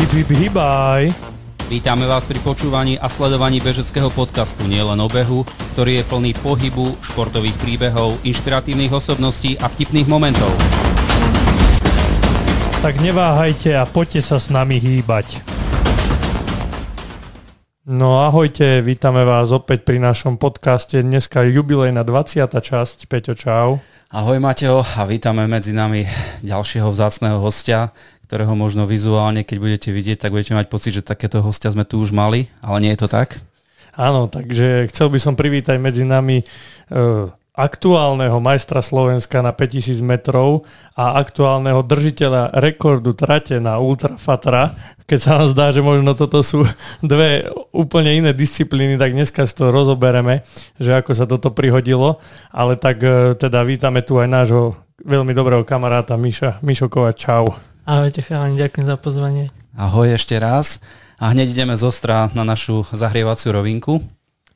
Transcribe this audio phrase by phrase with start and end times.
[0.00, 1.12] Hip, hip, hibaj.
[1.68, 5.44] Vítame vás pri počúvaní a sledovaní bežeckého podcastu Nielen o behu,
[5.76, 10.48] ktorý je plný pohybu, športových príbehov, inšpiratívnych osobností a vtipných momentov.
[12.80, 15.44] Tak neváhajte a poďte sa s nami hýbať.
[17.84, 20.96] No ahojte, vítame vás opäť pri našom podcaste.
[21.04, 22.48] Dneska je jubilejná 20.
[22.48, 23.04] časť.
[23.04, 23.84] Peťo, čau.
[24.10, 26.02] Ahoj Mateo a vítame medzi nami
[26.40, 27.92] ďalšieho vzácného hostia,
[28.30, 31.98] ktorého možno vizuálne, keď budete vidieť, tak budete mať pocit, že takéto hostia sme tu
[31.98, 33.42] už mali, ale nie je to tak?
[33.98, 36.44] Áno, takže chcel by som privítať medzi nami e,
[37.58, 40.62] aktuálneho majstra Slovenska na 5000 metrov
[40.94, 44.78] a aktuálneho držiteľa rekordu trate na Ultrafatra.
[45.10, 46.62] Keď sa vám zdá, že možno toto sú
[47.02, 50.46] dve úplne iné disciplíny, tak dneska si to rozobereme,
[50.78, 52.22] že ako sa toto prihodilo.
[52.54, 56.62] Ale tak e, teda vítame tu aj nášho veľmi dobrého kamaráta Miša.
[56.62, 56.86] Mišo
[57.18, 57.69] čau.
[57.88, 59.44] Ahojte chalani, ďakujem za pozvanie.
[59.72, 60.84] Ahoj ešte raz.
[61.16, 64.04] A hneď ideme z ostra na našu zahrievaciu rovinku.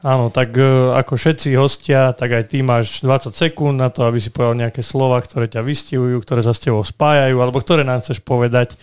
[0.05, 4.21] Áno, tak e, ako všetci hostia, tak aj ty máš 20 sekúnd na to, aby
[4.21, 8.05] si povedal nejaké slova, ktoré ťa vystihujú, ktoré sa s tebou spájajú, alebo ktoré nám
[8.05, 8.77] chceš povedať.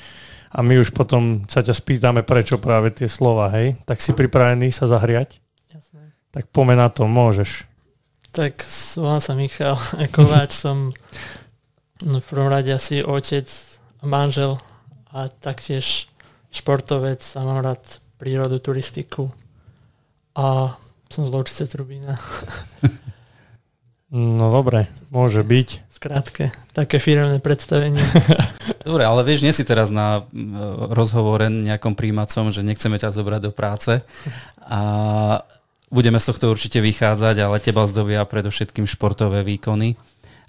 [0.49, 3.77] A my už potom sa ťa spýtame, prečo práve tie slova, hej?
[3.85, 5.37] Tak si pripravený sa zahriať?
[5.69, 6.17] Jasné.
[6.33, 7.69] Tak pome na to, môžeš.
[8.33, 8.65] Tak
[8.97, 9.77] volám sa Michal
[10.15, 10.89] Kováč, som
[12.01, 13.45] no, v prvom rade asi otec
[14.01, 14.57] manžel
[15.13, 16.09] a taktiež
[16.51, 17.81] športovec a mám rád
[18.17, 19.31] prírodu, turistiku
[20.37, 20.77] a
[21.11, 22.17] som z Lovčice Trubína.
[24.11, 25.87] No dobre, môže byť.
[25.87, 28.03] Skrátke, také firemné predstavenie.
[28.83, 30.27] Dobre, ale vieš, nie si teraz na
[30.91, 34.03] rozhovore nejakom príjmacom, že nechceme ťa zobrať do práce
[34.67, 34.81] a
[35.87, 39.95] budeme z tohto určite vychádzať, ale teba zdobia predovšetkým športové výkony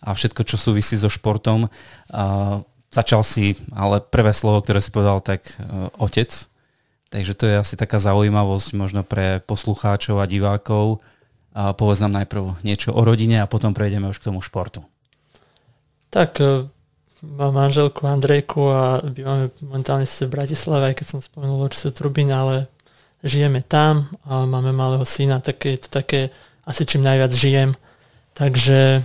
[0.03, 1.71] a všetko, čo súvisí so športom.
[2.11, 2.59] A
[2.93, 6.29] začal si, ale prvé slovo, ktoré si povedal, tak uh, otec.
[7.09, 11.01] Takže to je asi taká zaujímavosť možno pre poslucháčov a divákov.
[11.53, 14.85] A povedz nám najprv niečo o rodine a potom prejdeme už k tomu športu.
[16.13, 16.69] Tak uh,
[17.25, 22.69] mám manželku Andrejku a bývame momentálne v Bratislave, aj keď som spomenul Ločicu Trubin, ale
[23.23, 26.35] žijeme tam a máme malého syna, tak je to také
[26.67, 27.71] asi čím najviac žijem.
[28.35, 29.03] Takže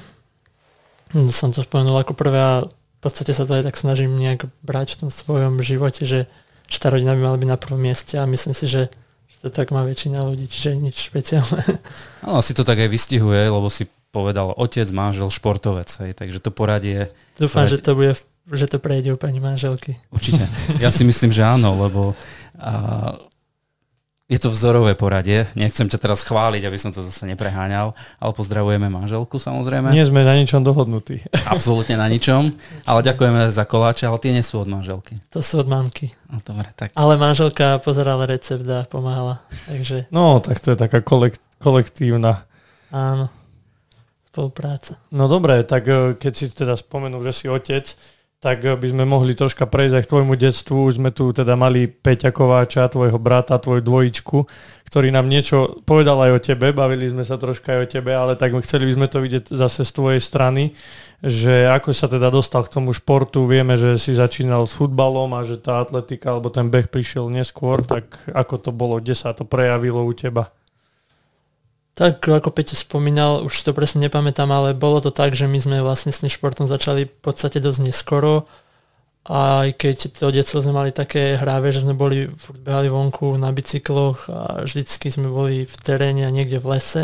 [1.13, 2.65] hm, som to spomenul ako prvé a
[2.97, 6.25] v podstate sa to aj tak snažím nejak brať v tom svojom živote, že,
[6.65, 8.89] že tá rodina by mala byť na prvom mieste a myslím si, že,
[9.29, 11.63] že to tak má väčšina ľudí, čiže nič špeciálne.
[12.25, 16.49] No, asi to tak aj vystihuje, lebo si povedal otec, manžel, športovec, hej, takže to
[16.49, 17.13] poradie...
[17.37, 17.77] Dúfam, poradie...
[17.77, 18.11] že to bude,
[18.51, 20.01] že to prejde u pani manželky.
[20.09, 20.43] Určite.
[20.81, 22.17] Ja si myslím, že áno, lebo
[22.57, 23.13] a,
[24.27, 25.47] je to vzorové poradie.
[25.55, 29.95] Nechcem ťa teraz chváliť, aby som to zase nepreháňal, ale pozdravujeme manželku samozrejme.
[29.95, 31.23] Nie sme na ničom dohodnutí.
[31.55, 32.51] Absolútne na ničom,
[32.83, 35.15] ale ďakujeme za koláče, ale tie nie sú od manželky.
[35.31, 36.11] To sú od mamky.
[36.27, 36.91] No, dobre, tak.
[36.99, 39.47] Ale manželka pozerala recept a pomáhala.
[39.71, 40.11] Takže...
[40.11, 42.43] No, tak to je taká kolekt, kolektívna.
[42.91, 43.31] Áno,
[44.27, 44.99] spolupráca.
[45.15, 47.95] No dobre, tak eh, keď si teda spomenul, že si otec,
[48.37, 50.77] tak by sme mohli troška prejsť aj k tvojmu detstvu.
[50.85, 54.37] Už sme tu teda mali Peťa Kováča, tvojho brata, tvoju dvojičku,
[54.85, 58.37] ktorý nám niečo povedal aj o tebe, bavili sme sa troška aj o tebe, ale
[58.37, 60.77] tak chceli by sme to vidieť zase z tvojej strany,
[61.25, 65.41] že ako sa teda dostal k tomu športu, vieme, že si začínal s futbalom a
[65.41, 69.49] že tá atletika alebo ten beh prišiel neskôr, tak ako to bolo, kde sa to
[69.49, 70.53] prejavilo u teba?
[71.97, 75.77] Tak ako Peťo spomínal, už to presne nepamätám, ale bolo to tak, že my sme
[75.81, 78.45] vlastne s tým športom začali v podstate dosť neskoro.
[79.25, 82.29] Aj keď to detstvo sme mali také hráve, že sme boli,
[82.61, 87.03] behali vonku na bicykloch a vždycky sme boli v teréne a niekde v lese.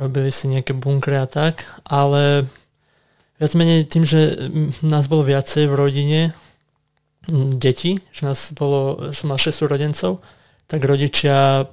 [0.00, 1.68] Robili si nejaké bunkre a tak.
[1.84, 2.48] Ale
[3.36, 4.48] viac menej tým, že
[4.80, 6.20] nás bolo viacej v rodine,
[7.60, 10.24] deti, že nás bolo, že mal 6 súrodencov,
[10.66, 11.68] tak rodičia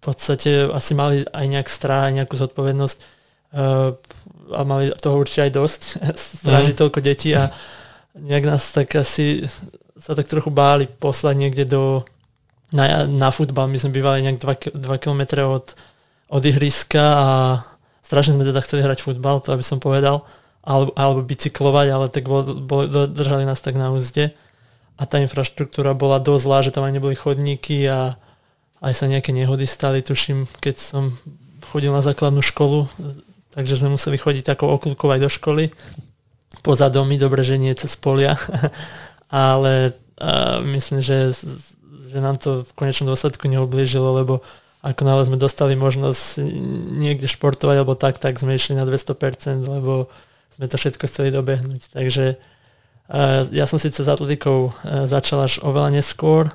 [0.00, 3.94] podstate asi mali aj nejak strach, nejakú zodpovednosť uh,
[4.54, 5.80] a mali toho určite aj dosť,
[6.42, 6.80] strážiť mm.
[6.80, 7.50] toľko detí a
[8.18, 9.46] nejak nás tak asi
[9.98, 12.06] sa tak trochu báli poslať niekde do,
[12.70, 13.66] na, na futbal.
[13.66, 14.38] My sme bývali nejak
[14.78, 15.74] 2 km od,
[16.30, 17.28] od ihriska a
[18.06, 20.22] strašne sme teda chceli hrať futbal, to aby som povedal,
[20.62, 24.30] alebo, alebo bicyklovať, ale tak bol, bol, držali nás tak na úzde
[24.98, 28.18] a tá infraštruktúra bola dosť zlá, že tam aj neboli chodníky a
[28.78, 31.18] aj sa nejaké nehody stali, tuším, keď som
[31.68, 32.86] chodil na základnú školu,
[33.52, 35.74] takže sme museli chodiť takou okľukou aj do školy.
[36.62, 38.38] Poza domy, dobre, že nie cez polia,
[39.32, 41.30] ale a myslím, že,
[42.10, 44.42] že nám to v konečnom dôsledku neoblížilo, lebo
[44.82, 46.42] ako náhle sme dostali možnosť
[46.98, 50.10] niekde športovať alebo tak, tak sme išli na 200%, lebo
[50.54, 51.94] sme to všetko chceli dobehnúť.
[51.94, 52.34] Takže
[53.54, 54.74] ja som síce s atletikou
[55.06, 56.50] začal až oveľa neskôr,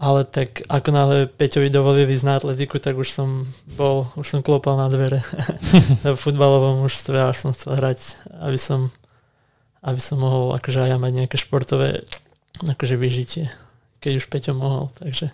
[0.00, 3.44] ale tak ako náhle Peťovi dovolili ísť na atletiku, tak už som
[3.76, 5.20] bol, už som klopal na dvere
[6.08, 8.88] v futbalovom mužstve a som chcel hrať, aby som,
[9.84, 12.08] aby som mohol akože aj ja mať nejaké športové
[12.64, 13.52] akože vyžitie,
[14.00, 15.28] keď už Peťo mohol, takže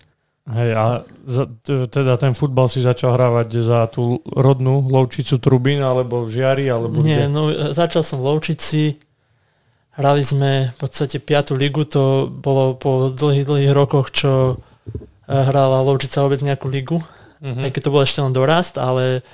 [0.47, 1.43] Hej, a za,
[1.91, 7.03] teda ten futbal si začal hrávať za tú rodnú Lovčicu Trubín, alebo v Žiari, alebo
[7.03, 7.35] Nie, kde?
[7.35, 8.95] no začal som v Lovčici,
[9.97, 11.57] hrali sme v podstate 5.
[11.57, 17.01] ligu, to bolo po dlhých, dlhých rokoch, čo eh, hrala Lovčica vôbec nejakú ligu,
[17.41, 17.65] mm-hmm.
[17.65, 19.25] aj keď to bol ešte len dorast, ale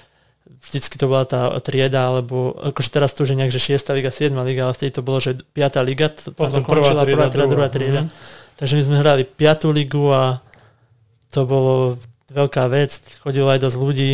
[0.64, 3.84] vždycky to bola tá trieda, alebo akože teraz to už je nejak, že 6.
[4.00, 4.32] liga, 7.
[4.48, 5.84] liga, ale vtedy to bolo, že 5.
[5.84, 8.02] liga, potom končila prvá trieda, druhá trieda.
[8.08, 8.56] Mm-hmm.
[8.56, 9.68] Takže my sme hrali 5.
[9.76, 10.40] ligu a
[11.36, 12.00] to bolo
[12.32, 14.12] veľká vec, chodilo aj dosť ľudí,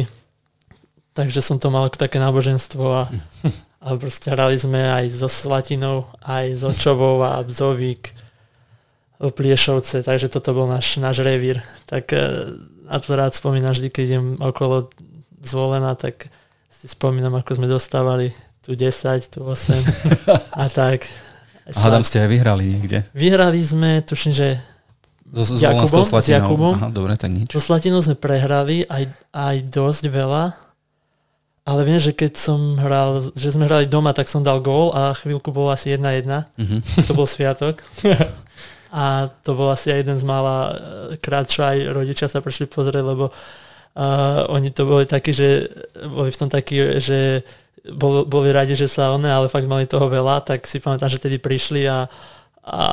[1.13, 3.01] takže som to mal ako také náboženstvo a,
[3.79, 8.11] a proste hrali sme aj so Slatinou, aj so Čovou a Bzovík,
[9.19, 11.59] Pliešovce, takže toto bol náš, náš revír.
[11.87, 12.11] Tak
[12.87, 14.87] a e, to rád spomínam vždy, keď idem okolo
[15.43, 16.31] zvolená, tak
[16.71, 18.31] si spomínam, ako sme dostávali
[18.63, 18.95] tu 10,
[19.27, 19.75] tu 8
[20.55, 21.07] a tak.
[21.67, 23.03] A hádam ste aj vyhrali niekde.
[23.11, 24.47] Vyhrali sme, tuším, že
[25.35, 26.73] so, s Jakubom, s Jakubom.
[26.79, 27.51] Aha, dobre, tak nič.
[27.51, 29.03] So Slatinou sme prehrali aj,
[29.35, 30.68] aj dosť veľa,
[31.67, 35.13] ale viem, že keď som hral, že sme hrali doma, tak som dal gól a
[35.13, 36.25] chvíľku bolo asi 1-1.
[36.25, 36.79] Uh-huh.
[37.05, 37.83] To bol sviatok.
[38.89, 40.73] a to bol asi aj jeden z mála eh,
[41.21, 45.69] krát, čo aj rodičia sa prišli pozrieť, lebo uh, oni to boli takí, že
[46.09, 47.45] boli v tom takí, že
[47.93, 51.21] bol, boli radi, že sa one, ale fakt mali toho veľa, tak si pamätám, že
[51.21, 52.09] tedy prišli a,
[52.65, 52.83] a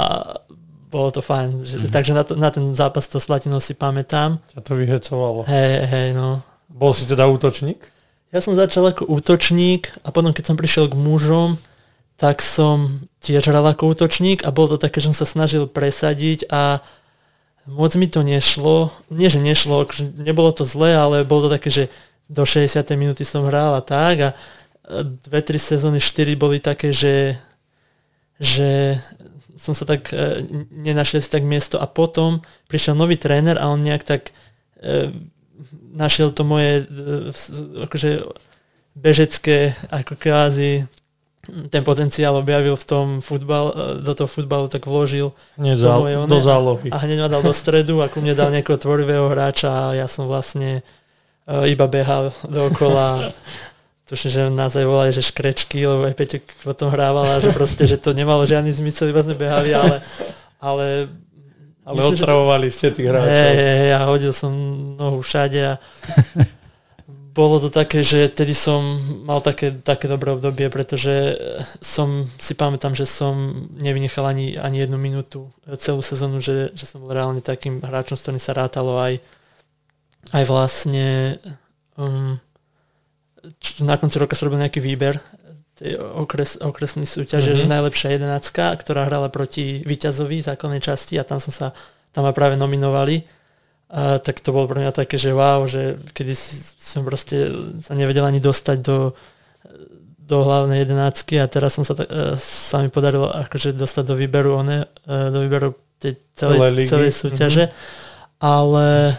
[0.86, 1.64] bolo to fajn.
[1.64, 1.92] Mm-hmm.
[1.92, 4.38] Takže na, to, na ten zápas to Slatinou si pamätám.
[4.54, 5.48] A to vyhecovalo.
[5.48, 6.44] Hej, hej, no.
[6.70, 7.95] Bol si teda útočník?
[8.36, 11.56] Ja som začal ako útočník a potom keď som prišiel k mužom,
[12.20, 16.44] tak som tiež hral ako útočník a bolo to také, že som sa snažil presadiť
[16.52, 16.84] a
[17.64, 18.92] moc mi to nešlo.
[19.08, 21.84] Nie, že nešlo, akože nebolo to zlé, ale bolo to také, že
[22.28, 22.76] do 60.
[23.00, 24.30] minúty som hral a tak a
[25.00, 27.40] dve, tri sezóny, štyri boli také, že,
[28.36, 29.00] že
[29.56, 30.44] som sa tak e,
[30.76, 34.36] nenašiel si tak miesto a potom prišiel nový tréner a on nejak tak
[34.84, 35.08] e,
[35.92, 38.24] našiel to moje e, akože
[38.96, 40.88] bežecké ako kvázi
[41.70, 46.14] ten potenciál objavil v tom futbal, e, do toho futbalu, tak vložil hneď za, moje,
[46.26, 46.88] do zálohy.
[46.90, 50.10] A hneď ma dal do stredu a ku mne dal nejakého tvorivého hráča a ja
[50.10, 50.82] som vlastne
[51.46, 53.30] uh, iba behal dookola
[54.06, 57.98] tuším, že nás aj volali, že škrečky, lebo aj Peťo potom hrávala, že proste, že
[57.98, 59.98] to nemalo žiadny zmysel, iba sme behali, ale,
[60.62, 61.10] ale
[61.86, 63.30] ale myslím, otravovali ste tých hráčov.
[63.30, 64.52] Hej, hej, ja hodil som
[64.98, 65.74] nohu všade a
[67.36, 68.80] bolo to také, že tedy som
[69.22, 71.36] mal také, také dobré obdobie, pretože
[71.84, 77.04] som si pamätám, že som nevynechal ani, ani jednu minútu celú sezónu, že, že som
[77.04, 79.20] bol reálne takým hráčom, s ktorým sa rátalo aj,
[80.32, 81.36] aj vlastne
[82.00, 82.40] um,
[83.84, 85.20] na konci roka sa robil nejaký výber
[85.76, 87.68] tej okres, okresný súťaže, mm-hmm.
[87.68, 91.76] že najlepšia jedenáctka, ktorá hrala proti Výťazovi základnej časti a tam som sa,
[92.16, 93.20] tam ma práve nominovali.
[93.92, 96.32] A, tak to bolo pre mňa také, že wow, že kedy
[96.80, 97.52] som proste
[97.84, 99.12] sa nevedel ani dostať do,
[100.16, 104.64] do hlavnej jedenáctky a teraz som sa, e, sa mi podarilo akože dostať do výberu
[104.64, 107.68] one, e, do výberu tej celej, celej súťaže.
[107.68, 108.04] Mm-hmm.
[108.36, 109.16] Ale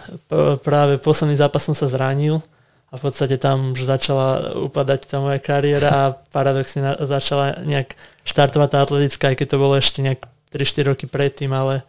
[0.62, 2.42] práve posledný zápas som sa zranil
[2.88, 8.00] a v podstate tam už začala upadať tá moja kariéra a paradoxne na, začala nejak
[8.24, 10.24] štartovať tá atletická, aj keď to bolo ešte nejak
[10.56, 11.84] 3-4 roky predtým, ale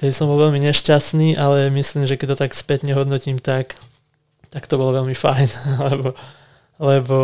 [0.00, 3.76] tedy som bol veľmi nešťastný, ale myslím, že keď to tak spätne hodnotím, tak,
[4.48, 5.48] tak to bolo veľmi fajn,
[5.92, 6.08] lebo,
[6.80, 7.18] lebo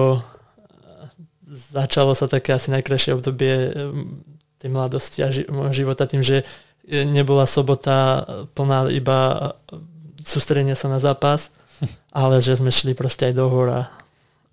[1.48, 3.72] začalo sa také asi najkrajšie obdobie
[4.60, 6.44] tej mladosti a ži- života tým, že
[6.88, 9.52] nebola sobota plná iba
[10.24, 11.50] sústredenia sa na zápas,
[12.12, 13.88] ale že sme šli proste aj do hora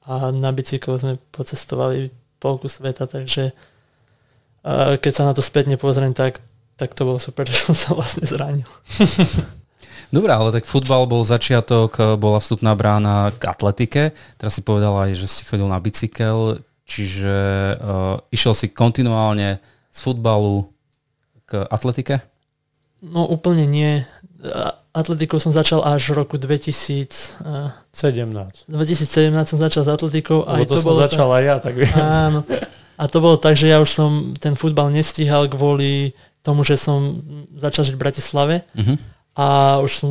[0.07, 3.51] a na bicyklu sme pocestovali polku sveta, takže
[4.99, 6.39] keď sa na to spätne pozriem, tak,
[6.75, 8.67] tak to bolo super, že som sa vlastne zranil.
[10.15, 14.03] Dobre, ale tak futbal bol začiatok, bola vstupná brána k atletike.
[14.41, 17.37] Teraz si povedal aj, že si chodil na bicykel, čiže
[17.77, 19.61] uh, išiel si kontinuálne
[19.93, 20.65] z futbalu
[21.45, 22.25] k atletike?
[23.05, 24.01] No úplne nie
[24.95, 27.35] atletikou som začal až v roku 2017.
[28.71, 28.71] 2017
[29.45, 30.47] som začal s atletikou.
[30.47, 31.95] Aj to, to som bolo začal tak, aj ja, tak viem.
[31.95, 32.39] Áno.
[32.99, 36.11] A to bolo tak, že ja už som ten futbal nestíhal kvôli
[36.43, 37.23] tomu, že som
[37.55, 38.95] začal žiť v Bratislave uh-huh.
[39.39, 39.47] a
[39.83, 40.09] už som,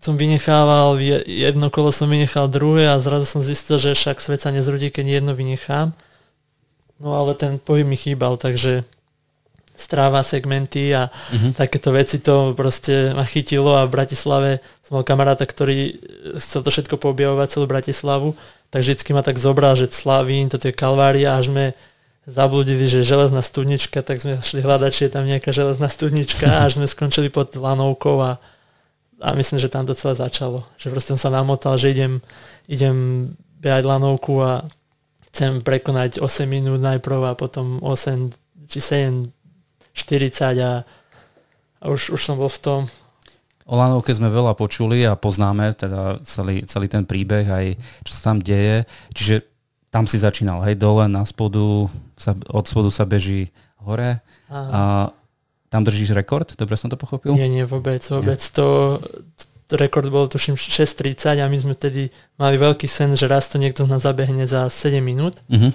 [0.00, 4.52] som vynechával, jedno kolo som vynechal druhé a zrazu som zistil, že však svet sa
[4.52, 5.96] nezrudí, keď jedno vynechám.
[6.96, 8.88] No ale ten pohyb mi chýbal, takže
[9.76, 11.52] stráva, segmenty a uh-huh.
[11.52, 16.00] takéto veci to proste ma chytilo a v Bratislave som mal kamaráta, ktorý
[16.40, 18.32] chcel to všetko poobjavovať celú Bratislavu,
[18.72, 21.76] tak vždycky ma tak zobral, že Slavín, toto je Kalvária, až sme
[22.26, 26.66] zabludili, že železná studnička, tak sme šli hľadať, či je tam nejaká železná studnička a
[26.66, 28.42] až sme skončili pod lanovkou a,
[29.22, 30.66] a myslím, že tam to celé začalo.
[30.82, 32.18] Že proste som sa namotal, že idem,
[32.66, 33.30] idem
[33.62, 34.66] behať lanovku a
[35.30, 38.34] chcem prekonať 8 minút najprv a potom 8
[38.66, 39.35] či 7
[39.96, 40.84] 40 a,
[41.80, 42.80] a už, už som bol v tom.
[43.66, 47.66] O Lanovke sme veľa počuli a poznáme teda celý, celý ten príbeh, aj
[48.06, 48.86] čo sa tam deje.
[49.10, 49.42] Čiže
[49.90, 53.50] tam si začínal, hej, dole, na spodu, sa, od spodu sa beží
[53.82, 54.22] hore.
[54.52, 54.70] Aha.
[54.70, 54.80] A
[55.66, 56.46] tam držíš rekord?
[56.54, 57.34] Dobre som to pochopil?
[57.34, 58.38] Nie, nie, vôbec, vôbec.
[58.38, 58.54] Nie.
[58.54, 59.02] To,
[59.66, 63.58] to rekord bol tuším 6.30 a my sme tedy mali veľký sen, že raz to
[63.58, 65.42] niekto nás zabehne za 7 minút.
[65.50, 65.74] Uh-huh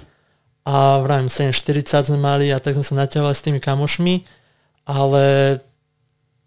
[0.65, 4.21] a vravím 7.40 sme mali a tak sme sa naťahovali s tými kamošmi,
[4.85, 5.57] ale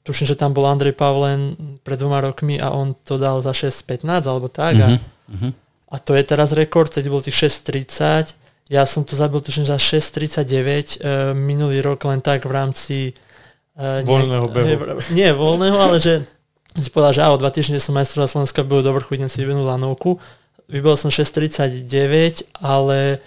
[0.07, 4.05] tuším, že tam bol Andrej Pavlen pred dvoma rokmi a on to dal za 6.15
[4.29, 4.79] alebo tak.
[4.79, 4.95] Uh-huh.
[4.95, 5.51] A, uh-huh.
[5.91, 8.37] a to je teraz rekord, teď bol tých 6.30.
[8.71, 12.97] Ja som to zabil tuším za 6.39 uh, e, minulý rok len tak v rámci
[13.77, 14.65] uh, voľného behu.
[14.65, 14.77] Nie,
[15.13, 16.25] nie voľného, ale že
[16.73, 19.69] si povedal, že o dva týždne som majstroval Slovenska byl do vrchu, idem si vybenúť
[19.69, 20.17] lanovku.
[20.65, 23.21] Vybol som 6.39, ale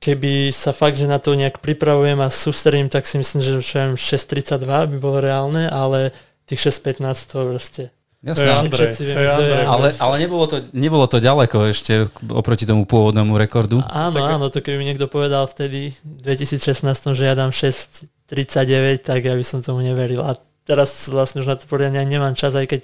[0.00, 4.64] keby sa fakt, že na to nejak pripravujem a sústredím, tak si myslím, že 6.32
[4.64, 6.16] by bolo reálne, ale
[6.48, 7.82] tých 6.15 to proste
[8.20, 12.84] Jasné, Andrej, to je Andrej, ale, ale nebolo, to, nebolo to ďaleko ešte oproti tomu
[12.84, 13.80] pôvodnému rekordu.
[13.88, 14.28] Áno, tak...
[14.36, 16.84] áno, to keby mi niekto povedal vtedy v 2016,
[17.16, 20.20] že ja dám 6.39, tak ja by som tomu neveril.
[20.20, 20.36] A
[20.68, 22.80] teraz vlastne už na to poriadne nemám čas, aj keď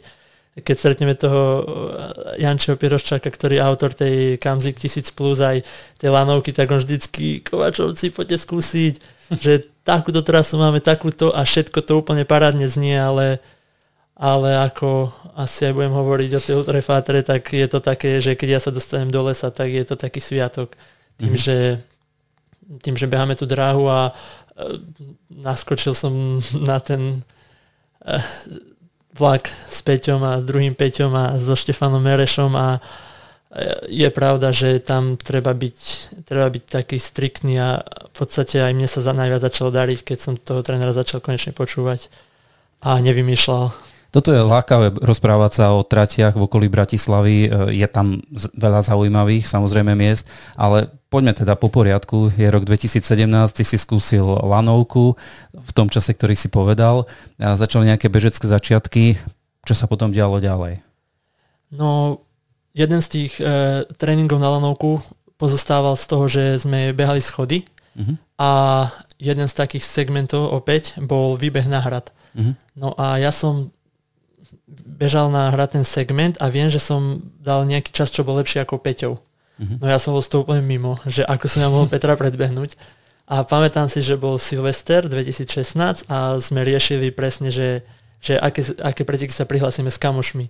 [0.57, 1.65] keď stretneme toho eh,
[2.41, 5.61] Jančeho Piroščáka, ktorý je autor tej Kamzik 1000 plus aj
[6.01, 8.95] tej lanovky, tak on vždycky Kovačovci poďte skúsiť,
[9.45, 13.39] že takúto trasu máme, takúto a všetko to úplne parádne znie, ale,
[14.17, 18.49] ale ako asi aj budem hovoriť o tej ultrafátre, tak je to také, že keď
[18.57, 20.73] ja sa dostanem do lesa, tak je to taký sviatok.
[21.17, 21.45] Tým, mm-hmm.
[21.45, 21.59] že,
[22.83, 24.77] tým že beháme tú dráhu a uh,
[25.33, 27.23] naskočil som na ten
[28.05, 28.21] uh,
[29.17, 32.79] vlak s Peťom a s druhým Peťom a so Štefanom Merešom a
[33.89, 35.79] je pravda, že tam treba byť,
[36.29, 40.19] treba byť taký striktný a v podstate aj mne sa za najviac začalo dariť, keď
[40.21, 42.13] som toho trénera začal konečne počúvať
[42.85, 43.73] a nevymýšľal.
[44.13, 47.53] Toto je lákavé rozprávať sa o tratiach v okolí Bratislavy.
[47.73, 48.21] Je tam
[48.57, 52.29] veľa zaujímavých samozrejme miest, ale poďme teda po poriadku.
[52.37, 53.01] Je rok 2017,
[53.57, 55.17] ty si skúsil lanovku
[55.57, 57.09] v tom čase, ktorý si povedal.
[57.41, 59.17] A začali nejaké bežecké začiatky.
[59.65, 60.85] Čo sa potom dialo ďalej?
[61.73, 62.21] No,
[62.77, 65.01] jeden z tých e, tréningov na lanovku
[65.41, 67.65] pozostával z toho, že sme behali schody
[67.97, 68.21] uh-huh.
[68.37, 68.51] a
[69.17, 72.13] jeden z takých segmentov opäť bol výbeh na hrad.
[72.37, 72.53] Uh-huh.
[72.77, 73.73] No a ja som
[74.69, 78.61] bežal na hrať ten segment a viem, že som dal nejaký čas, čo bol lepší
[78.61, 79.26] ako Peťov.
[79.57, 79.77] Uh-huh.
[79.81, 82.77] No ja som bol z toho úplne mimo, že ako som ja mohol Petra predbehnúť.
[83.27, 87.83] A pamätám si, že bol Silvester 2016 a sme riešili presne, že,
[88.23, 90.47] že aké, aké preteky sa prihlásime s kamošmi.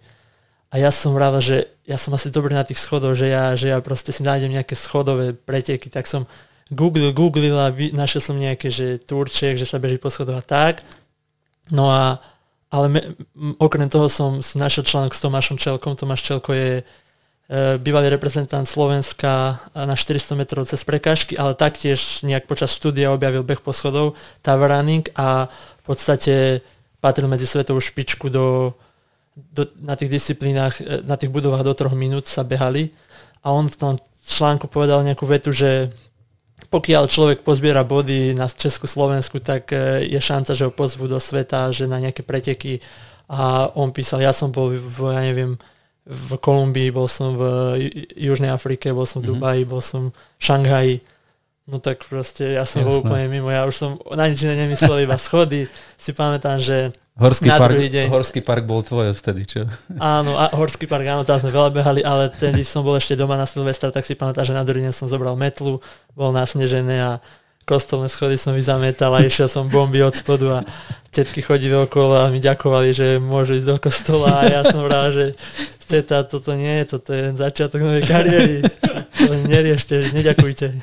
[0.68, 3.72] A ja som vrával, že ja som asi dobrý na tých schodoch, že ja, že
[3.72, 6.28] ja proste si nájdem nejaké schodové preteky, tak som
[6.68, 10.84] googlil, googlil a našiel som nejaké, že turček, že sa beží po schodoch a tak.
[11.72, 12.20] No a
[12.66, 13.00] ale me,
[13.62, 15.94] okrem toho som si našiel článok s Tomášom Čelkom.
[15.94, 16.82] Tomáš Čelko je
[17.78, 23.62] bývalý reprezentant Slovenska na 400 metrov cez prekážky, ale taktiež nejak počas štúdia objavil beh
[23.62, 26.58] poschodov, tower running a v podstate
[26.98, 28.74] patril medzi svetovú špičku do,
[29.36, 32.90] do, na tých disciplínach, e, na tých budovách do troch minút sa behali.
[33.46, 33.94] A on v tom
[34.26, 35.94] článku povedal nejakú vetu, že
[36.66, 41.22] pokiaľ človek pozbiera body na Česku, Slovensku, tak e, je šanca, že ho pozvú do
[41.22, 42.82] sveta, že na nejaké preteky.
[43.30, 45.54] A on písal, ja som bol v, ja neviem,
[46.06, 47.42] v Kolumbii, bol som v
[48.14, 49.38] Južnej Afrike, bol som v mm-hmm.
[49.42, 50.96] Dubaji, bol som v Šanghaji.
[51.66, 52.86] No tak proste ja som Jasné.
[52.86, 55.66] bol úplne mimo, ja už som na nič nemyslel, iba schody.
[55.98, 58.06] Si pamätám, že Horský park, deň.
[58.12, 59.60] Horský park bol tvoj vtedy, čo?
[59.96, 63.40] Áno, a Horský park, áno, tam sme veľa behali, ale tedy som bol ešte doma
[63.40, 65.80] na Silvestra, tak si pamätám, že na druhý deň som zobral metlu,
[66.12, 67.12] bol nasnežené a
[67.66, 70.64] kostolné schody som vyzametal a išiel som bomby od spodu a
[71.10, 75.10] tetky chodili okolo a mi ďakovali, že môžu ísť do kostola a ja som rád,
[75.12, 75.24] že
[75.90, 78.56] teta, toto nie je, toto je začiatok novej kariéry.
[79.16, 80.78] To neriešte, neďakujte.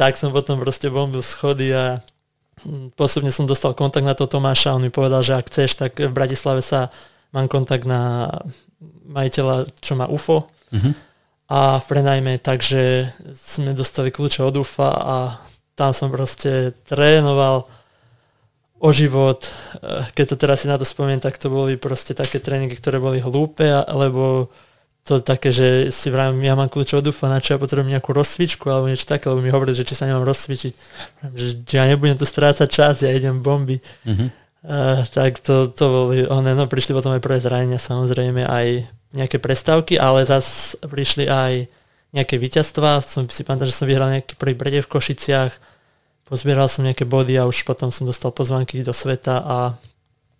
[0.00, 1.98] tak som potom proste bombil schody a
[2.94, 6.14] Postupne som dostal kontakt na to Tomáša, on mi povedal, že ak chceš, tak v
[6.14, 6.94] Bratislave sa
[7.34, 8.30] mám kontakt na
[9.02, 10.94] majiteľa, čo má UFO uh-huh.
[11.50, 15.16] a v prenajme, takže sme dostali kľúče od UFA a
[15.74, 17.66] tam som proste trénoval
[18.82, 19.46] o život.
[19.46, 22.98] Eh, keď to teraz si na to spomínam, tak to boli proste také tréningy, ktoré
[22.98, 24.50] boli hlúpe, alebo
[25.02, 28.70] to také, že si vravím, ja mám kľúč od na čo ja potrebujem nejakú rozcvičku
[28.70, 30.72] alebo niečo také, lebo mi hovorili, že či sa nemám rozcvičiť.
[31.34, 33.82] Že, ja nebudem tu strácať čas, ja idem bomby.
[34.06, 34.30] Uh-huh.
[34.62, 39.42] Uh, tak to, to boli, one, no prišli potom aj prvé zranenia, samozrejme aj nejaké
[39.42, 41.66] prestávky, ale zase prišli aj
[42.12, 43.00] nejaké víťazstva.
[43.02, 45.52] Som si pamätal, že som vyhral nejaký prvý brede v Košiciach,
[46.28, 49.56] pozbieral som nejaké body a už potom som dostal pozvanky do sveta a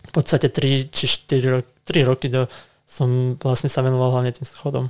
[0.03, 2.49] v podstate 3 či 4 roky, 3 roky do,
[2.85, 4.89] som vlastne sa venoval hlavne tým schodom.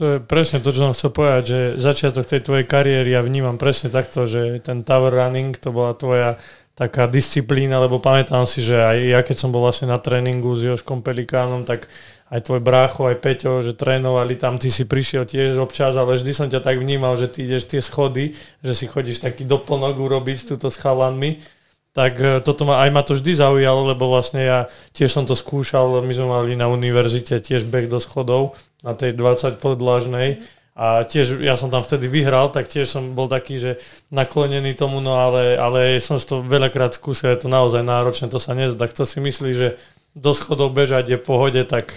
[0.00, 3.60] To je presne to, čo som chcel povedať, že začiatok tej tvojej kariéry ja vnímam
[3.60, 6.40] presne takto, že ten tower running to bola tvoja
[6.72, 10.64] taká disciplína, lebo pamätám si, že aj ja keď som bol vlastne na tréningu s
[10.64, 11.84] Joškom Pelikánom, tak
[12.30, 16.32] aj tvoj brácho, aj Peťo, že trénovali tam, ty si prišiel tiež občas, ale vždy
[16.32, 20.54] som ťa tak vnímal, že ty ideš tie schody, že si chodíš taký doplnok urobiť
[20.54, 21.42] túto s chalanmi
[21.90, 24.58] tak e, toto ma, aj ma to vždy zaujalo, lebo vlastne ja
[24.94, 28.54] tiež som to skúšal, my sme mali na univerzite tiež beh do schodov
[28.86, 30.38] na tej 20 podlažnej
[30.78, 33.72] a tiež ja som tam vtedy vyhral, tak tiež som bol taký, že
[34.14, 38.54] naklonený tomu, no ale, ale som to veľakrát skúsil, je to naozaj náročné, to sa
[38.54, 38.86] nezdá.
[38.86, 39.68] Kto si myslí, že
[40.14, 41.90] do schodov bežať je v pohode, tak,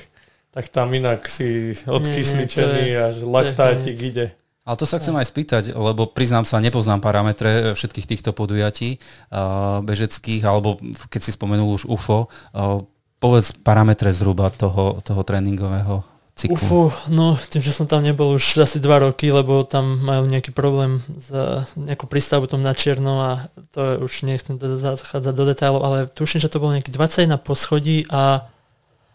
[0.54, 4.38] tak tam inak si odkysličený a laktátik ide.
[4.64, 9.84] Ale to sa chcem aj spýtať, lebo priznám sa, nepoznám parametre všetkých týchto podujatí uh,
[9.84, 10.80] bežeckých, alebo
[11.12, 12.80] keď si spomenul už UFO, uh,
[13.20, 16.56] povedz parametre zhruba toho, toho tréningového cyklu.
[16.56, 16.82] UFO,
[17.12, 21.04] no tým, že som tam nebol už asi dva roky, lebo tam majú nejaký problém
[21.20, 21.28] s
[21.76, 23.30] nejakou prístavbu tom na čierno a
[23.76, 28.08] to už nechcem teda zachádzať do detailov, ale tuším, že to bolo nejaký 21 poschodí
[28.08, 28.48] a,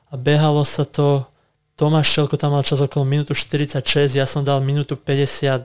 [0.08, 1.28] a behalo sa to
[1.78, 5.62] Tomáš Šelko tam mal čas okolo minútu 46, ja som dal minútu 52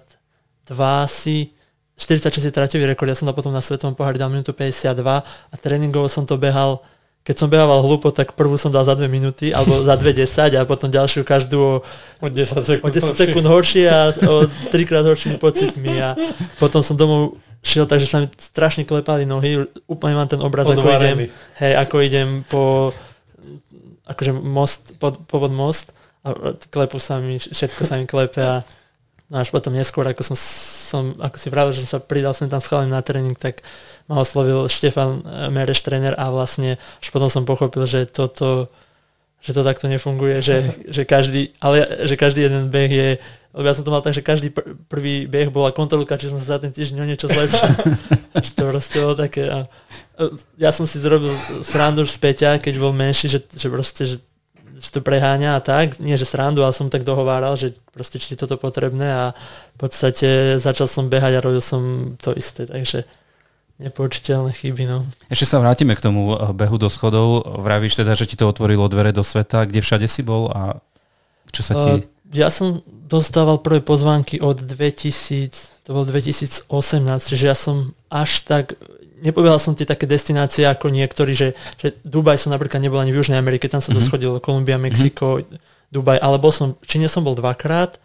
[0.77, 1.49] asi,
[1.97, 5.55] 46 je traťový rekord, ja som dal potom na svetovom pohári dal minútu 52 a
[5.57, 6.85] tréningovo som to behal,
[7.25, 10.69] keď som behával hlúpo, tak prvú som dal za 2 minúty, alebo za 2.10 a
[10.69, 11.75] potom ďalšiu každú o,
[12.21, 16.13] o 10 sekúnd, o 10 sekúnd horšie a o 3 krát horšími pocitmi a
[16.61, 20.83] potom som domov šiel, takže sa mi strašne klepali nohy, úplne mám ten obraz, ako
[20.83, 22.93] idem, hej, ako idem po
[24.07, 28.63] akože most, pod, pod most a klepu sa mi, všetko sa mi klepe a
[29.31, 32.51] no až potom neskôr, ako som, som ako si pravil, že som sa pridal sem
[32.51, 33.63] tam schválim na tréning, tak
[34.07, 38.71] ma oslovil Štefan eh, Mereš, tréner a vlastne až potom som pochopil, že toto
[39.43, 43.09] že to takto nefunguje, že, že, každý, ale že každý jeden beh je,
[43.53, 46.41] lebo ja som to mal tak, že každý pr- prvý beh bola kontrolka, či som
[46.41, 47.69] sa za ten týždeň o niečo zlepšil.
[48.57, 49.45] to proste bolo také.
[49.45, 49.69] A,
[50.57, 54.17] ja som si zrobil srandu z Peťa, keď bol menší, že, že proste, že
[54.73, 58.35] že to preháňa a tak, nie že srandu, ale som tak dohováral, že proste či
[58.35, 59.25] je toto potrebné a
[59.77, 63.07] v podstate začal som behať a robil som to isté, takže
[63.79, 64.83] nepočiteľné chyby.
[64.85, 65.07] No.
[65.31, 67.47] Ešte sa vrátime k tomu eh, behu do schodov.
[67.63, 69.65] Vravíš teda, že ti to otvorilo dvere do sveta.
[69.65, 70.77] Kde všade si bol a
[71.49, 71.91] čo sa ti...
[72.03, 76.65] Uh, ja som dostával prvé pozvánky od 2000, to bol 2018,
[77.29, 78.73] čiže ja som až tak
[79.23, 83.23] nepovedal som tie také destinácie ako niektorí, že, že Dubaj som napríklad nebol ani v
[83.23, 84.03] Južnej Amerike, tam sa mm-hmm.
[84.03, 85.95] to schodilo Kolumbia, Mexiko, mm-hmm.
[85.95, 88.01] Dubaj, ale bol som, v Číne som bol dvakrát,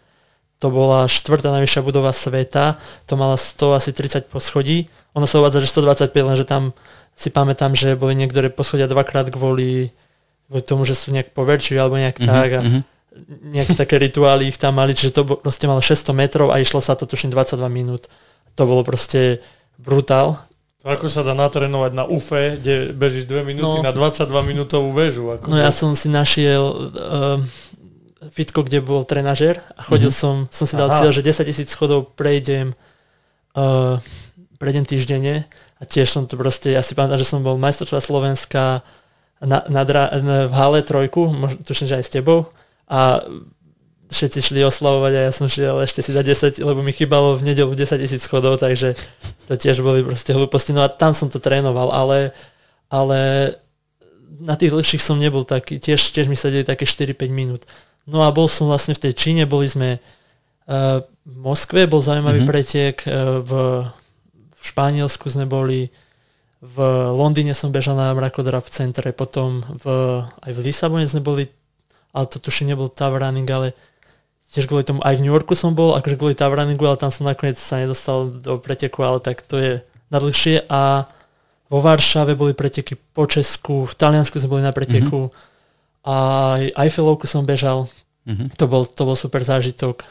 [0.63, 5.59] to bola štvrtá najvyššia budova sveta, to mala 100 asi 30 poschodí, ono sa uvádza,
[5.63, 6.71] že 125, lenže tam
[7.19, 9.91] si pamätám, že boli niektoré poschodia dvakrát kvôli,
[10.47, 12.31] kvôli tomu, že sú nejak poverčiví alebo nejak mm-hmm.
[12.31, 12.83] tak a mm-hmm.
[13.27, 16.95] Nejaké také rituály ich tam mali, čiže to proste malo 600 metrov a išlo sa
[16.95, 18.07] to tuším 22 minút.
[18.55, 19.43] To bolo proste
[19.79, 24.95] brutál ako sa dá natrénovať na UFE, kde bežíš 2 minúty no, na 22 minútovú
[24.95, 25.27] väžu?
[25.27, 27.43] Ako no ja som si našiel uh,
[28.31, 30.47] fitko, kde bol trenažer a chodil mm-hmm.
[30.47, 32.71] som, som si dal cieľ, že 10 tisíc schodov prejdem,
[33.59, 33.99] uh,
[34.55, 38.79] prejdem týždenne a tiež som to proste, ja si pamätám, že som bol majstrovstvá Slovenska
[39.43, 42.47] na, na, na, v hale trojku, možno, tuším, že aj s tebou
[42.89, 43.21] a
[44.09, 47.53] všetci šli oslavovať a ja som šiel ešte si za 10, lebo mi chýbalo v
[47.53, 48.97] nedelu 10 tisíc schodov, takže
[49.45, 50.73] to tiež boli proste hlúposti.
[50.73, 52.33] No a tam som to trénoval, ale,
[52.89, 53.53] ale
[54.41, 57.69] na tých dlhších som nebol taký, tiež, tiež mi sedeli také 4-5 minút.
[58.09, 62.41] No a bol som vlastne v tej Číne, boli sme uh, v Moskve, bol zaujímavý
[62.41, 62.49] mm-hmm.
[62.49, 63.51] pretek, uh, v,
[64.57, 65.93] v Španielsku sme boli,
[66.65, 66.77] v
[67.13, 69.85] Londýne som bežal na mrakodra v centre, potom v,
[70.25, 71.45] aj v Lisabone sme boli,
[72.13, 73.77] ale to tuším nebol tower running, ale
[74.49, 77.29] tiež kvôli tomu, aj v New Yorku som bol, akože kvôli runningu, ale tam som
[77.29, 79.73] nakoniec sa nedostal do preteku, ale tak to je
[80.09, 81.05] nadlhšie a
[81.69, 86.09] vo Varšave boli preteky po Česku, v Taliansku sme boli na preteku mm-hmm.
[86.09, 86.15] a
[86.57, 87.85] aj Eiffelovku som bežal.
[88.25, 88.57] Mm-hmm.
[88.57, 90.01] To, bol, to bol super zážitok.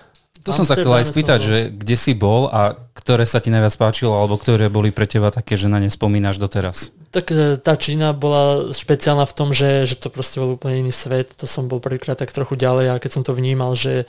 [0.44, 3.74] To som sa chcel aj spýtať, že kde si bol a ktoré sa ti najviac
[3.78, 6.94] páčilo, alebo ktoré boli pre teba také, že na ne spomínaš doteraz?
[7.08, 10.92] tak e, tá Čína bola špeciálna v tom, že, že to proste bol úplne iný
[10.92, 11.32] svet.
[11.40, 14.04] To som bol prvýkrát tak trochu ďalej a keď som to vnímal, že,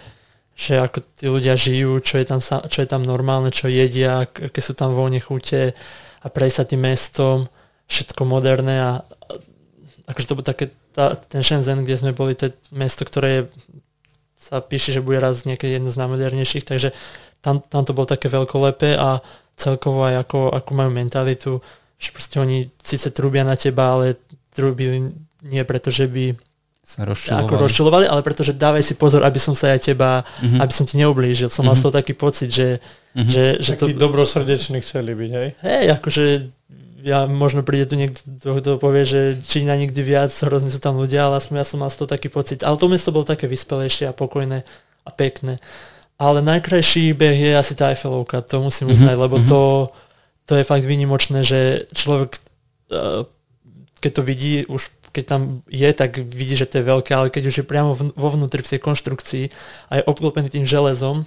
[0.60, 4.60] že ako tí ľudia žijú, čo je tam, čo je tam normálne, čo jedia, aké
[4.60, 5.72] sú tam voľne chute
[6.20, 7.48] a prejsť sa tým mestom,
[7.88, 8.92] všetko moderné a
[10.12, 13.42] akože to bol také, tá, ten Shenzhen, kde sme boli, to je mesto, ktoré je,
[14.40, 16.96] sa píše, že bude raz niekedy jedno z najmodernejších, takže
[17.44, 19.20] tam, tam to bolo také veľkolepé a
[19.60, 21.52] celkovo aj ako, ako majú mentalitu,
[22.00, 24.16] že proste oni síce trúbia na teba, ale
[24.56, 25.12] trúbili
[25.44, 26.36] nie preto, že by
[26.90, 27.46] sa rozčulovali.
[27.46, 30.58] Ako rozčulovali, ale pretože dávaj si pozor, aby som sa aj teba, mm-hmm.
[30.64, 31.52] aby som ti neublížil.
[31.54, 31.70] Som mm-hmm.
[31.70, 32.82] mal z toho taký pocit, že...
[33.14, 33.30] Mm-hmm.
[33.30, 35.50] že, že Taký to, dobrosrdečný chceli byť, hej?
[35.62, 36.24] Hej, akože
[37.04, 41.28] ja možno príde tu niekto, kto povie, že Čína nikdy viac, hrozne sú tam ľudia,
[41.28, 42.62] ale ja som mal z toho taký pocit.
[42.62, 44.64] Ale to mesto bolo také vyspelejšie a pokojné
[45.08, 45.58] a pekné.
[46.20, 49.26] Ale najkrajší beh je asi tá Eiffelovka, to musím mhm, uznať, mm-hmm.
[49.26, 49.48] lebo mhm.
[49.48, 49.62] to,
[50.46, 52.36] to je fakt výnimočné, že človek,
[52.92, 53.24] eh,
[54.00, 57.44] keď to vidí, už keď tam je, tak vidí, že to je veľké, ale keď
[57.50, 59.46] už je priamo vo vnútri v tej konštrukcii
[59.90, 61.26] a je obklopený tým železom,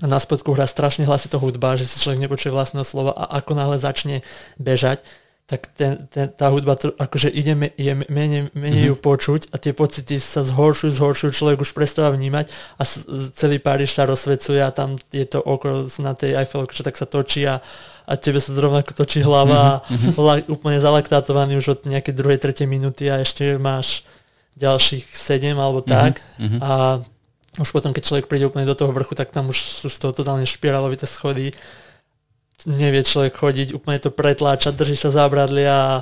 [0.00, 3.76] na spodku hrá strašne hlasito hudba, že si človek nepočuje vlastného slova a ako náhle
[3.76, 4.24] začne
[4.56, 5.04] bežať,
[5.50, 8.90] tak ten, ten, tá hudba akože ide, je menej, menej mm-hmm.
[8.94, 12.46] ju počuť a tie pocity sa zhoršujú, zhoršujú, človek už prestáva vnímať
[12.78, 13.02] a s,
[13.34, 17.02] celý Paríž sa rozsvecuje a tam je to okolo na tej Eiffelovke, čo tak sa
[17.02, 17.58] točí a,
[18.06, 20.14] a tebe sa rovnako točí hlava mm-hmm.
[20.14, 24.06] a la, úplne zalaktátovaný už od nejakej druhej, tretej minúty a ešte máš
[24.54, 26.62] ďalších sedem alebo tak mm-hmm.
[26.62, 27.02] a
[27.58, 30.14] už potom, keď človek príde úplne do toho vrchu, tak tam už sú z toho
[30.14, 31.50] totálne špirálovité schody
[32.68, 35.94] nevie človek chodiť, úplne to pretláča, drží sa zábradlia a,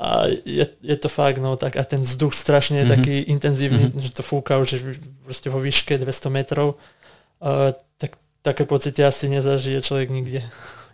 [0.00, 0.08] a
[0.46, 2.96] je, je to fakt, no tak a ten vzduch strašne je mm-hmm.
[2.96, 4.00] taký intenzívny, mm-hmm.
[4.00, 4.80] že to fúka už
[5.24, 6.80] proste vo výške 200 metrov,
[7.44, 10.40] uh, tak také pocity asi nezažije človek nikde.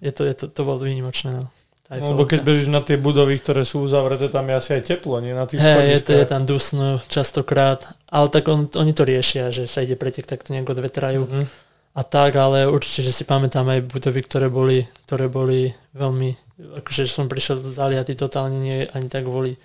[0.03, 1.47] Je to, je to, to bolo výnimočné, no.
[1.87, 5.23] No, lebo keď bežíš na tie budovy, ktoré sú uzavreté, tam je asi aj teplo,
[5.23, 5.31] nie?
[5.31, 9.55] Na tých hey, je, to, je tam dusno častokrát, ale tak on, oni to riešia,
[9.55, 11.23] že sa ide pretek, tak to nejako odvetrajú.
[11.27, 16.61] Mm-hmm a tak, ale určite, že si pamätám aj budovy, ktoré boli, ktoré boli veľmi,
[16.85, 19.57] akože som prišiel zaliatý totálne nie ani tak kvôli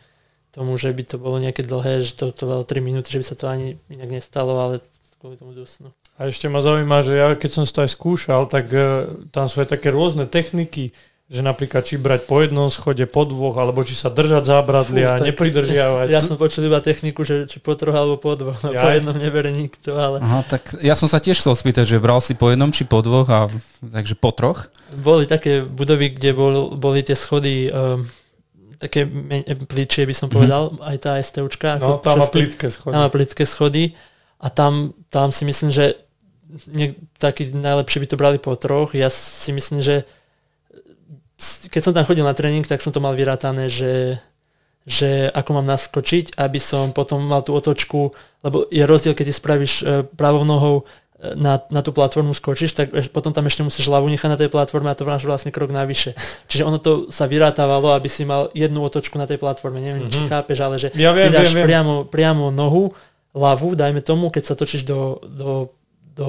[0.56, 3.36] tomu, že by to bolo nejaké dlhé, že to trvalo 3 minúty, že by sa
[3.36, 4.80] to ani inak nestalo, ale
[5.20, 5.92] kvôli tomu dusnu.
[6.16, 9.60] A ešte ma zaujíma, že ja keď som to aj skúšal, tak uh, tam sú
[9.64, 10.96] aj také rôzne techniky,
[11.32, 15.24] že napríklad či brať po jednom schode, po dvoch, alebo či sa držať zábradlia, a
[15.24, 16.12] nepridržiavať.
[16.12, 19.16] Ja som počul iba techniku, že či po troch alebo po dvoch, no, po jednom
[19.16, 20.20] nebere nikto, ale...
[20.20, 23.00] Aha, tak ja som sa tiež chcel spýtať, že bral si po jednom či po
[23.00, 23.48] dvoch, a
[23.80, 24.68] takže po troch?
[24.92, 28.04] Boli také budovy, kde bol, boli tie schody um,
[28.76, 29.08] také
[29.72, 30.34] plitšie by som mhm.
[30.36, 30.90] povedal, mm-hmm.
[30.90, 31.70] aj tá STUčka.
[31.80, 32.92] No, tam má plitké schody.
[32.92, 33.84] Tam má plitké schody
[34.42, 35.96] a tam, tam si myslím, že
[36.68, 38.98] niek- taký najlepšie by to brali po troch.
[38.98, 40.04] Ja si myslím, že
[41.68, 44.22] keď som tam chodil na tréning, tak som to mal vyrátané, že,
[44.86, 48.14] že ako mám naskočiť, aby som potom mal tú otočku,
[48.46, 52.78] lebo je rozdiel, keď ty spravíš e, pravou nohou e, na, na tú platformu skočíš,
[52.78, 55.74] tak potom tam ešte musíš hlavu nechať na tej platforme a to máš vlastne krok
[55.74, 56.14] navyše.
[56.46, 59.82] Čiže ono to sa vyrátavalo, aby si mal jednu otočku na tej platforme.
[59.82, 60.14] Neviem, mm-hmm.
[60.14, 60.30] či mhm.
[60.30, 61.66] chápeš, ale že ja viem, viem, viem.
[61.66, 62.94] Priamo, priamo nohu,
[63.34, 65.74] hlavu, dajme tomu, keď sa točíš do, do,
[66.14, 66.26] do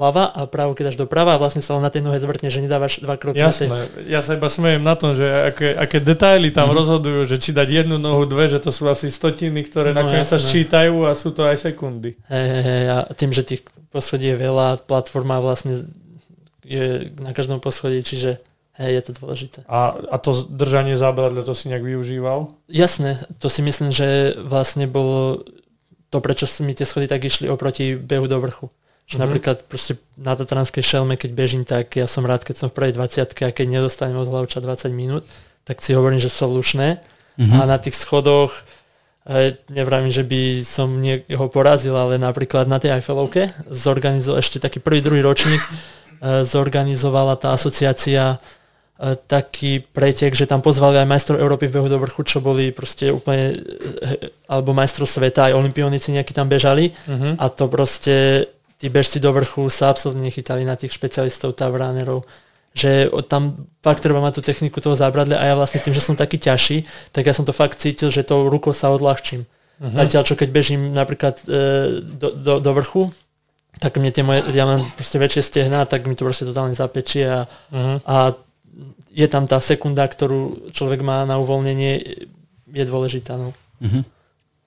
[0.00, 2.64] vľava a právo keď dáš doprava a vlastne sa len na tej nohe zvrtne, že
[2.64, 3.36] nedávaš dva kroky.
[3.36, 3.68] Jasné,
[4.08, 6.80] ja sa iba smejem na tom, že aké, aké detaily tam mm-hmm.
[6.80, 10.24] rozhodujú, že či dať jednu nohu, dve, že to sú asi stotiny, ktoré no, nakoniec
[10.24, 12.16] sa ščítajú a sú to aj sekundy.
[12.32, 13.60] Hej, hej, hej, a tým, že tých
[13.92, 15.84] poschodí je veľa, platforma vlastne
[16.64, 18.40] je na každom poschodí, čiže
[18.80, 19.58] hej, je to dôležité.
[19.68, 22.56] A, a to držanie zábradle, to si nejak využíval?
[22.72, 25.44] Jasné, to si myslím, že vlastne bolo
[26.10, 28.66] to, prečo mi tie schody tak išli oproti behu do vrchu.
[29.10, 29.26] Že mm-hmm.
[29.26, 32.94] napríklad proste na Tatranskej šelme, keď bežím, tak ja som rád, keď som v prvej
[32.94, 35.26] 20 a keď nedostanem od hlavča 20 minút,
[35.66, 37.02] tak si hovorím, že sú lušné.
[37.34, 37.58] Mm-hmm.
[37.58, 38.54] A na tých schodoch
[39.26, 44.78] e, nevravím, že by som niekoho porazil, ale napríklad na tej Eiffelovke zorganizoval ešte taký
[44.78, 45.70] prvý, druhý ročník, e,
[46.46, 51.98] zorganizovala tá asociácia e, taký pretek, že tam pozvali aj majstrov Európy v behu do
[51.98, 53.58] vrchu, čo boli proste úplne,
[54.46, 57.42] alebo majstrov sveta, aj olimpionici nejakí tam bežali mm-hmm.
[57.42, 58.46] a to proste
[58.80, 62.24] tí bežci do vrchu sa absolútne nechytali na tých špecialistov, tavránerov,
[62.72, 66.16] že tam fakt treba mať tú techniku toho zábradle a ja vlastne tým, že som
[66.16, 69.44] taký ťažší, tak ja som to fakt cítil, že tou rukou sa odľahčím.
[69.44, 69.92] Uh-huh.
[69.92, 73.12] Zatiaľ, čo keď bežím napríklad e, do, do, do vrchu,
[73.80, 77.28] tak mne tie moje, ja mám proste väčšie stehná, tak mi to proste totálne zapečie
[77.28, 77.98] a, uh-huh.
[78.06, 78.16] a
[79.10, 81.92] je tam tá sekunda, ktorú človek má na uvoľnenie,
[82.70, 83.34] je dôležitá.
[83.34, 83.50] No.
[83.82, 84.06] Uh-huh.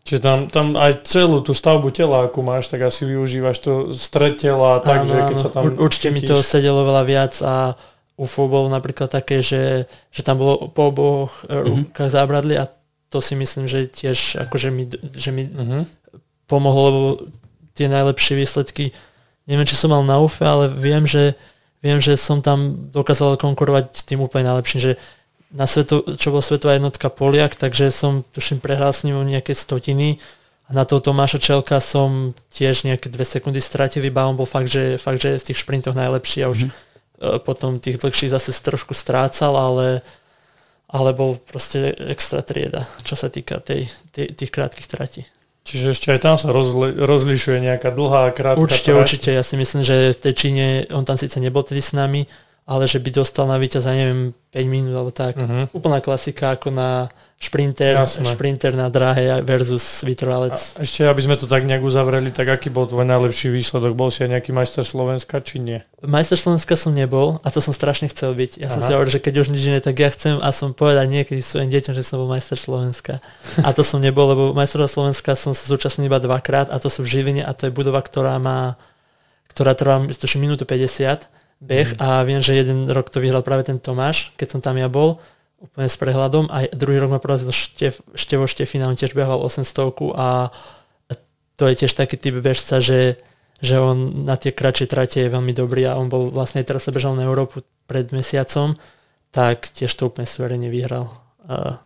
[0.03, 4.35] Čiže tam, tam aj celú tú stavbu tela, akú máš, tak asi využívaš to stred
[4.35, 5.71] tela, takže keď sa tam...
[5.79, 6.15] Určite cítiš.
[6.19, 7.79] mi to sedelo veľa viac a
[8.19, 11.95] UFO bolo napríklad také, že, že tam bolo po oboch mm-hmm.
[11.95, 12.67] rukách zábradli a
[13.07, 15.83] to si myslím, že tiež akože mi, že mi mm-hmm.
[16.51, 17.09] pomohlo, lebo
[17.71, 18.91] tie najlepšie výsledky,
[19.47, 21.33] neviem, či som mal na UFE, ale viem, že,
[21.79, 24.91] viem, že som tam dokázal konkurovať tým úplne najlepším, že
[25.53, 30.17] na sveto, čo bol svetová jednotka Poliak, takže som tuším prehral s ním nejaké stotiny
[30.65, 34.67] a na toho Tomáša Čelka som tiež nejaké dve sekundy stratil, iba on bol fakt,
[34.67, 36.91] že, fakt, že z tých šprintoch najlepší a už mm-hmm
[37.23, 40.03] E, potom tých dlhších zase trošku strácal, ale,
[40.91, 45.23] ale bol proste extra trieda, čo sa týka tej, tej, tých krátkých tratí.
[45.63, 48.99] Čiže ešte aj tam sa rozli, rozlišuje nejaká dlhá a krátka Určite, trať.
[48.99, 49.29] určite.
[49.31, 52.27] Ja si myslím, že v tej Číne, on tam síce nebol tedy s nami,
[52.63, 55.36] ale že by dostal na víťaza, neviem, 5 minút alebo tak.
[55.36, 55.67] Uh-huh.
[55.76, 60.56] Úplná klasika ako na šprinter, šprinter na dráhe versus vytrvalec.
[60.80, 63.99] A ešte, aby sme to tak nejak uzavreli, tak aký bol tvoj najlepší výsledok?
[63.99, 65.84] Bol si aj nejaký majster Slovenska, či nie?
[65.99, 68.63] Majster Slovenska som nebol a to som strašne chcel byť.
[68.63, 68.73] Ja Aha.
[68.80, 71.43] som si hovoril, že keď už nič nie, tak ja chcem a som povedať niekedy
[71.43, 73.19] svojim deťom, že som bol majster Slovenska.
[73.60, 77.04] A to som nebol, lebo majster Slovenska som sa zúčastnil iba dvakrát a to sú
[77.04, 78.80] v Žiline a to je budova, ktorá má
[79.54, 80.02] ktorá trvá
[80.41, 81.30] minútu 50
[81.63, 81.99] beh mm.
[82.04, 85.23] a viem, že jeden rok to vyhral práve ten Tomáš, keď som tam ja bol
[85.63, 89.95] úplne s prehľadom a druhý rok ma porazil Štef, Števo Štefina, on tiež behal 800
[90.12, 90.52] a
[91.56, 93.15] to je tiež taký typ bežca, že,
[93.63, 96.91] že on na tie kratšie trate je veľmi dobrý a on bol vlastne teraz sa
[96.91, 98.76] bežal na Európu pred mesiacom,
[99.32, 101.15] tak tiež to úplne suverene vyhral.
[101.47, 101.80] A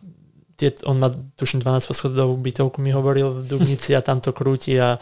[0.58, 4.74] tie, on má tuším 12 poschodovú bytovku, mi hovoril v Dubnici a tam to krúti
[4.74, 4.98] a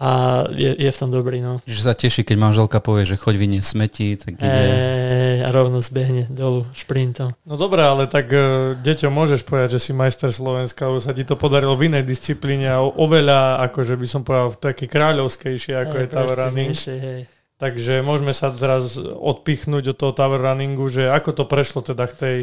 [0.00, 1.44] a je, je v tom dobrý.
[1.44, 1.60] No.
[1.68, 4.48] Že sa teší, keď manželka povie, že choď vynie smeti, tak ide...
[4.48, 7.36] E, a rovno zbehne dolu šprintom.
[7.44, 11.28] No dobré, ale tak uh, deťom môžeš povedať, že si majster Slovenska, lebo sa ti
[11.28, 15.94] to podarilo v inej disciplíne a oveľa, akože by som povedal, v takej kráľovskejšie, ako
[15.94, 16.72] e, je tower running.
[16.72, 17.20] Hej.
[17.62, 22.14] Takže môžeme sa teraz odpichnúť od toho tower runningu, že ako to prešlo teda k
[22.18, 22.36] tej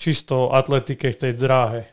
[0.00, 1.92] čisto atletike, k tej dráhe.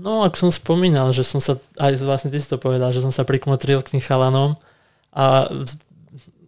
[0.00, 3.12] No, ak som spomínal, že som sa, aj vlastne ty si to povedal, že som
[3.12, 4.56] sa prikmotril k tým chalanom
[5.12, 5.52] a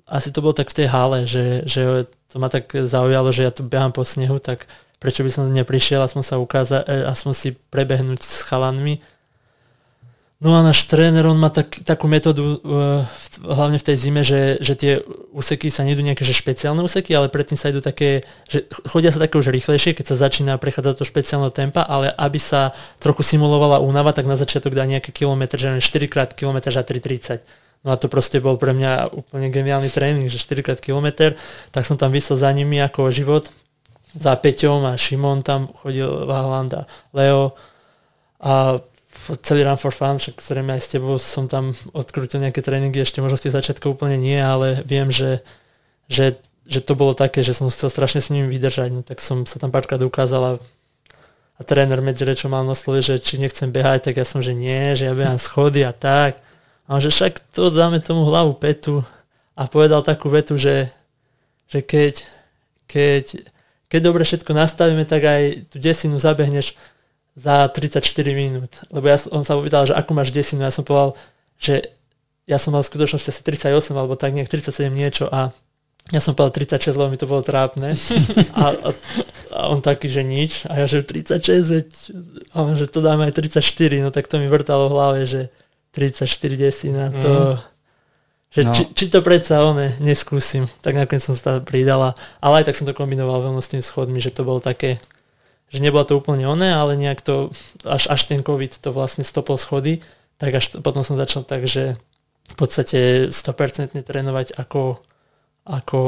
[0.09, 3.53] asi to bolo tak v tej hale, že, že to ma tak zaujalo, že ja
[3.53, 4.65] tu behám po snehu, tak
[4.97, 9.05] prečo by som neprišiel a som sa ukázať, e, a som si prebehnúť s chalanmi
[10.43, 13.07] No a náš tréner, on má tak, takú metódu, uh,
[13.47, 14.93] hlavne v tej zime, že, že tie
[15.31, 19.23] úseky sa nedú nejaké že špeciálne úseky, ale predtým sa idú také, že chodia sa
[19.23, 23.79] také už rýchlejšie, keď sa začína prechádzať to špeciálneho tempa, ale aby sa trochu simulovala
[23.79, 27.39] únava, tak na začiatok dá nejaký kilometr, že 4 krát kilometr za 3,30.
[27.87, 31.39] No a to proste bol pre mňa úplne geniálny tréning, že 4 krát kilometr,
[31.71, 33.47] tak som tam vysel za nimi ako život,
[34.19, 36.83] za Peťom a Šimon tam chodil, Vahland a
[37.15, 37.55] Leo
[38.43, 38.83] a
[39.43, 43.23] celý Run for Fun, však zrejme aj s tebou som tam odkrútil nejaké tréningy, ešte
[43.23, 45.45] možno v tých začiatkoch úplne nie, ale viem, že,
[46.11, 49.47] že, že to bolo také, že som chcel strašne s ním vydržať, no tak som
[49.47, 50.53] sa tam párkrát ukázal a,
[51.63, 54.99] tréner medzi rečom mal na slove, že či nechcem behať, tak ja som, že nie,
[54.99, 56.43] že ja behám schody a tak.
[56.91, 59.07] A on, že však to dáme tomu hlavu petu.
[59.55, 60.91] A povedal takú vetu, že,
[61.71, 62.27] že keď,
[62.91, 63.25] keď,
[63.87, 66.75] keď dobre všetko nastavíme, tak aj tú desinu zabehneš
[67.33, 68.05] za 34
[68.37, 68.73] minút.
[68.93, 70.65] Lebo ja, on sa opýtal, že akú máš desinu.
[70.65, 71.17] Ja som povedal,
[71.57, 71.95] že
[72.45, 75.55] ja som mal v skutočnosti asi 38 alebo tak nejak 37 niečo a
[76.11, 77.95] ja som povedal 36, lebo mi to bolo trápne.
[78.59, 78.91] A, a,
[79.55, 80.67] a on taký, že nič.
[80.67, 81.87] A ja, že 36, veď,
[82.51, 83.63] a on, že to dáme aj 34,
[84.03, 85.41] no tak to mi vrtalo v hlave, že
[85.95, 86.27] 34
[86.59, 87.55] desina, to...
[87.55, 87.71] Mm.
[88.53, 88.73] Že no.
[88.77, 90.69] či, či, to predsa one neskúsim.
[90.85, 92.13] Tak nakoniec som sa pridala.
[92.37, 95.01] Ale aj tak som to kombinoval veľmi s tými schodmi, že to bolo také
[95.73, 97.49] že nebola to úplne oné, ale nejak to,
[97.89, 100.05] až, až ten COVID to vlastne stopol schody,
[100.37, 101.97] tak až potom som začal tak, že
[102.53, 105.01] v podstate 100% trénovať ako,
[105.65, 106.01] ako,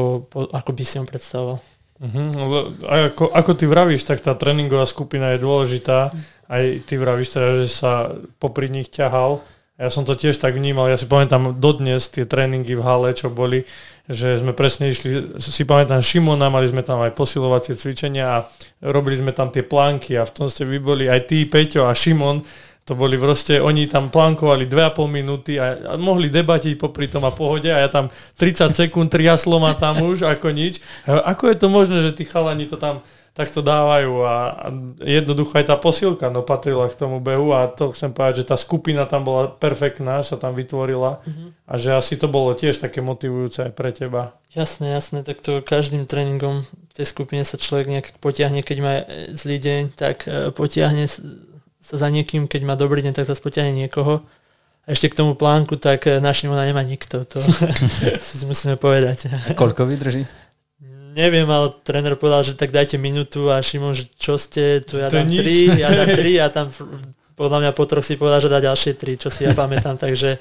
[0.53, 1.59] ako by si on predstavoval.
[2.03, 2.75] Uh-huh.
[2.91, 6.13] A ako, ako ty vravíš, tak tá tréningová skupina je dôležitá.
[6.45, 9.41] Aj ty vravíš teda, že sa popri nich ťahal.
[9.81, 10.91] Ja som to tiež tak vnímal.
[10.91, 13.67] Ja si pamätám dodnes tie tréningy v hale, čo boli,
[14.05, 18.39] že sme presne išli, si pamätám Šimona, mali sme tam aj posilovacie cvičenia a
[18.85, 21.97] robili sme tam tie plánky a v tom ste vy boli aj ty, Peťo a
[21.97, 22.45] Šimon,
[22.85, 27.33] to boli proste, oni tam plánkovali 2,5 minúty a, a mohli debatiť popri tom a
[27.33, 30.85] pohode a ja tam 30 sekúnd triaslo ma tam už ako nič.
[31.09, 33.01] Ako je to možné, že tí chalani to tam
[33.35, 34.67] tak to dávajú a, a
[35.03, 38.57] jednoducho aj tá posilka no, patrila k tomu behu a to chcem povedať, že tá
[38.57, 41.49] skupina tam bola perfektná, sa tam vytvorila mm-hmm.
[41.67, 44.39] a že asi to bolo tiež také motivujúce aj pre teba.
[44.55, 49.03] Jasné, jasné, tak to každým tréningom v tej skupine sa človek nejak potiahne, keď má
[49.35, 51.11] zlý deň, tak e, potiahne
[51.83, 54.23] sa za niekým, keď má dobrý deň, tak sa potiahne niekoho.
[54.87, 57.43] A ešte k tomu plánku, tak e, na Šimona nemá nikto, to
[58.23, 59.27] si musíme povedať.
[59.27, 60.23] A koľko vydrží?
[61.15, 65.07] Neviem, ale tréner povedal, že tak dajte minútu a Šimon, že čo ste, tu ja
[65.07, 65.39] To dám nič.
[65.39, 66.67] tri, ja dám tri a tam
[67.33, 70.39] podľa mňa po troch si povedal, že dá ďalšie tri, čo si ja pamätám, takže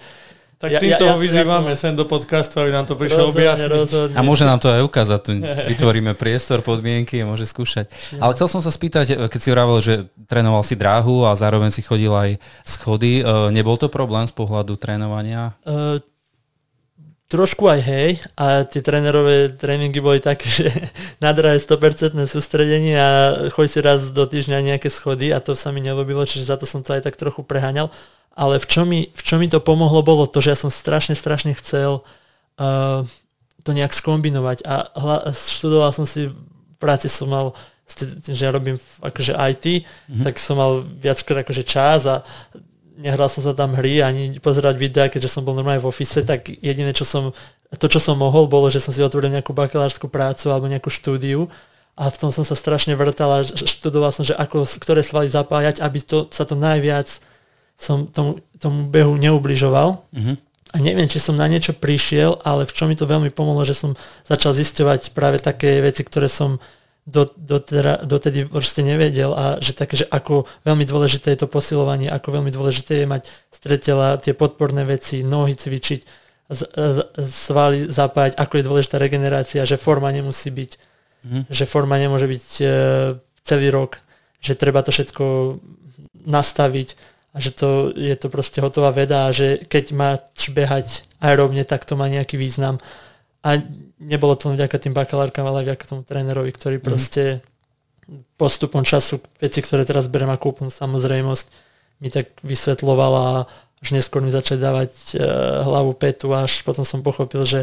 [0.53, 2.95] Tak Ja- týmto ja- ho ja- vyzývame ja som- sem do podcastu, aby nám to
[2.95, 3.67] prišiel rozhodne, objasniť.
[3.69, 4.15] rozhodne.
[4.15, 5.31] A môže nám to aj ukázať, tu
[5.75, 7.91] vytvoríme priestor, podmienky a môže skúšať.
[8.15, 11.83] Ale chcel som sa spýtať, keď si hovoril, že trénoval si dráhu a zároveň si
[11.83, 15.51] chodil aj schody, e, nebol to problém z pohľadu trénovania?
[15.61, 15.99] Uh,
[17.31, 20.69] trošku aj hej a tie trénerové tréningy boli také, že
[21.17, 23.09] na dráhe 100% sústredenie a
[23.49, 26.69] choď si raz do týždňa nejaké schody a to sa mi nelúbilo, čiže za to
[26.69, 27.89] som to aj tak trochu preháňal.
[28.33, 31.13] Ale v čom mi, v čom mi to pomohlo bolo to, že ja som strašne,
[31.13, 33.05] strašne chcel uh,
[33.61, 37.53] to nejak skombinovať a hla, študoval som si, v práci som mal,
[38.25, 40.23] že ja robím akože IT, mm-hmm.
[40.25, 42.25] tak som mal viackrát akože čas a
[42.97, 46.49] nehral som sa tam hry ani pozerať videa, keďže som bol normálne v office, tak
[46.49, 47.33] jediné, čo som,
[47.73, 51.49] to, čo som mohol, bolo, že som si otvoril nejakú bakalárskú prácu alebo nejakú štúdiu
[51.93, 55.81] a v tom som sa strašne vrtal a študoval som, že ako, ktoré svaly zapájať,
[55.81, 57.05] aby to, sa to najviac
[57.77, 60.01] som tomu, tomu behu neubližoval.
[60.13, 60.33] Mhm.
[60.73, 63.77] A neviem, či som na niečo prišiel, ale v čom mi to veľmi pomohlo, že
[63.77, 63.93] som
[64.25, 66.57] začal zisťovať práve také veci, ktoré som
[67.03, 71.51] do, do teda, dotedy proste nevedel a že také, že ako veľmi dôležité je to
[71.51, 76.01] posilovanie, ako veľmi dôležité je mať stretela, tie podporné veci, nohy cvičiť,
[76.47, 80.71] z, z, svaly zapájať, ako je dôležitá regenerácia, že forma nemusí byť,
[81.23, 81.47] Mhm.
[81.47, 82.65] že forma nemôže byť e,
[83.47, 84.03] celý rok,
[84.43, 85.55] že treba to všetko
[86.27, 86.99] nastaviť
[87.33, 91.87] a že to je to proste hotová veda a že keď máš behať aerobne, tak
[91.87, 92.77] to má nejaký význam.
[93.43, 93.59] A
[93.99, 96.83] nebolo to len vďaka tým bakalárkam, ale aj vďaka tomu trénerovi, ktorý Mhm.
[96.83, 97.23] proste
[98.35, 101.45] postupom času veci, ktoré teraz berem ako úplnú samozrejmosť,
[101.99, 103.37] mi tak vysvetlovala a
[103.79, 105.23] až neskôr mi začali dávať e,
[105.63, 107.61] hlavu petu až potom som pochopil, že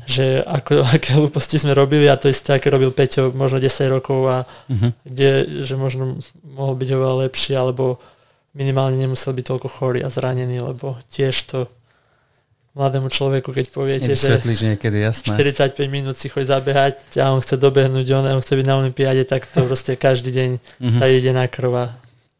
[0.00, 4.20] že ako, aké hlúposti sme robili a to isté, aké robil Peťo možno 10 rokov
[4.26, 4.36] a
[4.70, 4.88] Mhm.
[5.04, 5.30] kde,
[5.66, 8.00] že možno mohol byť oveľa lepší, alebo
[8.56, 11.58] minimálne nemusel byť toľko chorý a zranený, lebo tiež to
[12.70, 15.34] mladému človeku, keď poviete, že niekedy, jasné.
[15.34, 19.26] 45 minút si chodí zabehať a on chce dobehnúť, on, on chce byť na Olympiáde,
[19.26, 20.98] tak to proste každý deň Mhm.
[21.02, 21.86] sa ide na krv a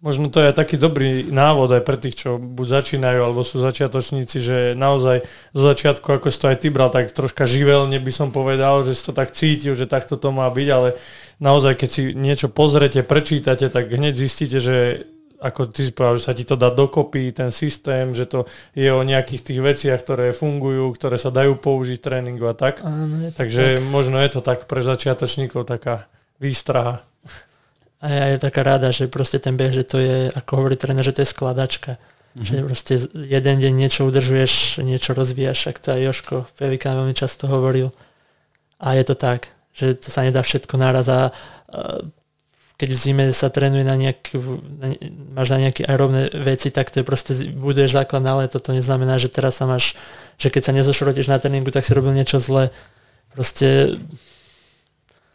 [0.01, 4.41] Možno to je taký dobrý návod aj pre tých, čo buď začínajú, alebo sú začiatočníci,
[4.41, 8.33] že naozaj zo začiatku, ako si to aj ty bral, tak troška živelne by som
[8.33, 10.97] povedal, že si to tak cítil, že takto to má byť, ale
[11.37, 15.05] naozaj, keď si niečo pozrete, prečítate, tak hneď zistíte, že
[15.41, 18.45] ako ty si povedal, že sa ti to dá dokopy, ten systém, že to
[18.77, 22.85] je o nejakých tých veciach, ktoré fungujú, ktoré sa dajú použiť tréningu a tak.
[22.85, 27.01] áno, je to Takže možno je to tak pre začiatočníkov taká výstraha.
[28.01, 31.05] A ja je taká rada, že proste ten beh, že to je, ako hovorí tréner,
[31.05, 32.01] že to je skladačka.
[32.37, 32.47] Mm-hmm.
[32.47, 37.51] Že proste jeden deň niečo udržuješ, niečo rozvíjaš, ak to aj Joško Pevika veľmi často
[37.51, 37.93] hovoril.
[38.81, 41.35] A je to tak, že to sa nedá všetko naraz a
[42.81, 44.33] keď v zime sa trénuje na, nejak,
[44.81, 44.89] na,
[45.37, 49.21] máš na nejaké aerobné veci, tak to je proste, buduješ základ na leto, to neznamená,
[49.21, 49.93] že teraz sa máš,
[50.41, 52.73] že keď sa nezošrotíš na tréningu, tak si robil niečo zle.
[53.37, 54.01] Proste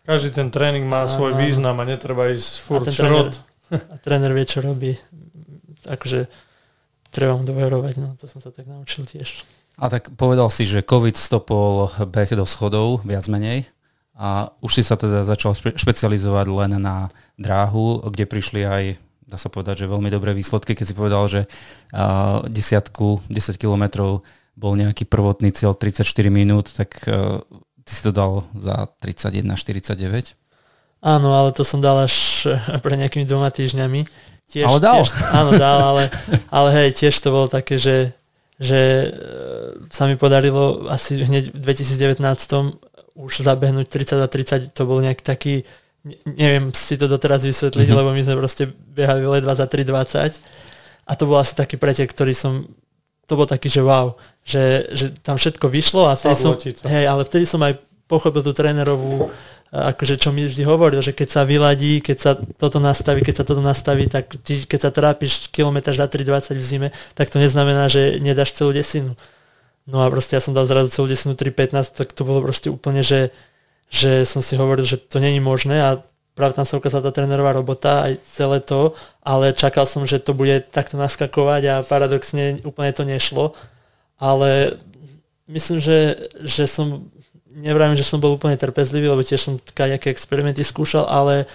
[0.10, 3.38] Každý ten tréning má Áno, svoj význam a netreba ísť furt ten šrot.
[3.74, 4.98] a tréner vie, čo robí.
[5.86, 6.26] Takže
[7.14, 9.46] treba mu doverovať, no to som sa tak naučil tiež.
[9.78, 13.70] A tak povedal si, že COVID stopol beh do schodov, viac menej.
[14.16, 18.84] A už si sa teda začal špe- špecializovať len na dráhu, kde prišli aj,
[19.28, 21.42] dá sa povedať, že veľmi dobré výsledky, keď si povedal, že
[21.92, 24.24] uh, desiatku, 10 kilometrov
[24.56, 27.44] bol nejaký prvotný cieľ 34 minút, tak uh,
[27.84, 30.40] ty si to dal za 31,49.
[31.06, 32.48] Áno, ale to som dal až
[32.84, 34.08] pre nejakými dvoma týždňami.
[34.50, 35.04] Tiež, Ale dal.
[35.04, 36.04] Tiež, áno, dal, ale,
[36.56, 38.14] ale hej, tiež to bolo také, že,
[38.58, 39.08] že e,
[39.92, 42.85] sa mi podarilo asi hneď v 2019
[43.16, 45.54] už zabehnúť 32-30, to bol nejaký taký,
[46.04, 47.96] ne- neviem si to doteraz vysvetliť, Mhm.
[47.96, 50.36] lebo my sme proste behali ledva za 3.20
[51.08, 52.68] a to bol asi taký pretek, ktorý som,
[53.24, 56.54] to bol taký, že wow, že, že tam všetko vyšlo a vtedy som,
[56.86, 57.74] hej, ale vtedy som aj
[58.06, 59.32] pochopil tú trénerovú
[59.76, 63.44] akože čo mi vždy hovoril, že keď sa vyladí, keď sa toto nastaví, keď sa
[63.44, 67.92] toto nastaví, tak ty, keď sa trápiš kilometr za 3,20 v zime, tak to neznamená,
[67.92, 69.20] že nedáš celú desinu.
[69.86, 73.06] No a proste ja som dal zrazu celú desinu 3,15, tak to bolo proste úplne,
[73.06, 73.30] že,
[73.94, 76.02] že som si hovoril, že to není možné a
[76.34, 80.34] práve tam sa ukázala tá trénerová robota, aj celé to, ale čakal som, že to
[80.34, 83.54] bude takto naskakovať a paradoxne úplne to nešlo.
[84.18, 84.82] Ale
[85.48, 87.08] myslím, že, že som
[87.56, 91.48] nevravím, že som bol úplne trpezlivý, lebo tiež som kadejaké experimenty skúšal, ale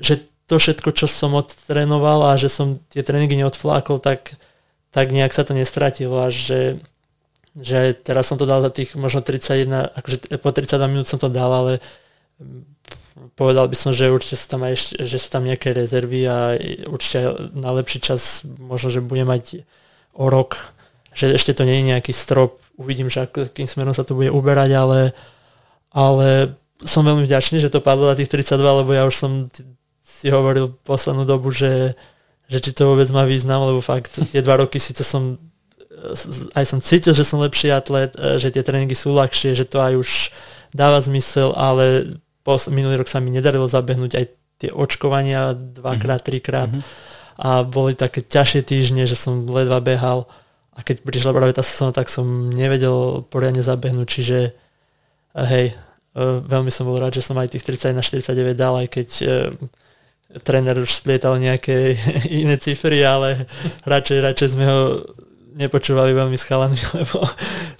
[0.00, 4.38] že to všetko, čo som odtrénoval a že som tie tréningy neodflákol, tak,
[4.94, 6.80] tak nejak sa to nestratilo a že,
[7.56, 11.32] že teraz som to dal za tých možno 31, akože po 32 minút som to
[11.32, 11.80] dal, ale
[13.32, 17.48] povedal by som, že určite sú tam aj že sú tam nejaké rezervy a určite
[17.56, 19.64] na lepší čas možno, že bude mať
[20.12, 20.60] o rok,
[21.16, 24.70] že ešte to nie je nejaký strop, uvidím, že akým smerom sa to bude uberať,
[24.76, 25.00] ale,
[25.96, 28.52] ale som veľmi vďačný, že to padlo na tých 32,
[28.84, 29.48] lebo ja už som
[30.04, 31.96] si hovoril poslednú dobu, že,
[32.52, 35.40] že či to vôbec má význam, lebo fakt tie dva roky síce som
[36.52, 39.94] aj som cítil, že som lepší atlet, že tie tréningy sú ľahšie, že to aj
[39.96, 40.10] už
[40.76, 44.24] dáva zmysel, ale pos, minulý rok sa mi nedarilo zabehnúť aj
[44.56, 46.26] tie očkovania dvakrát, mhm.
[46.26, 47.40] trikrát mm-hmm.
[47.40, 50.28] a boli také ťažšie týždne, že som ledva behal
[50.76, 54.38] a keď prišla práve tá sezóna, tak som nevedel poriadne zabehnúť, čiže
[55.32, 55.74] hej, e,
[56.44, 59.26] veľmi som bol rád, že som aj tých 31 49 dal, aj keď e,
[60.44, 61.96] tréner už splietal nejaké
[62.44, 63.48] iné cifry, ale
[63.88, 64.80] radšej, radšej sme ho
[65.56, 66.44] nepočúvali veľmi s
[67.00, 67.24] lebo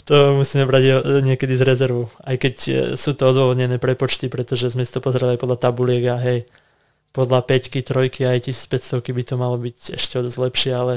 [0.08, 2.08] to musíme brať niekedy z rezervu.
[2.24, 6.04] Aj keď e, sú to odôvodnené prepočty, pretože sme si to pozreli aj podľa tabuliek
[6.08, 6.48] a hej,
[7.12, 10.94] podľa 5 trojky aj 1500 by to malo byť ešte dosť lepšie, ale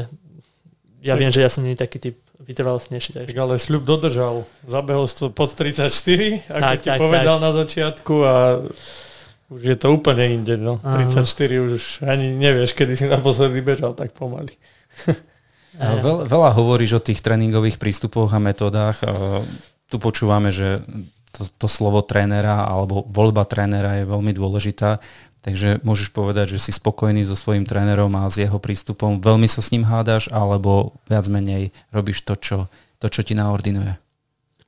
[1.00, 3.10] ja viem, že ja som nie taký typ vytrvalostnejší.
[3.16, 3.30] Takže.
[3.32, 4.44] Tak ale sľub dodržal.
[4.68, 5.92] Zabehol to pod 34,
[6.48, 7.44] ako tak, ti tak, povedal tak.
[7.44, 8.36] na začiatku a
[9.50, 10.56] už je to úplne inde.
[10.60, 10.80] No.
[10.80, 11.24] 34
[11.72, 14.56] už ani nevieš, kedy si naposledy bežal tak pomaly.
[15.80, 19.00] Veľ, veľa hovoríš o tých tréningových prístupoch a metódach.
[19.88, 20.84] Tu počúvame, že
[21.32, 25.00] to, to slovo trénera alebo voľba trénera je veľmi dôležitá.
[25.40, 29.24] Takže môžeš povedať, že si spokojný so svojím trénerom a s jeho prístupom.
[29.24, 32.58] Veľmi sa s ním hádaš alebo viac menej robíš to, čo,
[33.00, 33.96] to, čo ti naordinuje?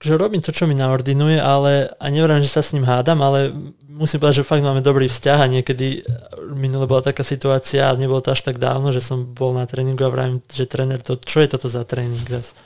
[0.01, 3.53] Že robím to, čo mi naordinuje, ale a nevrám, že sa s ním hádam, ale
[3.85, 6.01] musím povedať, že fakt máme dobrý vzťah a niekedy
[6.57, 10.01] minule bola taká situácia a nebolo to až tak dávno, že som bol na tréningu
[10.01, 12.57] a vravím, že tréner, to, čo je toto za tréning zase?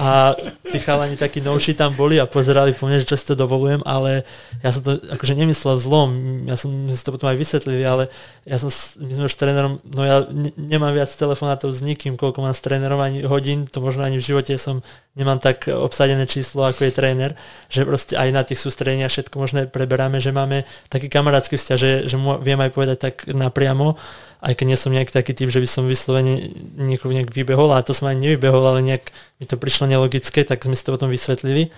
[0.00, 0.32] A
[0.72, 3.84] tí chalani takí novší tam boli a pozerali po mne, že čo si to dovolujem,
[3.84, 4.24] ale
[4.64, 6.08] ja som to akože nemyslel zlom,
[6.48, 8.08] ja som si to potom aj vysvetlili, ale
[8.48, 8.72] ja som,
[9.04, 12.56] my sme už s trénerom, no ja ne, nemám viac telefonátov s nikým, koľko mám
[12.56, 14.80] s trénerom ani hodín, to možno ani v živote som
[15.12, 17.30] nemám tak obsadené číslo, ako je tréner,
[17.68, 21.92] že proste aj na tých sústredeniach všetko možné preberáme, že máme taký kamarátsky vzťah, že,
[22.08, 24.00] že viem aj povedať tak napriamo,
[24.42, 27.86] aj keď nie som nejaký taký typ, že by som vyslovene niekoho nejak vybehol, a
[27.86, 31.14] to som ani nevybehol, ale nejak mi to prišlo nelogické, tak sme si to potom
[31.14, 31.70] vysvetlili.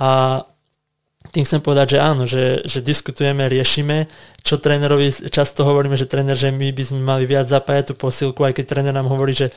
[0.00, 0.42] A
[1.28, 4.08] tým chcem povedať, že áno, že, že diskutujeme, riešime,
[4.40, 8.40] čo trénerovi často hovoríme, že tréner, že my by sme mali viac zapájať tú posilku,
[8.40, 9.52] aj keď tréner nám hovorí, že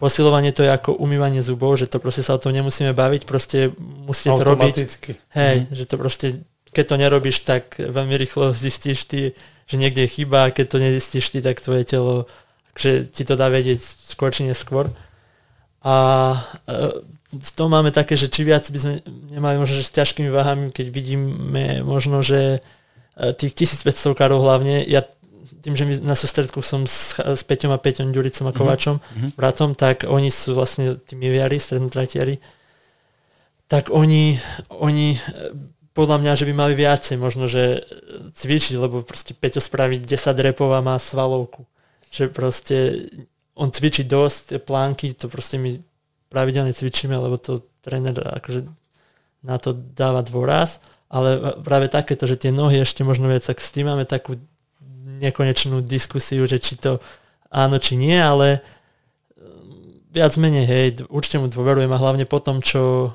[0.00, 3.76] posilovanie to je ako umývanie zubov, že to proste sa o tom nemusíme baviť, proste
[3.76, 4.74] musíte to robiť.
[5.36, 5.76] Hej, mm.
[5.76, 6.26] že to proste,
[6.70, 9.32] keď to nerobíš, tak veľmi rýchlo zistíš ty,
[9.70, 12.26] že niekde je chyba a keď to nezistíš ty, tak tvoje telo
[12.80, 14.88] že ti to dá vedieť skôr či neskôr.
[15.84, 15.94] A
[16.64, 17.02] e,
[17.34, 18.94] v tom máme také, že či viac by sme
[19.28, 22.60] nemali možno, že s ťažkými váhami, keď vidíme možno, že
[23.16, 23.52] e, tých
[23.84, 25.04] 1500 károv hlavne, ja
[25.60, 28.56] tým, že my na sústredku som s, s Peťom a Peťom Ďuricom a mhm.
[28.56, 29.30] Kovačom, mm-hmm.
[29.36, 32.40] bratom, tak oni sú vlastne tí miliari, strednotratiari,
[33.68, 34.40] tak oni,
[34.72, 35.20] oni
[36.00, 37.84] podľa mňa, že by mali viacej možno, že
[38.32, 41.68] cvičiť, lebo proste Peťo spraví 10 repov a má svalovku.
[42.08, 42.76] Že proste
[43.52, 45.76] on cvičí dosť, plánky, to proste my
[46.32, 48.64] pravidelne cvičíme, lebo to tréner akože
[49.44, 50.80] na to dáva dôraz,
[51.12, 54.40] ale práve takéto, že tie nohy ešte možno viac, tak s tým máme takú
[55.20, 56.96] nekonečnú diskusiu, že či to
[57.52, 58.64] áno, či nie, ale
[60.08, 63.12] viac menej, hej, určite mu dôverujem a hlavne po tom, čo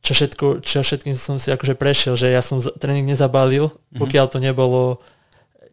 [0.00, 4.00] čo, všetko, čo všetkým som si akože prešiel, že ja som tréning nezabalil, mm-hmm.
[4.00, 4.98] pokiaľ to nebolo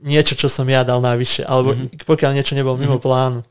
[0.03, 2.05] niečo, čo som ja dal navyše, alebo mm-hmm.
[2.05, 3.07] pokiaľ niečo nebolo mimo mm-hmm.
[3.07, 3.41] plánu.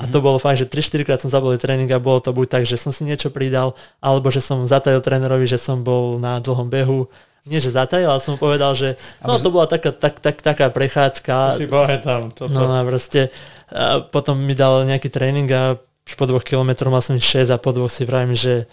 [0.00, 0.24] A to mhm.
[0.24, 2.88] bolo fakt, že 3-4 krát som zabalil tréning a bolo to buď tak, že som
[2.88, 7.04] si niečo pridal, alebo že som zatajil trénerovi, že som bol na dlhom behu.
[7.44, 11.56] Nie, že zatajil, ale som povedal, že no to bola taká, tak, tak, taká prechádzka.
[11.56, 11.68] To si
[12.00, 12.32] tam.
[12.32, 12.52] Toto.
[12.52, 13.28] No a proste
[13.68, 17.56] a potom mi dal nejaký tréning a už po dvoch kilometroch mal som 6 a
[17.60, 18.66] po dvoch si vravím, že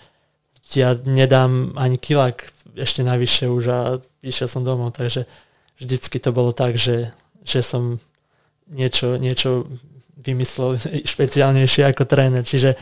[0.76, 2.44] ja nedám ani kilák
[2.76, 3.80] ešte navyše už a
[4.22, 5.26] išiel som domov, takže
[5.80, 7.14] vždycky to bolo tak, že,
[7.48, 8.02] že som
[8.70, 9.66] niečo, niečo
[10.20, 10.78] vymyslel
[11.14, 12.76] špeciálnejšie ako tréner, čiže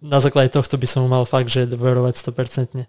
[0.00, 2.88] na základe tohto by som mal fakt, že dôverovať 100%.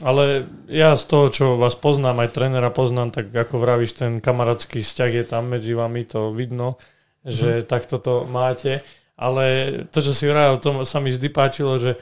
[0.00, 4.80] Ale ja z toho, čo vás poznám, aj trénera poznám, tak ako vravíš, ten kamarátsky
[4.80, 6.80] vzťah je tam medzi vami, to vidno,
[7.20, 7.66] že mm.
[7.68, 8.80] takto to máte.
[9.20, 9.44] Ale
[9.92, 12.00] to, čo si vravil, to sa mi vždy páčilo, že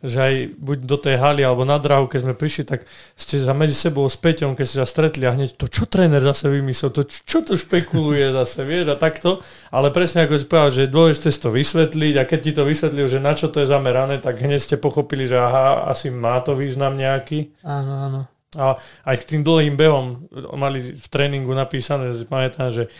[0.00, 3.52] že aj buď do tej haly alebo na drahu, keď sme prišli, tak ste sa
[3.52, 6.88] medzi sebou s Peťom, keď ste sa stretli a hneď to, čo tréner zase vymyslel,
[6.88, 9.44] to čo to špekuluje zase, vieš, a takto.
[9.68, 13.20] Ale presne ako si povedal, že dôležité to vysvetliť a keď ti to vysvetlil, že
[13.20, 16.96] na čo to je zamerané, tak hneď ste pochopili, že aha, asi má to význam
[16.96, 17.52] nejaký.
[17.60, 18.20] Áno, áno.
[18.56, 20.26] A aj k tým dlhým behom
[20.58, 22.90] mali v tréningu napísané, že pamätám, že,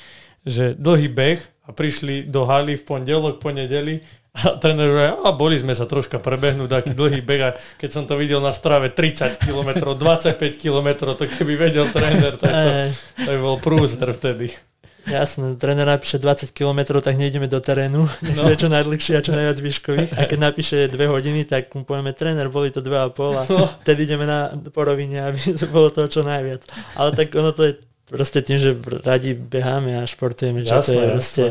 [0.46, 3.98] že dlhý beh a prišli do haly v pondelok, po nedeli
[4.31, 7.51] a tréner a boli sme sa troška prebehnúť, taký dlhý beh a
[7.83, 12.53] keď som to videl na strave 30 km, 25 km, to keby vedel tréner, tak
[12.55, 12.70] to,
[13.26, 14.55] to by bol prúzer vtedy.
[15.09, 18.47] Jasné, tréner napíše 20 km, tak nejdeme do terénu, nech no.
[18.47, 20.11] to je čo najdlhšie a čo najviac výškových.
[20.14, 23.66] A keď napíše 2 hodiny, tak mu povieme, tréner, boli to 2,5 a no.
[23.83, 26.68] tedy ideme na porovine, aby to bolo toho čo najviac.
[26.95, 27.72] Ale tak ono to je
[28.07, 31.45] proste tým, že radi beháme a športujeme, že jasné, to je proste...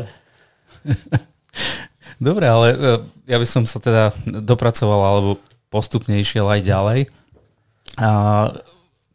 [2.20, 2.76] Dobre, ale e,
[3.32, 5.30] ja by som sa teda dopracoval alebo
[5.72, 7.00] postupne išiel aj ďalej.
[7.96, 8.10] A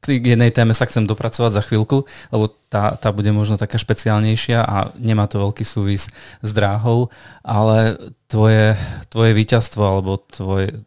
[0.06, 4.62] k jednej téme sa chcem dopracovať za chvíľku, lebo tá, tá bude možno taká špeciálnejšia
[4.62, 6.14] a nemá to veľký súvis
[6.46, 7.10] s dráhou,
[7.42, 7.98] ale
[8.30, 8.78] tvoje,
[9.10, 10.78] tvoje víťazstvo alebo tvoje,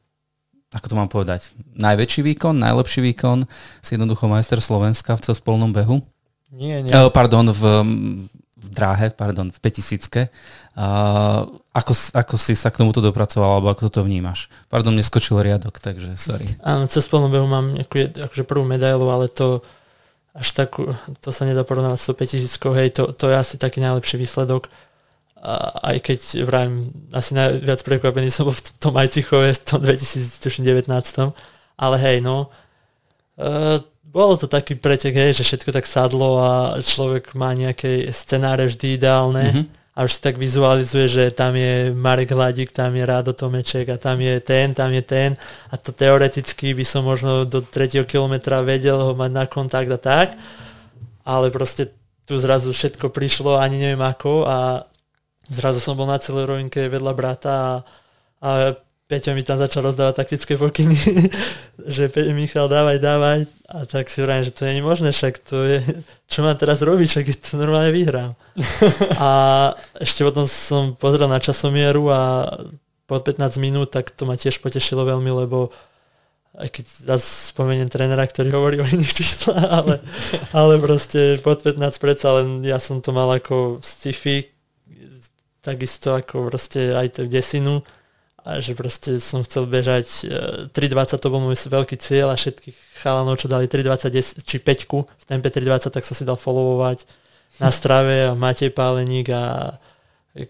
[0.70, 3.50] ako to mám povedať, najväčší výkon, najlepší výkon
[3.82, 5.98] si jednoducho majster Slovenska v cespolnom behu?
[6.54, 6.94] Nie, nie.
[6.94, 7.62] Eh, pardon, v,
[8.58, 10.26] v dráhe, pardon, v 5000.
[10.74, 14.50] Uh, ako, ako si sa k tomuto dopracoval, alebo ako to vnímaš?
[14.66, 16.58] Pardon, mne skočil riadok, takže sorry.
[16.66, 19.62] Áno, cez plnú mám nejakú, akože prvú medailu, ale to
[20.38, 20.78] až tak,
[21.18, 24.70] to sa nedá porovnávať s 5000, hej, to, to je asi taký najlepší výsledok.
[25.38, 30.90] A aj keď vrajím, asi najviac prekvapený som bol v tom Ajcichove v tom 2019.
[31.78, 32.50] Ale hej, no,
[33.38, 33.78] uh,
[34.18, 36.52] bolo to taký pretek, hej, že všetko tak sadlo a
[36.82, 39.46] človek má nejaké scenáre vždy ideálne.
[39.46, 43.90] Mm-hmm a už si tak vizualizuje, že tam je Marek Hladík, tam je Rádo Tomeček
[43.90, 45.34] a tam je ten, tam je ten
[45.66, 48.06] a to teoreticky by som možno do 3.
[48.06, 50.38] kilometra vedel ho mať na kontakt a tak,
[51.26, 51.90] ale proste
[52.30, 54.86] tu zrazu všetko prišlo, ani neviem ako a
[55.50, 57.70] zrazu som bol na celej rovinke vedľa brata a,
[58.38, 58.50] a
[59.08, 60.92] Peťo mi tam začal rozdávať taktické pokyny,
[61.96, 63.48] že Peťo Michal dávaj, dávaj.
[63.72, 65.80] A tak si vrajím, že to je možné, však to je,
[66.28, 68.36] čo mám teraz robiť, však to normálne vyhrám.
[69.16, 69.30] a
[69.96, 72.52] ešte potom som pozrel na časomieru a
[73.08, 75.72] pod 15 minút, tak to ma tiež potešilo veľmi, lebo
[76.60, 76.84] aj keď
[77.16, 80.04] zase spomeniem trénera, ktorý hovorí o iných číslach, ale,
[80.52, 84.44] ale proste pod 15 predsa len ja som to mal ako sci-fi,
[85.64, 87.80] takisto ako proste aj to desinu
[88.48, 90.24] a že proste som chcel bežať
[90.72, 94.88] 3.20, e, to bol môj veľký cieľ a všetkých chalanov, čo dali 3.20 či 5
[95.04, 97.04] v tempe 3.20, tak som si dal followovať
[97.60, 99.76] na strave a Matej Páleník a
[100.32, 100.48] e,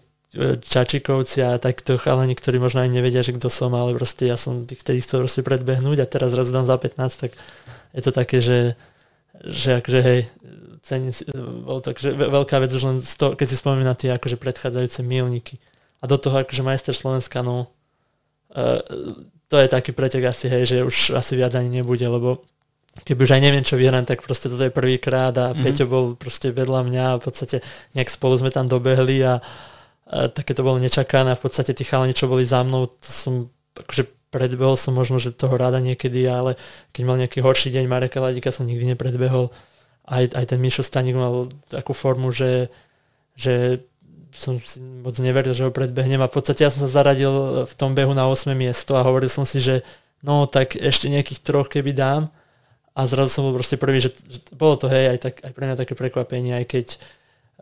[0.63, 4.63] Čačikovci a takto chalani, ktorí možno aj nevedia, že kto som, ale proste ja som
[4.63, 7.35] tých, ktorých chcel proste predbehnúť a teraz raz dám za 15, tak
[7.91, 8.79] je to také, že,
[9.43, 10.19] že akože hej,
[10.87, 14.15] cením si, bol to akože veľká vec už len to, keď si spomínam na tie
[14.15, 15.59] akože predchádzajúce milníky.
[15.99, 17.67] A do toho akože majster Slovenska, no
[19.49, 22.45] to je taký pretek asi, hej, že už asi viac ani nebude, lebo
[23.01, 25.63] keby už aj neviem, čo vyhrám, tak proste toto je prvýkrát a mm-hmm.
[25.63, 27.57] Peťo bol proste vedľa mňa a v podstate
[27.95, 29.39] nejak spolu sme tam dobehli a,
[30.09, 33.09] a také to bolo nečakané a v podstate tí chalani, čo boli za mnou, to
[33.09, 36.53] som akože predbehol som možno, že toho rada niekedy, ale
[36.93, 39.49] keď mal nejaký horší deň Mareka Ladika som nikdy nepredbehol.
[40.09, 42.69] Aj, aj ten Mišo Stanik mal takú formu, že,
[43.33, 43.85] že
[44.33, 47.73] som si moc neveril, že ho predbehnem a v podstate ja som sa zaradil v
[47.73, 49.81] tom behu na 8 miesto a hovoril som si, že
[50.21, 52.29] no tak ešte nejakých troch keby dám
[52.93, 55.65] a zrazu som bol proste prvý, že, že bolo to hej, aj, tak, aj pre
[55.65, 56.85] mňa také prekvapenie, aj keď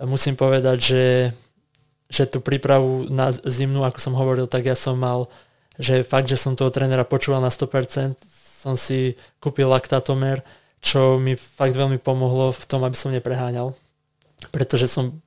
[0.05, 1.05] musím povedať, že,
[2.09, 5.30] že tú prípravu na zimnú, ako som hovoril, tak ja som mal,
[5.78, 8.18] že fakt, že som toho trénera počúval na 100%,
[8.57, 10.41] som si kúpil laktátomer,
[10.82, 13.74] čo mi fakt veľmi pomohlo v tom, aby som nepreháňal.
[14.53, 15.22] Pretože som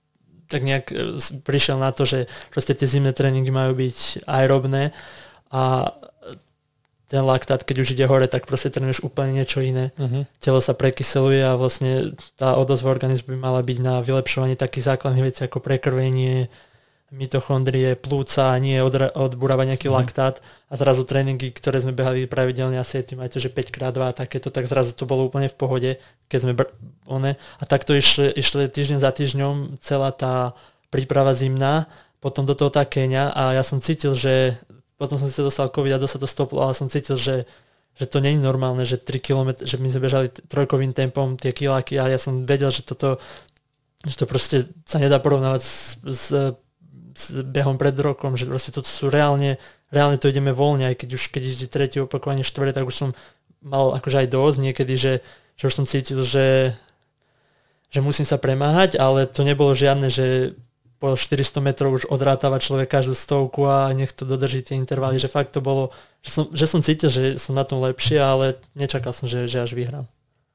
[0.50, 4.90] tak nejak e, prišiel na to, že proste tie zimné tréningy majú byť aerobné
[5.54, 5.94] a
[7.10, 9.90] ten laktát, keď už ide hore, tak proste trénuješ úplne niečo iné.
[9.98, 10.22] Uh-huh.
[10.38, 15.26] Telo sa prekyseluje a vlastne tá odozva organizmu by mala byť na vylepšovanie takých základných
[15.26, 16.46] vecí ako prekrvenie,
[17.10, 19.94] mitochondrie, plúca, nie odra- odburávať nejaký mm.
[19.94, 20.38] laktát
[20.70, 24.54] a zrazu tréningy, ktoré sme behali pravidelne asi tým aj to, že 5x2 a takéto,
[24.54, 25.90] tak zrazu to bolo úplne v pohode,
[26.30, 26.70] keď sme br-
[27.10, 27.34] one.
[27.34, 30.54] A takto išli, išli týždeň za týždňom celá tá
[30.94, 31.90] príprava zimná,
[32.22, 34.54] potom do toho tá Kenia a ja som cítil, že
[34.94, 37.44] potom som si dostal COVID a sa to stoplo, ale som cítil, že
[38.00, 42.00] že to je normálne, že 3 km, že my sme bežali trojkovým tempom tie kiláky
[42.00, 43.20] a ja som vedel, že toto
[44.00, 45.76] že to proste sa nedá porovnávať s
[46.08, 46.24] s
[47.28, 49.60] behom pred rokom, že proste to sú reálne,
[49.92, 53.10] reálne to ideme voľne, aj keď už keď ide tretie opakovanie, štvrté, tak už som
[53.60, 55.12] mal akože aj dosť niekedy, že,
[55.60, 56.72] že už som cítil, že,
[57.92, 60.56] že musím sa premáhať, ale to nebolo žiadne, že
[61.00, 65.32] po 400 metrov už odrátava človek každú stovku a nech to dodrží tie intervaly, že
[65.32, 65.88] fakt to bolo,
[66.20, 69.64] že som, že som cítil, že som na tom lepšie, ale nečakal som, že, že
[69.64, 70.04] až vyhrám.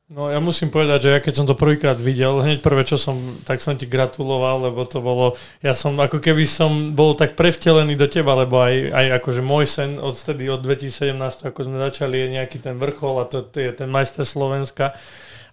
[0.06, 3.42] No ja musím povedať, že ja keď som to prvýkrát videl, hneď prvé, čo som,
[3.42, 5.34] tak som ti gratuloval, lebo to bolo,
[5.66, 9.66] ja som ako keby som bol tak prevtelený do teba, lebo aj, aj akože môj
[9.66, 13.74] sen odtedy od 2017, ako sme začali, je nejaký ten vrchol a to, to je
[13.74, 14.94] ten majster Slovenska.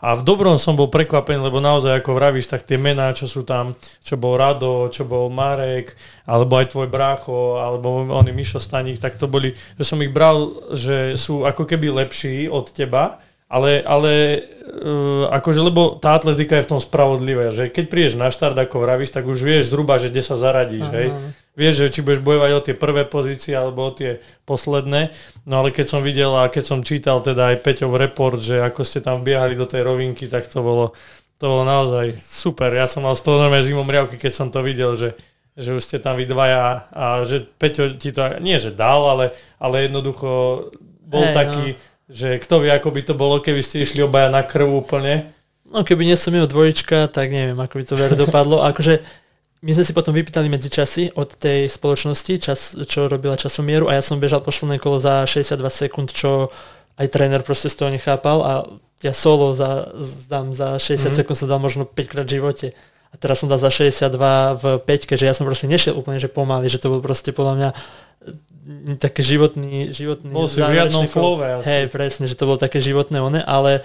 [0.04, 3.48] A v dobrom som bol prekvapený, lebo naozaj, ako vravíš, tak tie mená, čo sú
[3.48, 3.72] tam,
[4.04, 5.96] čo bol Rado, čo bol Marek,
[6.28, 10.68] alebo aj tvoj brácho, alebo oni Mišo Staník, tak to boli, že som ich bral,
[10.76, 13.16] že sú ako keby lepší od teba,
[13.52, 14.12] ale, ale
[14.80, 18.80] uh, akože, lebo tá atletika je v tom spravodlivé, že keď prídeš na štart, ako
[18.80, 20.96] vravíš, tak už vieš zhruba, že kde sa zaradíš, Aha.
[20.96, 21.08] hej.
[21.52, 25.12] Vieš, že či budeš bojovať o tie prvé pozície alebo o tie posledné.
[25.44, 28.80] No ale keď som videl a keď som čítal teda aj Peťov report, že ako
[28.88, 30.96] ste tam biehali do tej rovinky, tak to bolo,
[31.36, 32.72] to bolo naozaj super.
[32.72, 35.12] Ja som mal z toho normálne zimom riavky, keď som to videl, že,
[35.52, 39.36] že už ste tam vy dvaja a že Peťo ti to, nie že dal, ale,
[39.60, 40.72] ale jednoducho
[41.04, 44.30] bol hey, taký, no že kto vie, ako by to bolo, keby ste išli obaja
[44.32, 45.34] na krv úplne.
[45.68, 48.56] No keby nie som jeho dvojička, tak neviem, ako by to veľa dopadlo.
[48.70, 49.02] Akože
[49.62, 54.02] my sme si potom vypýtali medzičasy od tej spoločnosti, čas, čo robila časomieru a ja
[54.02, 56.50] som bežal posledné kolo za 62 sekúnd, čo
[56.98, 58.52] aj tréner proste z toho nechápal a
[59.02, 59.90] ja solo za,
[60.30, 61.14] dám za 60 mm.
[61.14, 62.66] sekúnd som dal možno 5 krát v živote.
[63.12, 64.08] A teraz som dal za 62
[64.58, 67.54] v 5, že ja som proste nešiel úplne, že pomaly, že to bol proste podľa
[67.58, 67.70] mňa
[68.98, 71.42] také životný, životný bol si v riadnom flove.
[71.66, 73.82] Hej, presne, že to bolo také životné one, ale,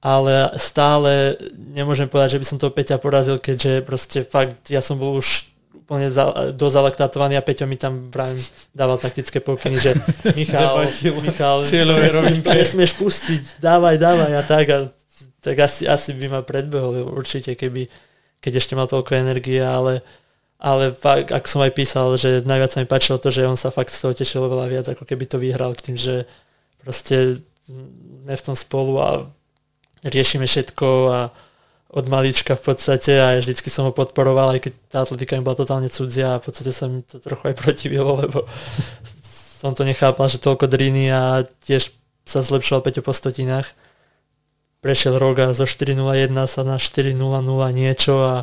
[0.00, 4.96] ale stále nemôžem povedať, že by som to Peťa porazil, keďže proste fakt, ja som
[4.96, 5.52] bol už
[5.88, 8.40] úplne za, dozalaktatovaný a Peťo mi tam pravím,
[8.72, 9.92] dával taktické pokyny, že
[10.38, 10.84] Michal,
[11.24, 11.64] Michal,
[12.44, 14.66] nesmieš pustiť, dávaj, dávaj a tak.
[14.72, 14.78] A,
[15.38, 17.86] tak asi, asi by ma predbehol určite, keby,
[18.42, 20.02] keď ešte mal toľko energie, ale
[20.58, 23.70] ale fakt, ako som aj písal, že najviac sa mi páčilo to, že on sa
[23.70, 26.26] fakt z toho tešil oveľa viac, ako keby to vyhral k tým, že
[26.82, 27.38] proste
[27.70, 29.08] sme v tom spolu a
[30.02, 31.20] riešime všetko a
[31.88, 35.46] od malička v podstate a ja vždycky som ho podporoval, aj keď tá atletika mi
[35.46, 38.44] bola totálne cudzia a v podstate sa mi to trochu aj protivilo, lebo
[39.62, 41.94] som to nechápal, že toľko driny a tiež
[42.28, 43.72] sa zlepšoval Peťo po stotinách.
[44.84, 47.16] Prešiel rok a zo 4.01 sa na 4.00
[47.72, 48.34] niečo a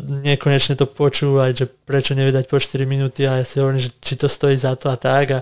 [0.00, 4.14] nekonečne to počúvať, že prečo nevydať po 4 minúty a ja si hovorím, že či
[4.14, 5.40] to stojí za to a tak a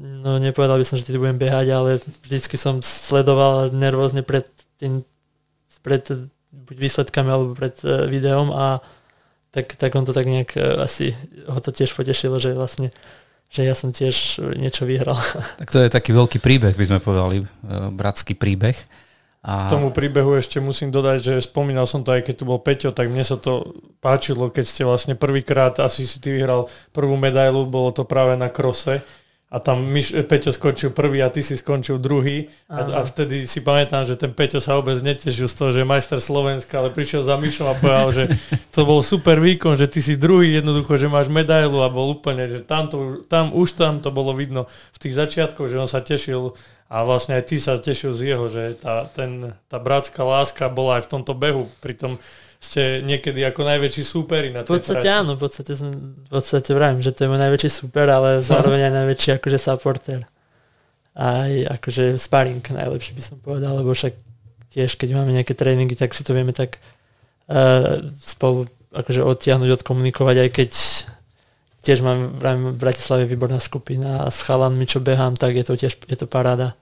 [0.00, 1.90] no nepovedal by som, že ty budem behať, ale
[2.24, 4.48] vždycky som sledoval nervózne pred
[4.80, 5.06] tým,
[5.84, 6.02] pred
[6.50, 8.80] buď výsledkami alebo pred uh, videom a
[9.54, 11.14] tak, tak on to tak nejak uh, asi
[11.46, 12.90] ho to tiež potešilo, že vlastne
[13.54, 15.14] že ja som tiež niečo vyhral.
[15.62, 18.74] Tak to je taký veľký príbeh, by sme povedali, uh, bratský príbeh.
[19.44, 19.68] A...
[19.68, 22.96] K tomu príbehu ešte musím dodať, že spomínal som to aj keď tu bol Peťo,
[22.96, 27.68] tak mne sa to páčilo, keď ste vlastne prvýkrát, asi si ty vyhral prvú medailu,
[27.68, 29.04] bolo to práve na krose.
[29.54, 32.50] A tam Myš, Peťo skončil prvý a ty si skončil druhý.
[32.66, 35.86] A, a vtedy si pamätám, že ten Peťo sa vôbec netešil z toho, že je
[35.86, 38.24] majster Slovenska, ale prišiel za Myšom a povedal, že
[38.74, 42.50] to bol super výkon, že ty si druhý jednoducho, že máš medailu a bol úplne,
[42.50, 46.02] že tam, to, tam už tam to bolo vidno v tých začiatkoch, že on sa
[46.02, 50.68] tešil a vlastne aj ty sa tešil z jeho, že tá, ten, tá bratská láska
[50.68, 51.66] bola aj v tomto behu.
[51.80, 52.20] Pritom
[52.60, 55.20] ste niekedy ako najväčší súperi na tej V podstate trati.
[55.20, 58.88] áno, v podstate, som, v podstate vravím, že to je môj najväčší super, ale zároveň
[58.88, 60.20] aj najväčší akože supporter.
[61.14, 64.16] Aj akože sparring najlepší by som povedal, lebo však
[64.74, 66.82] tiež keď máme nejaké tréningy, tak si to vieme tak
[67.46, 70.70] uh, spolu akože odtiahnuť, odkomunikovať, aj keď
[71.84, 75.94] tiež mám v Bratislave výborná skupina a s chalanmi, čo behám, tak je to tiež
[76.08, 76.72] je to paráda.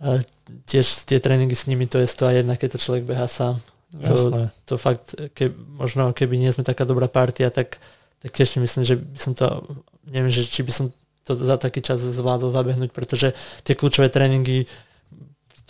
[0.00, 0.24] A
[0.64, 3.60] tiež tie tréningy s nimi, to je to aj jedna, keď to človek beha sám.
[3.88, 7.80] To, to fakt, ke, možno keby nie sme taká dobrá partia, tak,
[8.20, 9.64] tak tiež si myslím, že by som to,
[10.08, 10.92] neviem, že či by som
[11.24, 14.64] to za taký čas zvládol zabehnúť, pretože tie kľúčové tréningy,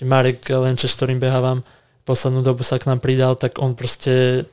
[0.02, 1.66] Marek Lenčeš, s ktorým behávam,
[2.06, 4.46] poslednú dobu sa k nám pridal, tak on proste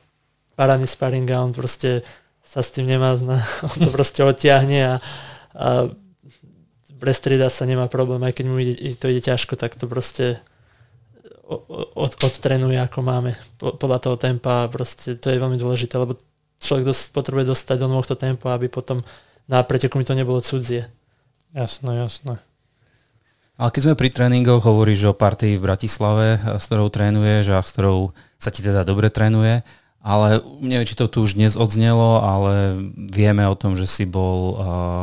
[0.58, 2.02] parádny sparring a on proste
[2.46, 3.42] sa s tým nemá zna.
[3.66, 4.94] On to proste odtiahne a,
[5.52, 5.68] a
[6.96, 10.40] prestrieda sa, nemá problém, aj keď mu ide, to ide ťažko, tak to proste
[11.94, 16.18] od, odtrenuje ako máme podľa toho tempa a proste to je veľmi dôležité, lebo
[16.58, 19.04] človek dos, potrebuje dostať do tohto tempa, aby potom
[19.46, 20.90] na preteku mi to nebolo cudzie.
[21.54, 22.42] Jasné, jasné.
[23.56, 26.26] Ale keď sme pri tréningoch, hovoríš o partii v Bratislave,
[26.60, 29.64] s ktorou trénuješ a s ktorou sa ti teda dobre trénuje.
[30.06, 34.54] Ale neviem, či to tu už dnes odznelo, ale vieme o tom, že si bol
[34.54, 34.58] uh,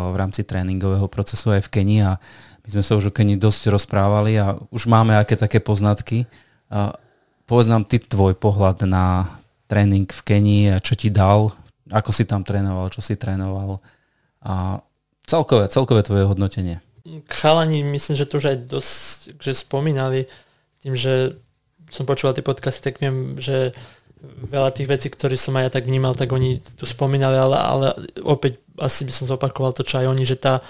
[0.10, 2.16] v rámci tréningového procesu aj v Kenii a
[2.64, 6.24] my sme sa už o Kenii dosť rozprávali a už máme aké také poznatky.
[6.72, 6.95] Uh,
[7.43, 9.36] povedz nám ty tvoj pohľad na
[9.68, 11.51] tréning v Kenii a čo ti dal,
[11.91, 13.84] ako si tam trénoval, čo si trénoval
[14.39, 14.80] a
[15.28, 16.80] celkové, celkové tvoje hodnotenie.
[17.28, 20.32] Chalani, myslím, že to už aj dosť že spomínali,
[20.80, 21.36] tým, že
[21.91, 23.76] som počúval tie podcasty, tak viem, že
[24.24, 27.88] veľa tých vecí, ktoré som aj ja tak vnímal, tak oni tu spomínali, ale, ale
[28.24, 30.63] opäť asi by som zopakoval to, čo aj oni, že tá,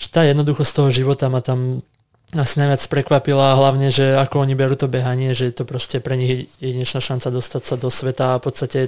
[0.00, 1.84] že tá jednoduchosť toho života ma tam
[2.30, 6.14] asi najviac prekvapila, hlavne, že ako oni berú to behanie, že je to proste pre
[6.14, 8.80] nich jedinečná šanca dostať sa do sveta a v podstate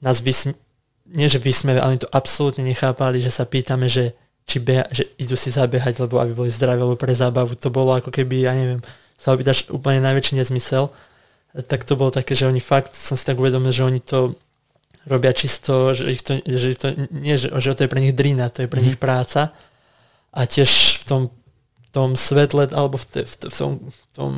[0.00, 0.56] nás vysm-
[1.12, 4.16] nie že vysmeli, ale to absolútne nechápali, že sa pýtame, že
[4.48, 7.54] či beha, že idú si zabehať, lebo aby boli zdraví, alebo pre zábavu.
[7.54, 8.82] To bolo ako keby, ja neviem,
[9.20, 10.90] sa opýtaš úplne najväčší nezmysel.
[11.52, 14.40] Tak to bolo také, že oni fakt, som si tak uvedomil, že oni to
[15.04, 18.48] robia čisto, že, ich to, že, to, nie, že, že to je pre nich drina,
[18.48, 18.96] to je pre mm-hmm.
[18.96, 19.52] nich práca.
[20.32, 21.22] A tiež v tom,
[21.92, 24.30] tom svetle, alebo v, te, v, v, tom, v, tom,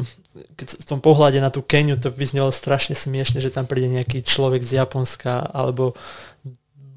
[0.59, 4.27] keď, v tom pohľade na tú Keniu to vyznelo strašne smiešne, že tam príde nejaký
[4.27, 5.95] človek z Japonska, alebo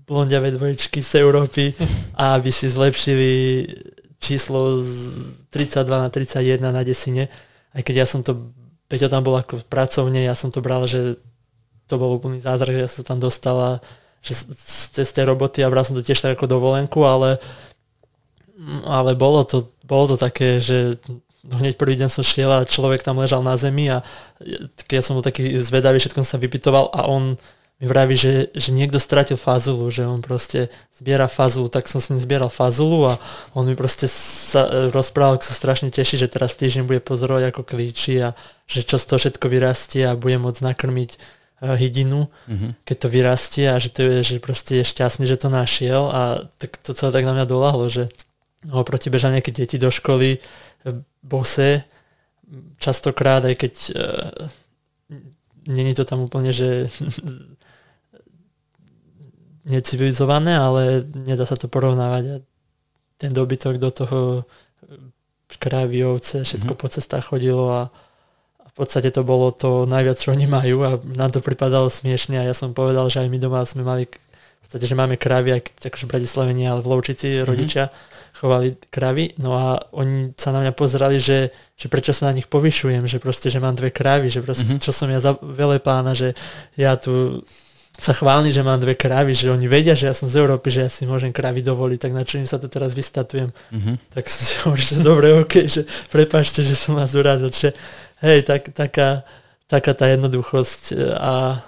[0.09, 1.77] blondiavé dvojčky z Európy
[2.19, 3.29] a aby si zlepšili
[4.17, 7.29] číslo z 32 na 31 na desine.
[7.69, 8.49] Aj keď ja som to,
[8.87, 11.19] Peťo tam bol ako pracovne, ja som to bral, že
[11.87, 13.79] to bol úplný zázrak, že ja som tam dostala
[14.27, 17.39] že z, tej roboty a bral som to tiež tak ako dovolenku, ale,
[18.83, 20.99] ale bolo, to, bolo to také, že
[21.47, 24.03] hneď prvý deň som šiel a človek tam ležal na zemi a
[24.83, 27.39] keď ja som bol taký zvedavý, všetko som sa vypitoval a on
[27.77, 32.09] mi vraví, že, že niekto stratil fazulu, že on proste zbiera fazulu, tak som s
[32.09, 33.21] ním zbieral fazulu a
[33.53, 37.61] on mi proste sa e, rozprával, sa strašne teší, že teraz týždeň bude pozorovať ako
[37.61, 38.33] klíči a
[38.65, 42.71] že čo z toho všetko vyrastie a bude môcť nakrmiť uh, hydinu, mm-hmm.
[42.83, 46.21] keď to vyrastie a že, to je, že proste je šťastný, že to našiel a
[46.57, 48.09] tak to celé tak na mňa dolahlo, že
[48.67, 50.39] oproti bežia nejaké deti do školy e,
[51.23, 51.85] bose,
[52.81, 54.49] častokrát, aj keď uh,
[55.67, 56.87] není to tam úplne, že
[59.67, 62.23] necivilizované, ale nedá sa to porovnávať.
[62.27, 62.35] A
[63.19, 64.19] ten dobytok do toho
[65.55, 66.83] krávy, ovce, všetko mm-hmm.
[66.83, 67.81] po cestách chodilo a,
[68.61, 72.37] a v podstate to bolo to najviac, čo oni majú a nám to pripadalo smiešne
[72.37, 75.55] a ja som povedal, že aj my doma sme mali v podstate, že máme krávy,
[75.55, 77.47] ak, akože v Bratislave nie, ale v Lovčici mm-hmm.
[77.47, 77.83] rodičia
[78.37, 82.45] chovali kravy, no a oni sa na mňa pozerali, že, že prečo sa na nich
[82.45, 84.83] povyšujem, že proste, že mám dve kravy, že proste, mm-hmm.
[84.83, 86.37] čo som ja za veľa pána, že
[86.77, 87.41] ja tu
[87.97, 90.85] sa chválni, že mám dve kravy, že oni vedia, že ja som z Európy, že
[90.85, 93.49] ja si môžem kravy dovoliť, tak na čo im sa to teraz vystatujem.
[93.73, 93.95] Mm-hmm.
[94.13, 95.81] Tak som si hovoril, že dobre, ok, že
[96.13, 97.73] prepáčte, že som vás urazil, že
[98.21, 99.25] hej, tak, taká,
[99.65, 101.65] taká tá jednoduchosť e, a,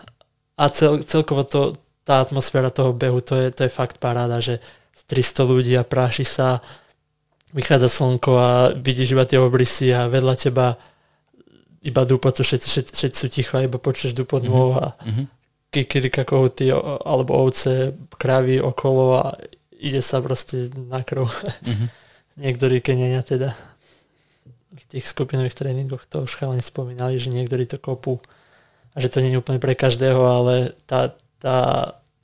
[0.53, 1.73] a cel, celkovo to,
[2.05, 4.61] tá atmosféra toho behu, to je, to je fakt paráda, že
[5.09, 6.61] 300 ľudí a práši sa,
[7.57, 10.77] vychádza slnko a vidíš iba tie obrysy a vedľa teba
[11.81, 14.77] iba dupot, všetci, všetci, všetci sú ticho a iba počuješ dupot mm-hmm.
[14.77, 15.38] a mm-hmm
[15.69, 16.73] kikirika kohuty
[17.05, 19.37] alebo ovce, kravy okolo a
[19.79, 21.29] ide sa proste na krv.
[21.29, 21.89] Mm-hmm.
[22.39, 23.53] niektorí kenenia teda
[24.69, 28.23] v tých skupinových tréningoch to už chalani spomínali, že niektorí to kopú
[28.95, 31.57] a že to nie je úplne pre každého, ale tá, tá,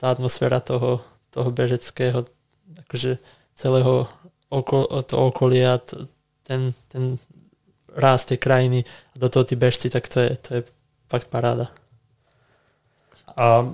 [0.00, 2.26] tá atmosféra toho, toho bežeckého,
[2.86, 3.22] akože
[3.54, 4.10] celého
[4.50, 6.10] oko, to okolia, to,
[6.42, 7.20] ten, ten
[7.92, 8.84] ráz tej krajiny
[9.14, 10.60] a do toho tí bežci, tak to je, to je
[11.06, 11.70] fakt paráda.
[13.36, 13.68] A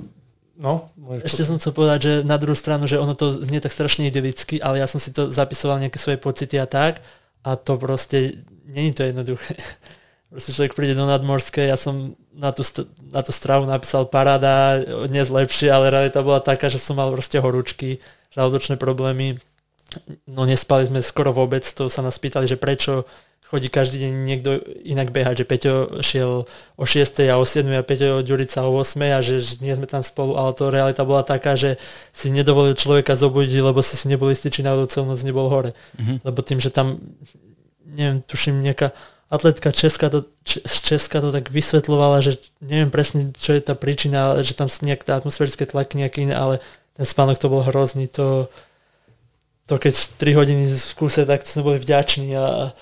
[0.63, 0.95] No,
[1.25, 4.63] Ešte som chcel povedať, že na druhú stranu, že ono to znie tak strašne idylicky,
[4.63, 7.03] ale ja som si to zapisoval nejaké svoje pocity a tak
[7.43, 9.59] a to proste, není to jednoduché.
[10.33, 12.65] Proste človek príde do nadmorskej, ja som na tú,
[13.13, 17.37] na tú stravu napísal paráda, dnes lepšie, ale realita bola taká, že som mal proste
[17.37, 18.01] horúčky,
[18.33, 19.37] žalúdočné problémy.
[20.25, 23.05] No nespali sme skoro vôbec, to sa nás pýtali, že prečo
[23.53, 24.51] chodí každý deň niekto
[24.81, 26.49] inak behať, že Peťo šiel
[26.81, 27.29] o 6.
[27.29, 27.69] a o 7.
[27.77, 28.97] a Peťo Ďurica o 8.
[29.13, 31.77] a že, že nie sme tam spolu, ale to realita bola taká, že
[32.17, 35.77] si nedovolil človeka zobudiť, lebo si si nebol istý, či náhodou celú noc nebol hore.
[36.01, 36.25] Mm-hmm.
[36.25, 36.97] Lebo tým, že tam,
[37.85, 38.97] neviem, tuším, nejaká
[39.29, 44.41] atletka Česka to, z Česka to tak vysvetlovala, že neviem presne, čo je tá príčina,
[44.41, 46.57] že tam sú nejaké atmosférické tlaky nejaké iné, ale
[46.97, 48.09] ten spánok to bol hrozný.
[48.17, 48.49] To,
[49.69, 52.77] to keď 3 hodiny v kuse, tak sme boli vďační a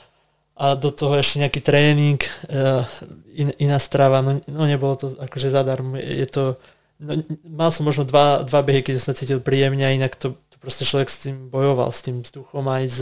[0.60, 2.20] a do toho ešte nejaký tréning,
[2.52, 2.84] uh,
[3.32, 6.60] in, iná strava, no, no nebolo to akože zadarmo, je to,
[7.00, 10.36] no, mal som možno dva, dva behy, keď som sa cítil príjemne a inak to,
[10.52, 13.00] to proste človek s tým bojoval, s tým vzduchom aj s,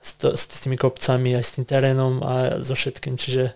[0.00, 3.52] s, to, s tými kopcami, aj s tým terénom a so všetkým, čiže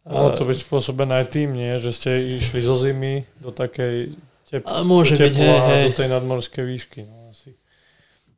[0.00, 1.76] Mohlo to byť spôsobené aj tým, nie?
[1.76, 2.10] Že ste
[2.40, 4.16] išli zo zimy do takej
[4.48, 5.84] tep- môže do byť, hej, hej.
[5.92, 7.00] do tej nadmorskej výšky.
[7.04, 7.19] No.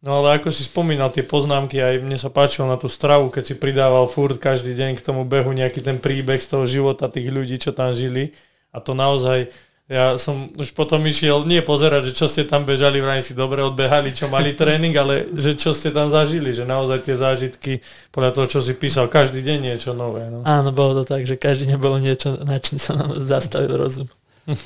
[0.03, 3.43] No ale ako si spomínal tie poznámky, aj mne sa páčilo na tú stravu, keď
[3.47, 7.31] si pridával furt každý deň k tomu behu nejaký ten príbeh z toho života tých
[7.31, 8.35] ľudí, čo tam žili.
[8.75, 9.47] A to naozaj,
[9.93, 13.61] Ja som už potom išiel, nie pozerať, že čo ste tam bežali, vraj si dobre
[13.61, 17.73] odbehali, čo mali tréning, ale že čo ste tam zažili, že naozaj tie zážitky,
[18.09, 20.33] podľa toho, čo si písal, každý deň niečo nové.
[20.33, 20.47] No.
[20.49, 24.09] Áno, bolo to tak, že každý deň bolo niečo, na čím sa nám zastavil rozum.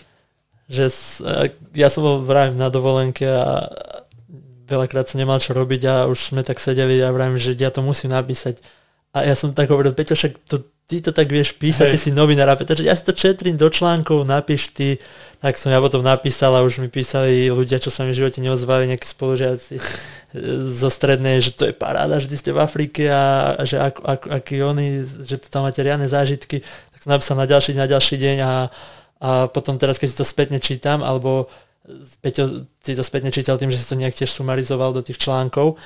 [0.71, 0.85] že
[1.75, 3.67] ja som bol vrajím na dovolenke a
[4.67, 7.81] veľakrát som nemal čo robiť a už sme tak sedeli a vrajím, že ja to
[7.81, 8.59] musím napísať.
[9.17, 12.11] A ja som tak hovoril, Peťo, však to ty to tak vieš písať, ty si
[12.15, 15.03] novinár, takže ja si to četrím do článkov, napíš ty,
[15.43, 18.39] tak som ja potom napísal a už mi písali ľudia, čo sa mi v živote
[18.39, 19.83] neozvali, nejakí spolužiaci
[20.63, 24.23] zo strednej, že to je paráda, že ty ste v Afrike a, že ak, ak,
[24.31, 28.15] aký oni, že to tam máte riadne zážitky, tak som napísal na ďalší, na ďalší
[28.23, 28.53] deň a,
[29.19, 31.51] a potom teraz, keď si to spätne čítam, alebo
[32.21, 35.79] Peťo si to spätne čítal tým, že si to nejak tiež sumarizoval do tých článkov,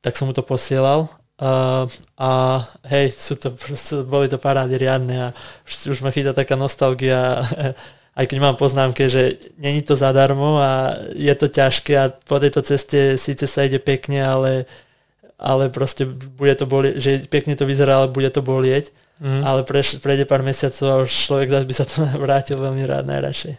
[0.00, 1.88] tak som mu to posielal Uh,
[2.20, 2.60] a
[2.92, 5.28] hej, sú to, proste, boli to parády riadne a
[5.64, 7.40] už, už ma chytá taká nostalgia,
[8.20, 12.60] aj keď mám poznámke, že není to zadarmo a je to ťažké a po tejto
[12.60, 14.68] ceste síce sa ide pekne, ale,
[15.40, 18.92] ale proste bude to bolieť, že pekne to vyzerá, ale bude to bolieť.
[19.16, 19.40] Mm.
[19.40, 23.08] Ale pre, prejde pár mesiacov a už človek zase by sa to vrátil veľmi rád
[23.08, 23.56] najradšej.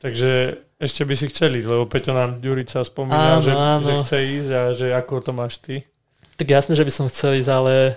[0.00, 3.84] Takže ešte by si chceli, lebo Peťo nám Ďurica spomínal, áno, že, áno.
[3.84, 5.88] že chce ísť a že ako to máš ty.
[6.36, 7.96] Tak jasné, že by som chcel ísť, ale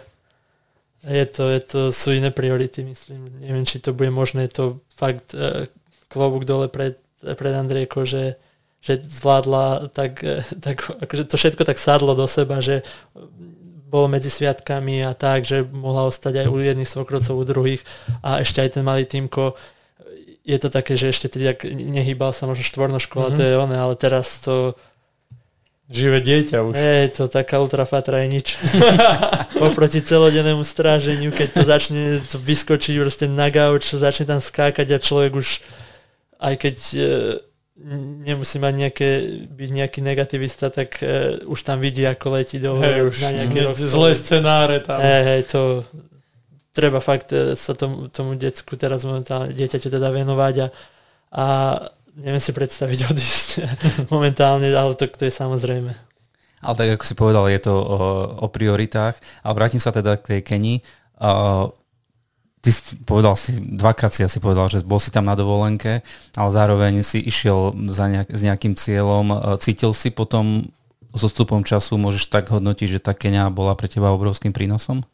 [1.03, 3.27] je to, je to, sú iné priority, myslím.
[3.43, 4.65] Neviem, či to bude možné, je to
[4.95, 5.67] fakt uh,
[6.07, 8.39] klobúk dole pred, pred Andrieko, že,
[8.79, 12.83] že zvládla tak, uh, tak akože to všetko tak sadlo do seba, že
[13.89, 17.81] bolo medzi sviatkami a tak, že mohla ostať aj u jedných svokrovcov, u druhých
[18.21, 19.57] a ešte aj ten malý týmko
[20.49, 23.37] je to také, že ešte tedy, ak nehýbal sa možno štvornoškola, mm-hmm.
[23.37, 24.73] to je one, ale teraz to
[25.89, 26.73] Živé dieťa už.
[26.77, 28.47] Nie, to taká ultrafatra je nič.
[29.57, 35.01] Oproti celodennému stráženiu, keď to začne to vyskočiť proste na gauč, začne tam skákať a
[35.01, 35.65] človek už,
[36.45, 37.01] aj keď e,
[38.21, 39.09] nemusí mať nejaké,
[39.49, 43.73] byť nejaký negativista, tak e, už tam vidí, ako letí do hey, už na nejaké
[43.73, 45.01] zlé scenáre tam.
[45.01, 45.81] Hej, hej, to
[46.79, 50.67] treba fakt e, sa tomu, tomu decku teraz momentálne dieťaťu teda venovať a,
[51.35, 51.45] a
[52.15, 53.49] neviem si predstaviť odísť
[54.07, 55.91] momentálne, ale to, to je samozrejme.
[56.59, 57.97] Ale tak ako si povedal, je to o,
[58.43, 59.15] o prioritách.
[59.43, 60.75] A vrátim sa teda k tej Keni.
[61.15, 61.71] Uh,
[62.59, 66.03] ty si povedal si, dvakrát si asi povedal, že bol si tam na dovolenke,
[66.35, 69.55] ale zároveň si išiel za nejak, s nejakým cieľom.
[69.63, 70.67] Cítil si potom
[71.15, 75.07] s odstupom času, môžeš tak hodnotiť, že tá Kenia bola pre teba obrovským prínosom?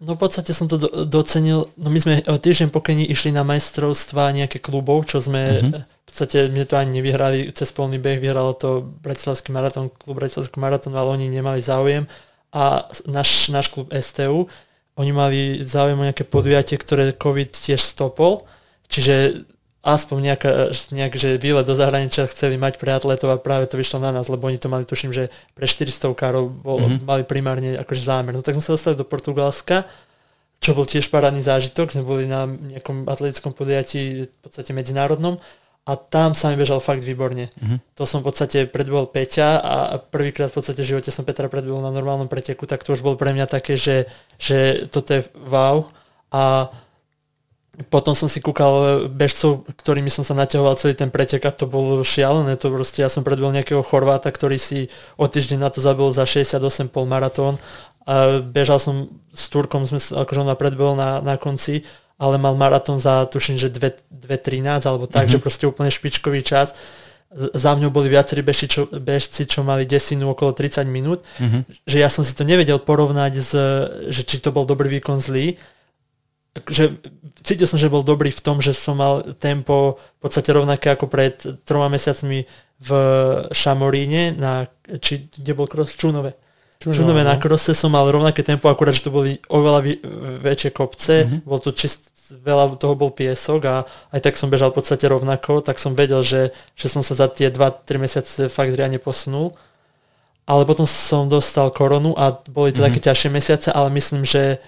[0.00, 1.68] No v podstate som to do, docenil.
[1.76, 5.84] No my sme týždeň po Kenii išli na majstrovstva nejaké klubov, čo sme uh-huh.
[5.84, 10.56] v podstate my to ani nevyhrali cez polný beh, vyhralo to Bratislavský maratón, klub Bratislavský
[10.56, 12.08] maratón, ale oni nemali záujem.
[12.50, 14.48] A náš, náš klub STU,
[14.96, 18.48] oni mali záujem o nejaké podujatie, ktoré COVID tiež stopol.
[18.88, 19.44] Čiže
[19.80, 20.50] aspoň nejaká,
[20.92, 24.28] nejak, že výlet do zahraničia chceli mať pre atletov a práve to vyšlo na nás,
[24.28, 27.08] lebo oni to mali, tuším, že pre 400 károv bol, mm-hmm.
[27.08, 28.36] mali primárne akože zámer.
[28.36, 29.88] No tak sme sa dostali do Portugalska,
[30.60, 35.40] čo bol tiež parádny zážitok, sme boli na nejakom atletickom podujatí v podstate medzinárodnom
[35.88, 37.48] a tam sa mi bežal fakt výborne.
[37.48, 37.96] Mm-hmm.
[37.96, 41.80] To som v podstate predbol Peťa a prvýkrát v podstate v živote som Petra predbol
[41.80, 44.04] na normálnom preteku, tak to už bolo pre mňa také, že,
[44.36, 45.88] že toto je wow
[46.28, 46.68] a
[47.88, 52.04] potom som si kúkal bežcov, ktorými som sa naťahoval celý ten pretek a to bolo
[52.04, 52.58] šialené.
[52.60, 56.28] To proste, ja som predbol nejakého Chorváta, ktorý si o týždeň na to zabil za
[56.28, 57.56] 68 pol maratón
[58.04, 61.86] a bežal som s Turkom, sme, akože on ma predbol na, na konci,
[62.20, 65.40] ale mal maratón za, tuším, že 2.13 alebo tak, mm-hmm.
[65.40, 66.76] že proste úplne špičkový čas.
[67.30, 71.86] Za mňou boli viacerí bežci čo, bežci, čo mali desinu okolo 30 minút, mm-hmm.
[71.86, 73.52] že ja som si to nevedel porovnať s,
[74.10, 75.54] že či to bol dobrý výkon zlý,
[76.50, 76.98] že
[77.46, 81.06] cítil som, že bol dobrý v tom, že som mal tempo v podstate rovnaké ako
[81.06, 82.42] pred troma mesiacmi
[82.80, 82.90] v
[83.54, 84.66] Šamoríne, na,
[84.98, 86.34] či kde bol cross Čunove.
[86.80, 87.78] Čunove, Čunove na krose no.
[87.78, 89.92] som mal rovnaké tempo, akurát, že to boli oveľa vy,
[90.40, 91.40] väčšie kopce, mm-hmm.
[91.44, 92.08] bol to čist,
[92.40, 93.74] veľa toho bol piesok a
[94.16, 97.28] aj tak som bežal v podstate rovnako, tak som vedel, že, že som sa za
[97.28, 99.52] tie 2-3 mesiace fakt riadne posunul.
[100.48, 102.90] Ale potom som dostal koronu a boli to mm-hmm.
[102.90, 104.58] také ťažšie mesiace, ale myslím, že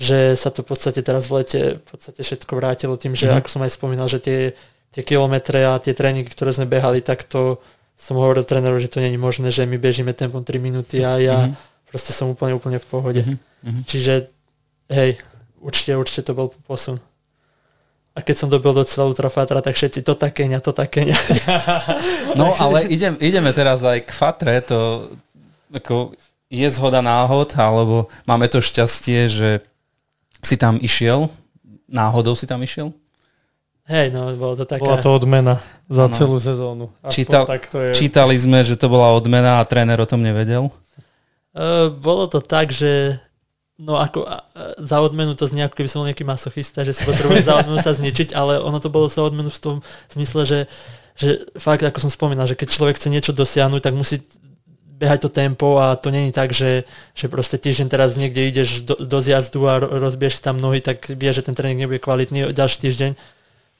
[0.00, 3.44] že sa to v podstate teraz v lete v podstate všetko vrátilo tým, že mm.
[3.44, 4.56] ako som aj spomínal, že tie,
[4.96, 7.60] tie kilometre a tie tréningy, ktoré sme behali, tak to
[8.00, 11.38] som hovoril tréneru, že to není možné, že my bežíme tempom 3 minúty a ja
[11.52, 11.54] mm.
[11.92, 13.20] proste som úplne, úplne v pohode.
[13.20, 13.84] Mm-hmm.
[13.84, 14.32] Čiže
[14.88, 15.20] hej,
[15.60, 16.96] určite, určite to bol posun.
[18.16, 21.16] A keď som dobil do celá ultrafatra, tak všetci to takéňa, to takéňa.
[22.40, 25.12] No ale idem, ideme teraz aj k fatre, to
[25.70, 26.16] ako
[26.50, 29.50] je zhoda náhod, alebo máme to šťastie, že
[30.40, 31.28] si tam išiel?
[31.90, 32.94] Náhodou si tam išiel?
[33.90, 34.86] Hej, no, bolo to taká...
[34.86, 35.58] Bola to odmena
[35.90, 36.14] za ano.
[36.14, 36.94] celú sezónu.
[37.10, 37.90] Čítal, tak to je...
[37.90, 40.70] Čítali sme, že to bola odmena a tréner o tom nevedel?
[41.50, 43.18] Uh, bolo to tak, že
[43.74, 44.46] no ako uh,
[44.78, 47.82] za odmenu to znie, ako keby som bol nejaký masochista, že si potrebuje za odmenu
[47.82, 49.76] sa zničiť, ale ono to bolo za odmenu v tom
[50.14, 50.60] zmysle, že,
[51.18, 54.22] že fakt, ako som spomínal, že keď človek chce niečo dosiahnuť, tak musí
[55.00, 56.84] behať to tempo a to není tak, že,
[57.16, 61.30] že proste týždeň teraz niekde ideš do, do zjazdu a rozbieš tam nohy, tak vie,
[61.32, 63.12] že ten tréning nebude kvalitný ďalší týždeň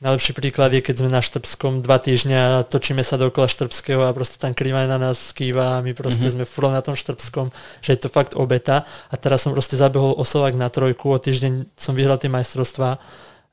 [0.01, 4.17] Najlepší príklad je, keď sme na Štrbskom dva týždňa a točíme sa dokola Štrbského a
[4.17, 6.49] proste tam krivaj na nás skýva a my proste mm-hmm.
[6.49, 7.53] sme furt na tom Štrbskom,
[7.85, 8.89] že je to fakt obeta.
[9.13, 12.97] A teraz som proste zabehol osovák na trojku, o týždeň som vyhral tie majstrovstvá.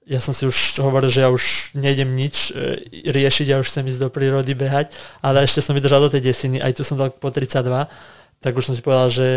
[0.07, 2.79] Ja som si už hovoril, že ja už nejdem nič e,
[3.11, 6.63] riešiť, ja už chcem ísť do prírody behať, ale ešte som vydržal do tej desiny,
[6.63, 7.67] aj tu som dal po 32,
[8.39, 9.29] tak už som si povedal, že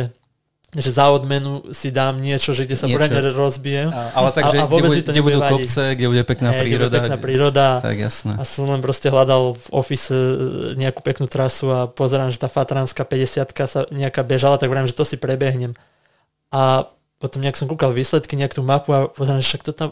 [0.71, 3.91] že za odmenu si dám niečo, že kde sa poriadne rozbijem.
[3.91, 6.87] A, ale takže a, a kde, bude, kde budú kopce, kde bude pekná hey, príroda.
[6.87, 7.67] Kde pekná príroda.
[7.83, 8.33] Tak jasné.
[8.39, 12.47] A som len proste hľadal v office e, nejakú peknú trasu a pozerám, že tá
[12.47, 15.75] Fatranská 50 sa nejaká bežala, tak vrám, že to si prebehnem.
[16.55, 16.87] A
[17.19, 19.91] potom nejak som kúkal výsledky, nejak tú mapu a pozerám, že však to tam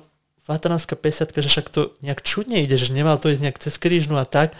[0.49, 4.17] Fatranská 50, že však to nejak čudne ide, že nemal to ísť nejak cez krížnu
[4.17, 4.57] a tak.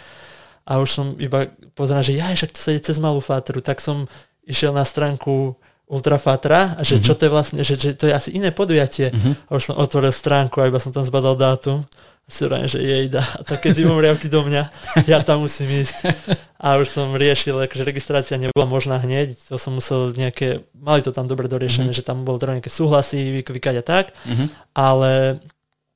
[0.69, 3.81] A už som iba pozerám, že ja, však to sa ide cez malú Fatru, tak
[3.81, 4.05] som
[4.45, 5.57] išiel na stránku
[5.89, 7.05] Ultrafatra a že uh-huh.
[7.09, 9.09] čo to je vlastne, že, že to je asi iné podujatie.
[9.09, 9.33] Uh-huh.
[9.49, 11.81] A už som otvoril stránku a iba som tam zbadal dátum.
[11.81, 14.69] A si hovorím, že jej dá také zimomriavky do mňa,
[15.09, 16.13] ja tam musím ísť.
[16.61, 21.09] A už som riešil, že registrácia nebola možná hneď, to som musel nejaké, mali to
[21.09, 21.97] tam dobre doriešené, uh-huh.
[21.97, 24.45] že tam bolo treba nejaké súhlasy, vykvikať a tak, uh-huh.
[24.77, 25.41] ale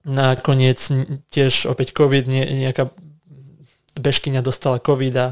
[0.04, 0.80] nakoniec
[1.32, 2.92] tiež opäť COVID, nejaká
[3.96, 5.28] bežkyňa dostala COVID a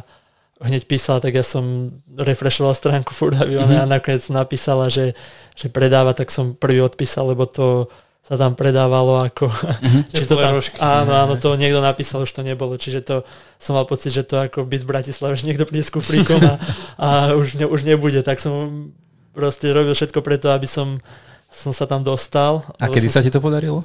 [0.61, 3.93] hneď písala, tak ja som refreshoval stránku furt, aby ona mm-hmm.
[3.97, 5.17] nakoniec napísala, že,
[5.57, 7.89] že predáva, tak som prvý odpísal, lebo to
[8.22, 9.49] sa tam predávalo ako...
[9.49, 10.03] Mm-hmm.
[10.13, 13.15] či to tam, áno, áno, to niekto napísal, už to nebolo, čiže to
[13.57, 16.55] som mal pocit, že to ako byť v Bratislave, že niekto príde s kufríkom a,
[17.01, 18.93] a už, ne, už nebude, tak som
[19.34, 21.01] proste robil všetko preto, aby som,
[21.49, 22.69] som sa tam dostal.
[22.78, 23.82] A kedy sa ti to podarilo?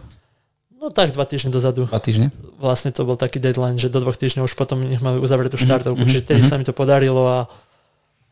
[0.77, 1.89] No tak dva týždne dozadu.
[1.89, 2.29] Dva týždne?
[2.61, 5.59] Vlastne to bol taký deadline, že do dvoch týždňov už potom nech mali uzavrieť tú
[5.61, 6.13] mhm, štartovku, mm-hmm.
[6.13, 6.53] čiže tedy mm-hmm.
[6.53, 7.39] sa mi to podarilo a,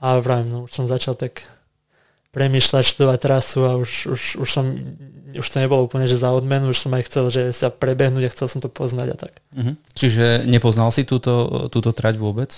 [0.04, 1.44] a vrajím, no už som začal tak
[2.34, 4.66] premýšľať, študovať trasu a už, už, už som,
[5.38, 8.32] už to nebolo úplne, že za odmenu, už som aj chcel, že sa prebehnúť a
[8.34, 9.34] chcel som to poznať a tak.
[9.54, 9.74] Mm-hmm.
[9.94, 12.50] Čiže nepoznal si túto, túto trať vôbec?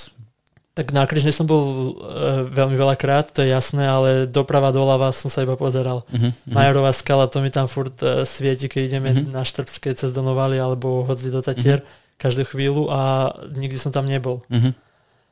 [0.76, 5.32] Tak na Križnej som bol uh, veľmi veľakrát, to je jasné, ale doprava doľava som
[5.32, 6.04] sa iba pozeral.
[6.12, 9.32] Uh-huh, Majorová skala, to mi tam furt uh, svieti, keď ideme uh-huh.
[9.32, 12.20] na Štrbské cez Donovali alebo hodzdi do Tatier uh-huh.
[12.20, 14.44] každú chvíľu a nikdy som tam nebol.
[14.52, 14.76] Uh-huh.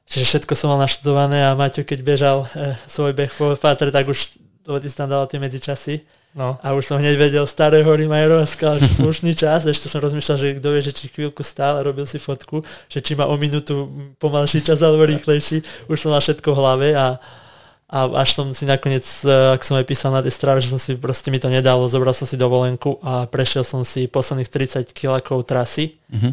[0.08, 4.08] Čiže všetko som mal naštudované a Maťo, keď bežal uh, svoj beh po Fátre, tak
[4.08, 6.23] už to tam dala tie medzičasy.
[6.34, 6.58] No.
[6.66, 9.62] A už som hneď vedel staré hory Majerovská, že slušný čas.
[9.70, 12.98] Ešte som rozmýšľal, že kto vie, že či chvíľku stál a robil si fotku, že
[12.98, 13.86] či má o minútu
[14.18, 15.62] pomalší čas alebo rýchlejší.
[15.86, 17.22] Už som mal všetko v hlave a,
[17.86, 20.82] a až som si nakoniec, e, ak som aj písal na tej strave, že som
[20.82, 24.90] si proste mi to nedalo, zobral som si dovolenku a prešiel som si posledných 30
[24.90, 26.02] kilakov trasy.
[26.10, 26.32] Mm-hmm.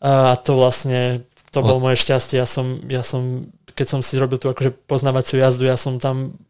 [0.00, 1.22] A to vlastne,
[1.54, 2.40] to bolo moje šťastie.
[2.40, 3.46] Ja som, ja som,
[3.78, 6.40] keď som si robil tú akože poznávaciu jazdu, ja som tam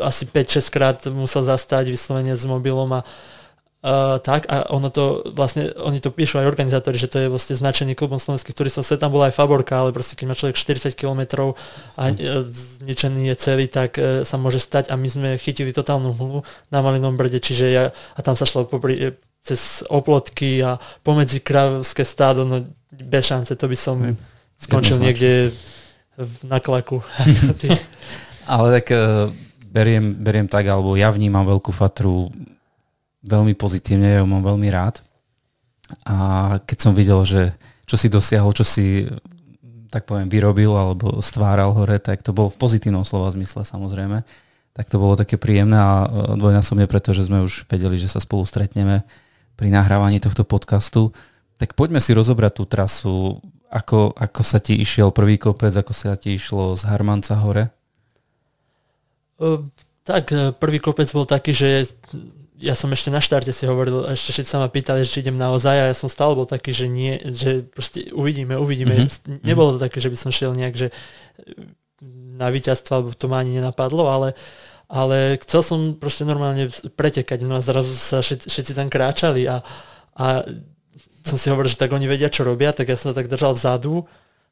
[0.00, 3.02] asi 5-6 krát musel zastať vyslovene s mobilom a
[3.86, 4.50] Uh, tak.
[4.50, 8.18] A ono to vlastne, oni to píšu aj organizátori, že to je vlastne značený klubom
[8.18, 8.82] slovenských turistov.
[8.82, 11.54] Sve tam bola aj Faborka, ale proste keď má človek 40 km
[11.94, 12.42] a uh,
[12.82, 14.90] zničený je celý, tak uh, sa môže stať.
[14.90, 16.42] A my sme chytili totálnu hlu
[16.74, 19.14] na Malinom brde, čiže ja, a tam sa šlo popri,
[19.46, 24.18] cez oplotky a pomedzi kravské stádo, no bez šance, to by som
[24.58, 25.54] skončil niekde
[26.42, 27.06] na klaku.
[28.50, 29.45] ale tak uh
[29.76, 32.32] beriem, beriem tak, alebo ja vnímam Veľkú Fatru
[33.20, 35.04] veľmi pozitívne, ja ju mám veľmi rád.
[36.08, 36.16] A
[36.64, 37.52] keď som videl, že
[37.84, 39.04] čo si dosiahol, čo si
[39.86, 44.26] tak poviem vyrobil alebo stváral hore, tak to bolo v pozitívnom slova zmysle samozrejme.
[44.74, 48.44] Tak to bolo také príjemné a e, dvojnásobne, pretože sme už vedeli, že sa spolu
[48.44, 49.06] stretneme
[49.56, 51.16] pri nahrávaní tohto podcastu.
[51.56, 53.40] Tak poďme si rozobrať tú trasu,
[53.72, 57.72] ako, ako sa ti išiel prvý kopec, ako sa ti išlo z Harmanca hore.
[60.06, 61.90] Tak, e, prvý kopec bol taký, že
[62.56, 65.76] ja som ešte na štarte si hovoril, ešte všetci sa ma pýtali, či idem naozaj
[65.76, 68.96] a ja som stále bol taký, že nie, že proste uvidíme, uvidíme.
[68.96, 69.44] Mm-hmm.
[69.44, 70.88] Nebolo to také, že by som šiel nejak, že
[72.36, 74.28] na víťazstvo, alebo to ma ani nenapadlo, ale,
[74.88, 79.60] ale chcel som proste normálne pretekať, no a zrazu sa všetci, všetci tam kráčali a,
[80.16, 80.44] a
[81.26, 83.52] som si hovoril, že tak oni vedia, čo robia, tak ja som sa tak držal
[83.52, 84.06] vzadu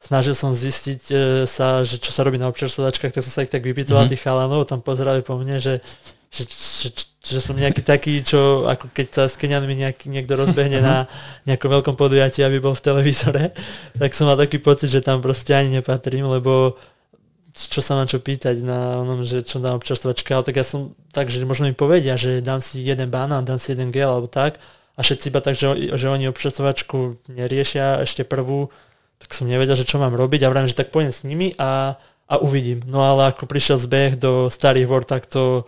[0.05, 1.15] snažil som zistiť e,
[1.49, 4.13] sa, že čo sa robí na občerstvovačkách, tak som sa ich tak vypýtoval mm-hmm.
[4.13, 5.81] tých chalanov, tam pozerali po mne, že,
[6.29, 6.89] že, že
[7.25, 11.09] že som nejaký taký, čo ako keď sa s Kenianmi nejaký, niekto rozbehne na
[11.49, 13.45] nejakom veľkom podujatí, aby bol v televízore,
[14.01, 16.77] tak som mal taký pocit, že tam proste ani nepatrím, lebo
[17.55, 20.93] čo sa mám čo pýtať na onom, že čo dám občerstvačka, ale tak ja som
[21.15, 24.29] tak, že možno mi povedia, že dám si jeden banán, dám si jeden gel alebo
[24.29, 24.61] tak
[24.95, 28.75] a všetci iba tak, že, že oni občerstvačku neriešia ešte prvú,
[29.19, 31.97] tak som nevedel, že čo mám robiť a vrajím, že tak pôjdem s nimi a,
[32.29, 32.85] a uvidím.
[32.85, 35.65] No ale ako prišiel zbeh do starých vor, tak to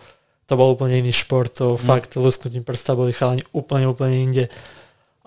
[0.47, 1.83] to bol úplne iný šport, to mm.
[1.83, 4.45] fakt lusknutím prsta boli chalani úplne, úplne inde.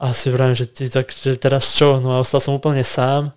[0.01, 2.01] A si vrajím, že, ty, tak, že teraz čo?
[2.01, 3.37] No a ostal som úplne sám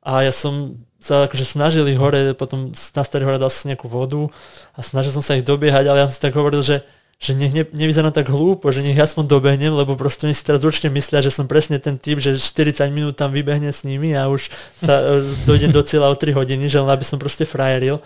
[0.00, 4.24] a ja som sa akože snažili hore, potom na starý hore dal som nejakú vodu
[4.72, 6.80] a snažil som sa ich dobiehať, ale ja som si tak hovoril, že,
[7.18, 10.60] že nech ne, nevyzerám tak hlúpo, že nech aspoň dobehnem, lebo proste oni si teraz
[10.66, 14.28] určite myslia, že som presne ten typ, že 40 minút tam vybehne s nimi a
[14.28, 14.50] už
[14.82, 15.04] sa e,
[15.48, 18.02] dojdem do cieľa o 3 hodiny, že len aby som proste frajeril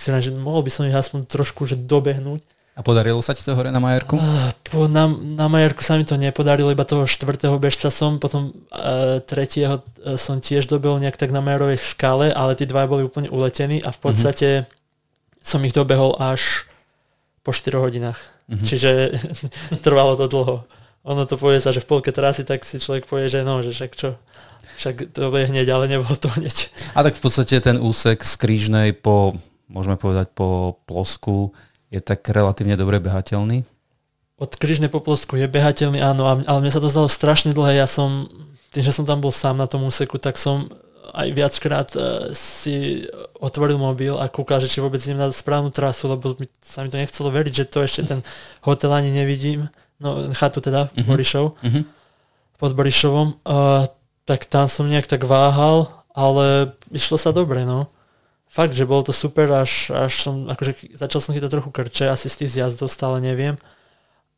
[0.00, 2.40] si že mohol by som ich aspoň trošku že dobehnúť.
[2.78, 4.16] A podarilo sa ti to hore na Majerku?
[4.72, 9.20] Po, na, na Majerku sa mi to nepodarilo, iba toho štvrtého bežca som, potom e,
[9.20, 13.28] tretieho e, som tiež dobil nejak tak na Majerovej skale, ale tí dva boli úplne
[13.28, 15.44] uletení a v podstate mm-hmm.
[15.44, 16.64] som ich dobehol až
[17.44, 18.16] po 4 hodinách.
[18.50, 18.66] Mm-hmm.
[18.66, 18.90] Čiže
[19.86, 20.56] trvalo to dlho.
[21.06, 23.72] Ono to povie sa, že v polke trasy, tak si človek povie, že no, že
[23.72, 24.20] však čo,
[24.76, 26.68] však to bude hneď, ale nebolo to hneď.
[26.92, 29.38] A tak v podstate ten úsek z Krížnej po
[29.70, 31.54] môžeme povedať po plosku,
[31.88, 33.62] je tak relatívne dobre behateľný?
[34.40, 37.78] Od Kryžnej po plosku je behateľný, áno, ale mne sa to zdalo strašne dlhé.
[37.78, 38.26] Ja som,
[38.74, 40.68] tým, že som tam bol sám na tom úseku, tak som
[41.14, 43.06] aj viackrát uh, si
[43.38, 46.88] otvoril mobil a kúkal, že či vôbec idem na správnu trasu, lebo mi, sa mi
[46.88, 48.20] to nechcelo veriť, že to ešte ten
[48.62, 49.70] hotel ani nevidím.
[50.00, 51.04] No, chatu teda, uh-huh.
[51.04, 51.60] Borišov.
[51.60, 51.82] Uh-huh.
[52.56, 53.36] Pod Borišovom.
[53.44, 53.84] Uh,
[54.24, 57.90] tak tam som nejak tak váhal, ale išlo sa dobre, no
[58.50, 62.26] fakt, že bolo to super, až, až som, akože začal som chytať trochu krče, asi
[62.26, 63.54] z tých zjazdov stále neviem,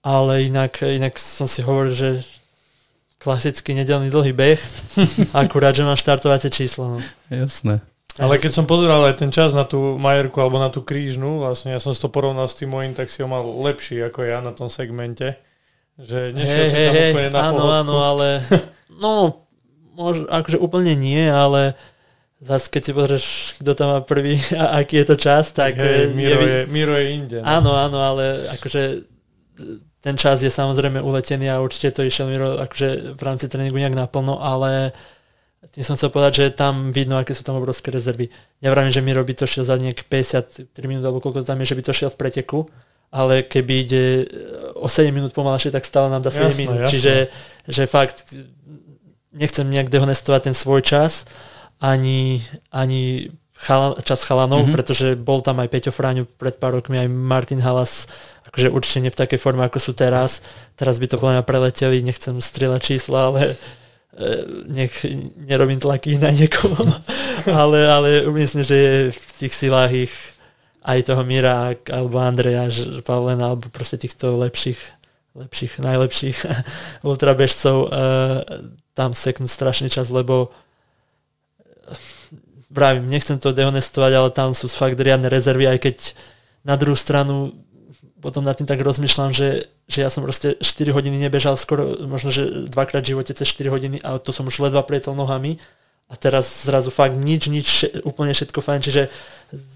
[0.04, 2.08] ale inak, inak som si hovoril, že
[3.22, 4.60] klasický nedelný dlhý beh,
[5.46, 6.98] akurát, že mám štartovacie číslo.
[6.98, 6.98] No.
[7.30, 7.78] Jasné.
[8.20, 11.72] Ale keď som pozeral aj ten čas na tú Majerku alebo na tú krížnu, vlastne
[11.72, 14.44] ja som si to porovnal s tým mojím, tak si ho mal lepší ako ja
[14.44, 15.40] na tom segmente.
[15.96, 17.72] Že nešiel hey, si tam hey, úplne na Áno, pohodku.
[17.72, 18.26] áno, ale
[19.04, 19.12] no,
[19.96, 21.72] možno, akože úplne nie, ale
[22.42, 23.26] zase keď si pozrieš,
[23.64, 25.80] kto tam má prvý a aký je to čas, tak...
[25.80, 27.38] Hej, Miro, je, Miro je inde.
[27.40, 27.48] No.
[27.48, 29.08] Áno, áno, ale akože
[30.02, 33.94] ten čas je samozrejme uletený a určite to išiel Miro akože v rámci tréningu nejak
[33.94, 34.90] naplno, ale
[35.70, 38.26] tým som chcel povedať, že tam vidno, aké sú tam obrovské rezervy.
[38.58, 41.78] Nevrám, že Miro by to šiel za nejak 53 minút, alebo koľko tam je, že
[41.78, 42.66] by to šiel v preteku,
[43.14, 44.04] ale keby ide
[44.74, 46.82] o 7 minút pomalšie, tak stále nám dá 7 jasné, minút.
[46.82, 46.90] Jasné.
[46.90, 47.14] Čiže
[47.70, 48.26] že fakt
[49.30, 51.30] nechcem nejak dehonestovať ten svoj čas,
[51.78, 52.42] ani,
[52.74, 54.74] ani chala, čas chalanov, mm-hmm.
[54.74, 58.10] pretože bol tam aj Peťo Fráňu pred pár rokmi, aj Martin Halas,
[58.52, 60.44] akože určite nie v takej forme, ako sú teraz.
[60.76, 63.54] Teraz by to podľa mňa preleteli, nechcem strieľať čísla, ale e,
[64.68, 64.92] nech
[65.48, 66.76] nerobím tlaky na niekoho,
[67.48, 70.14] ale, ale myslím, že je v tých silách ich
[70.84, 72.68] aj toho Mira alebo Andreja
[73.00, 74.78] Pavlena alebo proste týchto lepších,
[75.32, 76.38] lepších, najlepších
[77.08, 77.88] ultrabežcov uh,
[78.92, 80.52] tam seknúť strašný čas, lebo
[82.68, 85.96] vravím, nechcem to dehonestovať, ale tam sú fakt riadne rezervy, aj keď
[86.64, 87.52] na druhú stranu
[88.22, 92.30] potom nad tým tak rozmýšľam, že, že ja som proste 4 hodiny nebežal skoro, možno,
[92.30, 95.58] že dvakrát v živote cez 4 hodiny a to som už ledva prietol nohami.
[96.06, 97.68] A teraz zrazu fakt nič, nič,
[98.04, 99.02] úplne všetko fajn, čiže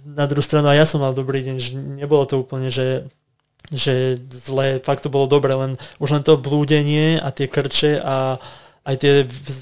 [0.04, 3.10] na druhú stranu aj ja som mal dobrý deň, že nebolo to úplne, že
[3.66, 8.38] že zle, fakt to bolo dobre, len už len to blúdenie a tie krče a
[8.86, 9.12] aj tie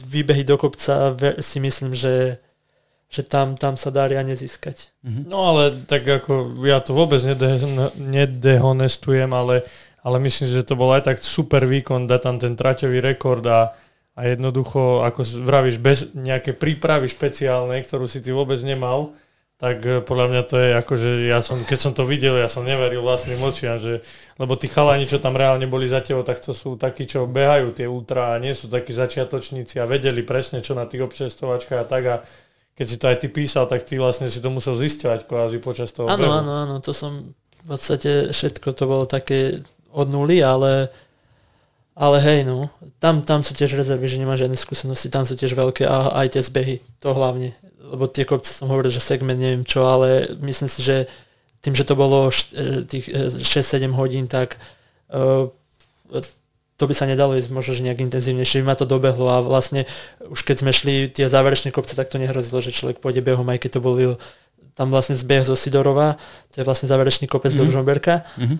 [0.04, 2.36] výbehy do kopca si myslím, že
[3.14, 4.90] že tam, tam sa dá riadne získať.
[5.06, 5.30] Mhm.
[5.30, 7.62] No ale tak ako ja to vôbec nede,
[7.94, 9.62] nedehonestujem, ale,
[10.02, 13.46] ale myslím si, že to bol aj tak super výkon, dať tam ten traťový rekord
[13.46, 13.70] a,
[14.18, 19.14] a jednoducho, ako vravíš, bez nejaké prípravy špeciálnej, ktorú si ty vôbec nemal,
[19.54, 22.50] tak eh, podľa mňa to je ako, že ja som, keď som to videl, ja
[22.50, 24.02] som neveril vlastným očiam, že,
[24.36, 27.70] lebo tí chalani, čo tam reálne boli za tebo, tak to sú takí, čo behajú
[27.70, 31.86] tie ultra a nie sú takí začiatočníci a vedeli presne, čo na tých občerstovačkách a
[31.86, 32.16] tak a
[32.74, 35.94] keď si to aj ty písal, tak ty vlastne si to musel zisťovať kvázi počas
[35.94, 37.34] toho Áno, áno, áno, to som
[37.64, 39.62] v podstate všetko to bolo také
[39.94, 40.90] od nuly, ale
[41.94, 45.54] ale hej, no, tam, tam sú tiež rezervy, že nemá žiadne skúsenosti, tam sú tiež
[45.54, 47.54] veľké a aj tie zbehy, to hlavne.
[47.78, 51.06] Lebo tie kopce som hovoril, že segment neviem čo, ale myslím si, že
[51.62, 53.06] tým, že to bolo e, tých
[53.46, 54.58] 6-7 e, hodín, tak
[55.14, 55.46] uh,
[56.74, 59.86] to by sa nedalo ísť možno že nejak intenzívnejšie, by ma to dobehlo a vlastne
[60.26, 63.62] už keď sme šli tie záverečné kopce, tak to nehrozilo, že človek pôjde behom, aj
[63.62, 63.94] keď to bol
[64.74, 66.18] tam vlastne zbeh zo Sidorova,
[66.50, 67.70] to je vlastne záverečný kopec mm-hmm.
[67.70, 68.26] do Žomberka.
[68.34, 68.58] Mm-hmm.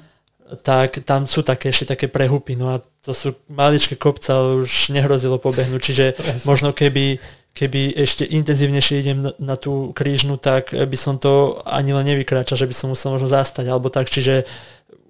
[0.63, 4.95] tak tam sú také ešte také prehupy, no a to sú maličké kopce, ale už
[4.95, 6.47] nehrozilo pobehnúť, čiže Presne.
[6.47, 7.19] možno keby,
[7.51, 12.55] keby ešte intenzívnejšie idem na, na tú krížnu, tak by som to ani len nevykráčal,
[12.55, 14.47] že by som musel možno zastať, alebo tak, čiže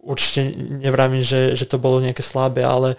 [0.05, 2.95] určite nevrámím, že, že to bolo nejaké slabé, ale,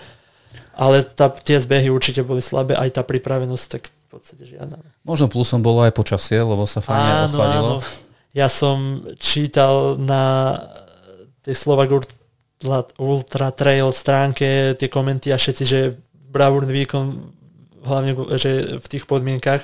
[0.73, 4.81] ale tá, tie zbehy určite boli slabé, aj tá pripravenosť, tak v podstate žiadna.
[5.05, 7.73] Možno plusom bolo aj počasie, lebo sa fajne áno, ochladilo.
[7.79, 8.03] Áno.
[8.35, 10.57] Ja som čítal na
[11.45, 11.87] tej Slovak
[12.99, 15.95] Ultra Trail stránke tie komenty a všetci, že
[16.35, 17.05] bravúrny výkon,
[17.85, 19.63] hlavne že v tých podmienkach,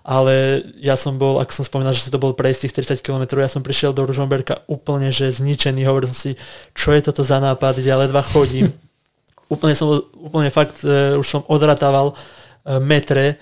[0.00, 3.52] ale ja som bol, ako som spomínal, že to bol prejsť tých 30 km, ja
[3.52, 6.32] som prišiel do Ružomberka úplne, že zničený, hovoril som si,
[6.72, 8.72] čo je toto za nápad, ja ledva chodím.
[9.54, 13.36] úplne som, úplne fakt, uh, už som odratával uh, metre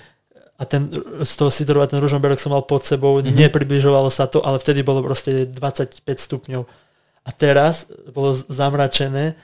[0.59, 0.90] a ten,
[1.22, 3.39] z toho Sidoru a ten Ružomberok som mal pod sebou, mm-hmm.
[3.39, 6.66] nepribližovalo sa to, ale vtedy bolo proste 25 stupňov
[7.22, 9.39] a teraz bolo zamračené,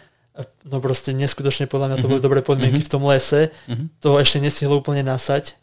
[0.66, 2.26] no proste neskutočne podľa mňa to boli mm-hmm.
[2.26, 2.90] dobré podmienky mm-hmm.
[2.90, 4.02] v tom lese, mm-hmm.
[4.02, 5.54] to ešte nestihlo úplne nasať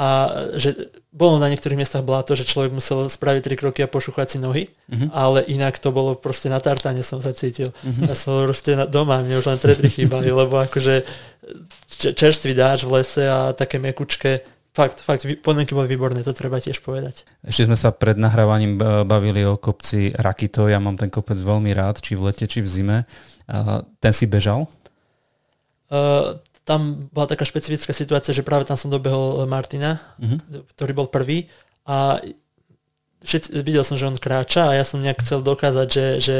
[0.00, 0.08] a
[0.56, 4.38] že bolo na niektorých miestach bláto, že človek musel spraviť tri kroky a pošúchať si
[4.40, 5.12] nohy, mm-hmm.
[5.12, 7.76] ale inak to bolo proste na tartane som sa cítil.
[7.84, 8.08] Mm-hmm.
[8.08, 11.04] Ja som proste na, doma, mne už len tretry chýbali, lebo akože
[12.16, 16.78] čerstvý dáč v lese a také mekučké Fakt, fakt, podmienky boli výborné, to treba tiež
[16.86, 17.26] povedať.
[17.42, 21.98] Ešte sme sa pred nahrávaním bavili o kopci Rakito, ja mám ten kopec veľmi rád,
[21.98, 22.98] či v lete, či v zime.
[23.98, 24.70] Ten si bežal?
[25.90, 26.38] Uh,
[26.70, 30.62] tam bola taká špecifická situácia, že práve tam som dobehol Martina, uh-huh.
[30.78, 31.50] ktorý bol prvý
[31.82, 32.22] a
[33.26, 36.38] všetci, videl som, že on kráča a ja som nejak chcel dokázať, že, že,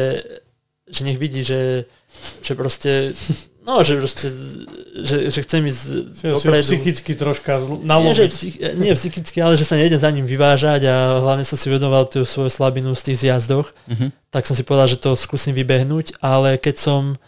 [0.87, 1.91] že nech vidí, že,
[2.47, 3.11] že proste
[3.61, 4.33] No, že proste,
[5.05, 5.83] že, že chcem ísť
[6.25, 6.65] dopredu.
[6.65, 8.09] psychicky troška nalomiť.
[8.09, 11.61] Nie, že psych, nie psychicky, ale že sa nejdem za ním vyvážať a hlavne som
[11.61, 14.09] si vedoval tú svoju slabinu z tých zjazdoch, uh-huh.
[14.33, 17.21] tak som si povedal, že to skúsim vybehnúť, ale keď som,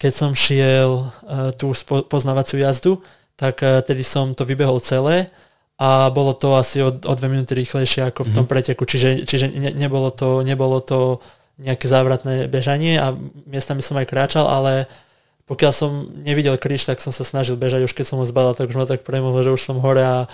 [0.00, 1.76] keď som šiel uh, tú
[2.08, 3.04] poznávaciu jazdu,
[3.36, 5.28] tak uh, tedy som to vybehol celé
[5.76, 8.52] a bolo to asi o, o dve minúty rýchlejšie ako v tom uh-huh.
[8.52, 11.20] preteku, čiže, čiže ne, nebolo, to, nebolo to
[11.60, 13.12] nejaké závratné bežanie a
[13.44, 14.88] miestami som aj kráčal, ale
[15.44, 18.72] pokiaľ som nevidel kríž, tak som sa snažil bežať, už keď som ho zbadal, tak
[18.72, 20.30] už ma tak premohlo, že už som hore a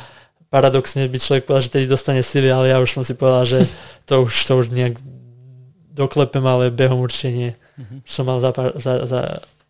[0.52, 3.64] paradoxne by človek povedal, že tedy dostane sily, ale ja už som si povedal, že
[4.08, 5.00] to už, to už nejak
[5.96, 7.50] doklepem, ale behom určite nie.
[7.80, 7.98] Mm-hmm.
[8.04, 9.20] Som mal za, za, za,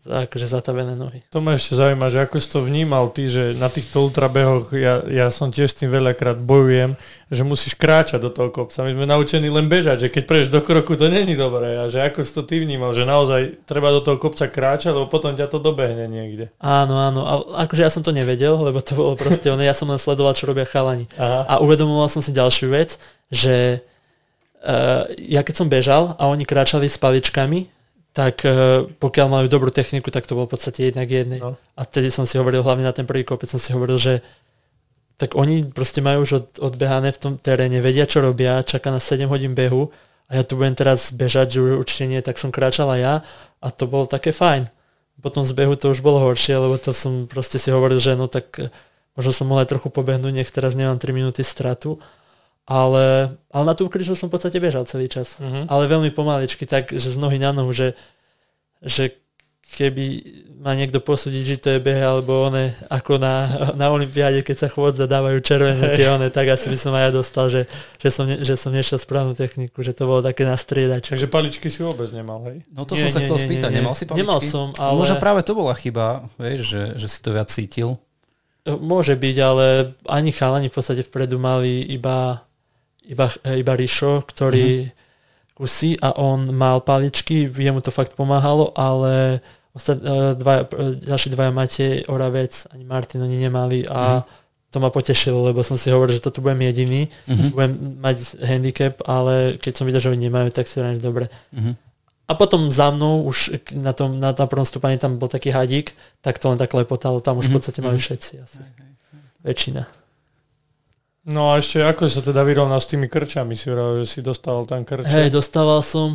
[0.06, 1.26] akože zatavené nohy.
[1.34, 5.02] To ma ešte zaujíma, že ako si to vnímal ty, že na týchto ultrabehoch ja,
[5.06, 6.94] ja som tiež s tým veľakrát bojujem,
[7.26, 8.86] že musíš kráčať do toho kopca.
[8.86, 11.74] My sme naučení len bežať, že keď prejdeš do kroku, to není dobré.
[11.74, 15.10] A že ako si to ty vnímal, že naozaj treba do toho kopca kráčať, lebo
[15.10, 16.54] potom ťa to dobehne niekde.
[16.62, 17.26] Áno, áno.
[17.26, 17.32] A
[17.66, 20.46] akože ja som to nevedel, lebo to bolo proste ono, ja som len sledoval, čo
[20.46, 21.10] robia chalani.
[21.18, 21.44] Aha.
[21.50, 22.94] A uvedomoval som si ďalšiu vec,
[23.26, 23.82] že
[24.62, 27.75] uh, ja keď som bežal a oni kráčali s paličkami,
[28.16, 31.36] tak uh, pokiaľ majú dobrú techniku, tak to bolo v podstate jednak jednej.
[31.36, 31.60] No.
[31.76, 34.24] A vtedy som si hovoril, hlavne na ten prvý kopec som si hovoril, že
[35.20, 39.00] tak oni proste majú už od, odbehané v tom teréne, vedia čo robia, čaká na
[39.04, 39.92] 7 hodín behu
[40.32, 43.14] a ja tu budem teraz bežať, že určite nie, tak som kráčala ja
[43.60, 44.68] a to bolo také fajn.
[45.20, 48.28] Potom z behu to už bolo horšie, lebo to som proste si hovoril, že no
[48.28, 48.68] tak eh,
[49.16, 52.00] možno som mohol aj trochu pobehnúť, nech teraz nemám 3 minúty stratu.
[52.66, 55.38] Ale, ale na tú križu som v podstate bežal celý čas.
[55.38, 55.70] Uh-huh.
[55.70, 57.94] Ale veľmi pomaličky, tak, že z nohy na nohu, že,
[58.82, 59.14] že
[59.74, 60.06] keby
[60.62, 64.68] ma niekto posúdiť, že to je beh alebo one, ako na, na Olympiáde, keď sa
[64.70, 67.70] chôdza dávajú červené tie one, tak asi by som aj ja dostal, že,
[68.02, 71.10] že, som, ne, že som nešiel správnu techniku, že to bolo také nastriedač.
[71.10, 72.66] Takže paličky si vôbec nemal, hej?
[72.70, 74.22] No to nie, som sa nie, chcel nie, spýtať, nie, nemal si paličky?
[74.22, 74.98] Nemal som, ale...
[74.98, 77.98] Možno práve to bola chyba, vieš, že, že si to viac cítil.
[78.66, 82.45] Môže byť, ale ani chalani v podstate vpredu mali iba
[83.06, 85.54] iba, iba Rišo, ktorý uh-huh.
[85.54, 89.40] kusí a on mal paličky, jemu to fakt pomáhalo, ale
[89.72, 90.66] ostat, e, dva,
[90.98, 94.72] ďalší dvaja Matej, Oravec, ani Martin oni nemali a uh-huh.
[94.72, 97.52] to ma potešilo, lebo som si hovoril, že toto budem jediný, uh-huh.
[97.54, 97.72] budem
[98.02, 101.26] mať handicap, ale keď som videl, že oni nemajú, tak si hovorím, dobre.
[101.52, 101.74] Uh-huh.
[102.26, 105.94] A potom za mnou už na tom, na tom prvom stúpaní tam bol taký hadík,
[106.18, 108.66] tak to len tak lepotalo, tam už v podstate mali všetci asi.
[109.46, 110.05] Väčšina.
[111.26, 113.58] No a ešte ako sa teda vyrovnal s tými krčami?
[113.58, 115.10] Si že si dostal tam krče?
[115.10, 116.14] Hej, dostával som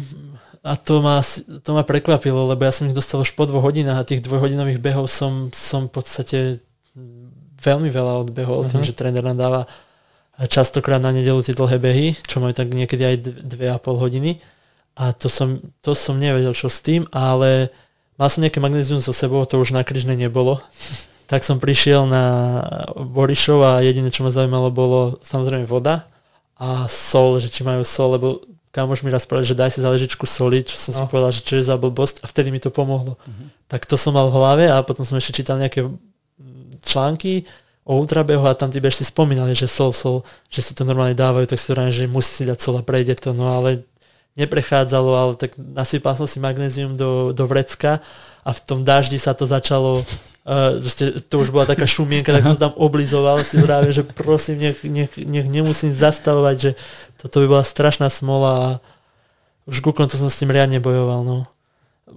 [0.63, 1.19] a to ma,
[1.65, 4.79] to ma prekvapilo, lebo ja som ich dostal už po dvoch hodinách a tých dvojhodinových
[4.79, 6.39] behov som, som v podstate
[7.59, 8.71] veľmi veľa odbehol, uh-huh.
[8.71, 9.61] tým, že tréner nám dáva
[10.47, 14.39] častokrát na nedelu tie dlhé behy, čo majú tak niekedy aj dve a pol hodiny.
[14.95, 17.73] A to som, to som nevedel, čo s tým, ale
[18.15, 20.61] mal som nejaké magnézium so sebou, to už na križne nebolo
[21.31, 22.59] tak som prišiel na
[22.91, 26.11] Borišov a jediné, čo ma zaujímalo, bolo samozrejme voda
[26.59, 28.43] a sol, že či majú sol, lebo
[28.75, 30.97] kamoš mi raz povedal, že daj si záležičku soli, čo som no.
[30.99, 33.15] si povedal, že čo je za blbosť a vtedy mi to pomohlo.
[33.15, 33.47] Uh-huh.
[33.71, 35.87] Tak to som mal v hlave a potom som ešte čítal nejaké
[36.83, 37.47] články
[37.87, 41.47] o ultrabehu a tam tí bežci spomínali, že sol, sol, že si to normálne dávajú,
[41.47, 43.87] tak si hovorím, že musí si dať sol a prejde to, no ale
[44.35, 47.99] neprechádzalo, ale tak nasypal som si magnézium do, do vrecka
[48.41, 50.03] a v tom daždi sa to začalo
[50.41, 50.81] Uh,
[51.29, 55.13] to už bola taká šumienka, tak som tam oblizoval si práve, že prosím, nech, nech,
[55.21, 56.71] nech nemusím zastavovať, že
[57.21, 58.69] toto by bola strašná smola a
[59.69, 61.21] už ku koncu som s tým riadne bojoval.
[61.21, 61.45] No.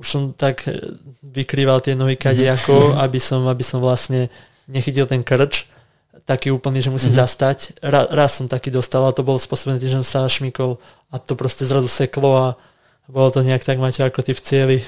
[0.00, 0.72] Už som tak eh,
[1.20, 2.48] vykrýval tie nohy mhm.
[2.56, 4.32] ako, aby som, aby som vlastne
[4.72, 5.68] nechytil ten krč
[6.24, 7.24] taký úplný, že musím mm-hmm.
[7.28, 7.56] zastať.
[7.84, 10.80] Ra, raz som taký dostal a to bolo spôsobené tým, že som sa šmykol
[11.12, 12.46] a to proste zrazu seklo a
[13.08, 14.78] bolo to nejak tak, máte ako ty v cieli.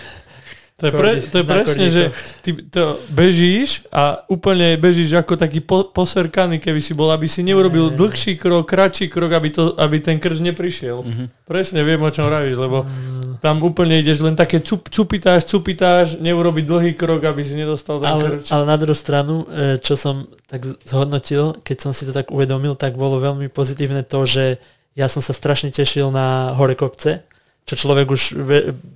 [0.77, 2.03] To je, pre, to je presne, že
[2.45, 7.41] ty to bežíš a úplne bežíš ako taký po, poserkaný, keby si bol, aby si
[7.41, 11.01] neurobil ne, dlhší krok, kratší krok, aby, to, aby ten krč neprišiel.
[11.01, 11.49] Mm-hmm.
[11.49, 13.16] Presne viem, o čom hovoríš, lebo mm.
[13.41, 18.11] Tam úplne ideš len také cup, cupitáš, cupitáš, neurobiť dlhý krok, aby si nedostal ten
[18.11, 18.51] ale, krč.
[18.53, 22.75] Ale na druhú stranu, e, čo som tak zhodnotil, keď som si to tak uvedomil,
[22.75, 24.61] tak bolo veľmi pozitívne to, že
[24.97, 27.25] ja som sa strašne tešil na hore kopce,
[27.67, 28.23] čo človek už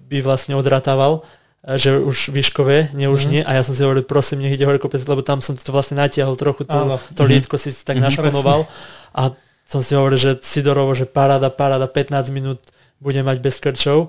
[0.09, 1.27] by vlastne odratával
[1.61, 3.31] že už výškové, nie už mm.
[3.31, 3.43] nie.
[3.45, 6.01] A ja som si hovoril, prosím, nech ide hore kopec, lebo tam som to vlastne
[6.01, 8.09] natiahol trochu, to, to lietko si tak mm.
[8.09, 8.65] našponoval.
[9.13, 9.37] A
[9.69, 12.65] som si hovoril, že Sidorovo, že paráda, paráda, 15 minút
[12.97, 14.09] bude mať bez krčov.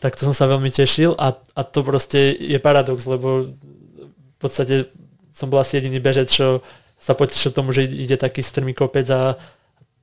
[0.00, 4.88] Tak to som sa veľmi tešil a, a to proste je paradox, lebo v podstate
[5.30, 6.64] som bol asi jediný bežec, čo
[6.96, 9.36] sa potešil tomu, že ide taký strmý kopec a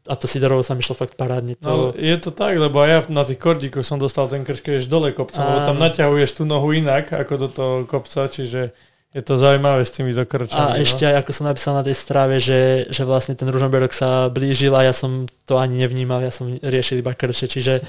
[0.07, 1.60] a to Sidorovo sa mi šlo fakt parádne.
[1.60, 1.68] To...
[1.68, 4.88] No, je to tak, lebo aj ja na tých kordíkoch som dostal ten krč, keď
[4.88, 8.72] dole kopcom, lebo tam naťahuješ tú nohu inak ako do toho kopca, čiže
[9.11, 10.56] je to zaujímavé s tými krčami.
[10.56, 10.84] A no?
[10.84, 14.76] ešte aj ako som napísal na tej stráve, že, že vlastne ten Ružomberok sa blížil
[14.76, 17.84] a ja som to ani nevnímal, ja som riešil iba krče, čiže e,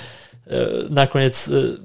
[0.91, 1.83] nakoniec e,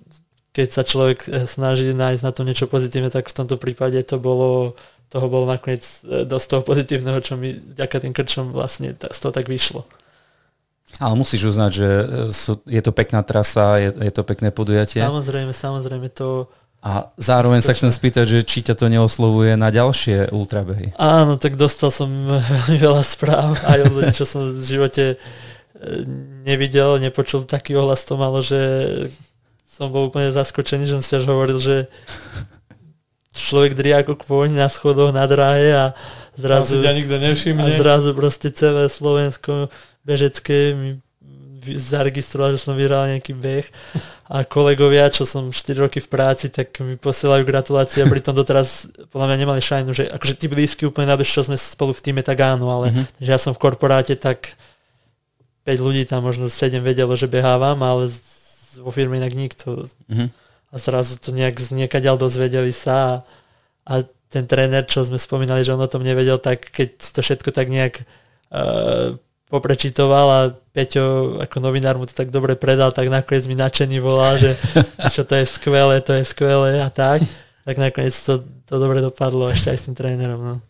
[0.53, 4.21] keď sa človek e, snaží nájsť na to niečo pozitívne, tak v tomto prípade to
[4.21, 4.77] bolo
[5.09, 9.33] toho bolo nakoniec e, dosť toho pozitívneho, čo mi ďaká tým krčom vlastne z toho
[9.33, 9.85] tak vyšlo.
[11.01, 12.05] Ale musíš uznať, že e,
[12.69, 15.01] je to pekná trasa, je, je to pekné podujatie.
[15.01, 16.45] Samozrejme, samozrejme to...
[16.83, 20.91] A zároveň sa chcem spýtať, že či ťa to neoslovuje na ďalšie ultrabehy.
[20.99, 22.11] Áno, tak dostal som
[22.53, 25.17] veľmi veľa správ aj od ľudí, čo som v živote
[26.43, 28.59] nevidel, nepočul taký ohlas to malo, že
[29.73, 31.89] som bol úplne zaskočený, že som si až hovoril, že
[33.33, 35.97] človek drie ako kôň na schodoch na dráhe a
[36.37, 37.65] zrazu, ťa nikto nevšimne.
[37.65, 39.73] a zrazu proste celé Slovensko
[40.05, 41.01] bežecké mi
[41.63, 43.65] zaregistroval, že som vyhral nejaký beh
[44.27, 48.91] a kolegovia, čo som 4 roky v práci, tak mi posielajú gratulácie a pritom doteraz
[49.09, 52.21] podľa mňa nemali šajnu, že akože tí blízky úplne na čo sme spolu v týme,
[52.21, 53.05] tak áno, ale mm-hmm.
[53.23, 54.59] že ja som v korporáte, tak
[55.63, 58.11] 5 ľudí tam možno 7 vedelo, že behávam, ale
[58.79, 59.85] vo firme inak nikto.
[60.09, 60.29] Mm-hmm.
[60.73, 63.13] A zrazu to nejak z niekaďal dozvedeli sa a,
[63.85, 63.93] a
[64.33, 67.69] ten tréner, čo sme spomínali, že on o tom nevedel, tak keď to všetko tak
[67.69, 68.01] nejak
[68.49, 69.13] uh,
[69.53, 70.39] poprečitoval a
[70.73, 74.57] Peťo ako novinár mu to tak dobre predal, tak nakoniec mi nadšený volá, že
[75.13, 77.21] čo to je skvelé, to je skvelé a tak.
[77.61, 80.41] Tak nakoniec to, to dobre dopadlo ešte aj s tým trénerom.
[80.41, 80.55] No.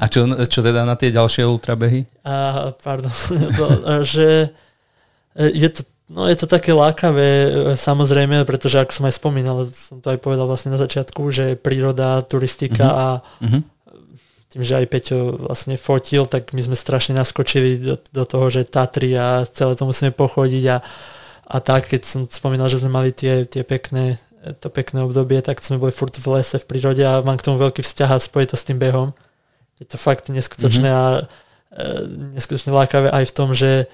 [0.00, 2.08] A čo, čo teda na tie ďalšie ultrabehy?
[2.24, 3.12] A, pardon,
[3.60, 3.66] to,
[4.08, 4.56] že
[5.36, 10.10] je to, no je to také lákavé, samozrejme, pretože ako som aj spomínal, som to
[10.10, 13.02] aj povedal vlastne na začiatku, že príroda, turistika uh-huh.
[13.02, 13.06] a
[13.42, 13.62] uh-huh
[14.56, 18.64] tým, že aj Peťo vlastne fotil, tak my sme strašne naskočili do, do toho, že
[18.64, 20.76] Tatry a celé to musíme pochodiť a,
[21.44, 24.16] a tak, keď som spomínal, že sme mali tie, tie pekné,
[24.64, 27.60] to pekné obdobie, tak sme boli furt v lese, v prírode a mám k tomu
[27.60, 29.12] veľký vzťah a spojí to s tým behom.
[29.76, 31.04] Je to fakt neskutočné mm-hmm.
[31.04, 33.92] a e, neskutočne lákavé aj v tom, že,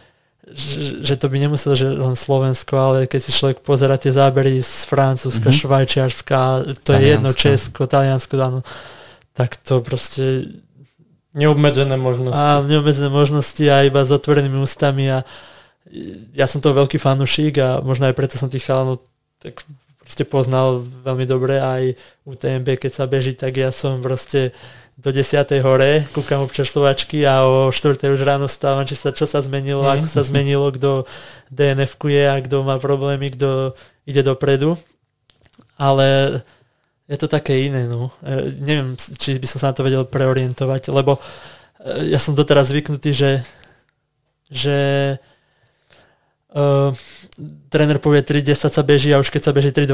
[0.50, 4.58] že, že to by nemuselo, že len Slovensko, ale keď si človek pozera tie zábery
[4.58, 5.62] z Francúzska, mm-hmm.
[5.62, 6.40] Švajčiarska,
[6.82, 6.92] to Taliansko.
[6.98, 8.60] je jedno, Česko, Taliansko, áno
[9.32, 10.48] tak to proste...
[11.32, 12.36] Neobmedzené možnosti.
[12.36, 15.24] A neobmedzené možnosti a iba s otvorenými ústami a
[16.36, 19.00] ja som to veľký fanušík a možno aj preto som tých chalanov
[19.40, 19.64] tak
[19.96, 21.96] proste poznal veľmi dobre aj
[22.28, 24.52] u TMB, keď sa beží, tak ja som proste
[25.02, 25.42] do 10.
[25.66, 27.98] hore, kúkam občerstvovačky a o 4.
[27.98, 29.90] už ráno stávam, či sa, čo sa zmenilo, mm.
[29.98, 31.10] ako sa zmenilo, kto
[31.50, 33.74] DNF je a kto má problémy, kto
[34.06, 34.78] ide dopredu.
[35.74, 36.38] Ale
[37.10, 38.14] je to také iné, no.
[38.22, 42.70] E, neviem, či by som sa na to vedel preorientovať, lebo e, ja som doteraz
[42.70, 43.30] zvyknutý, že
[44.52, 44.78] že
[46.52, 46.92] uh,
[47.72, 49.88] tréner povie 3.10 sa beží a už keď sa beží 3.12,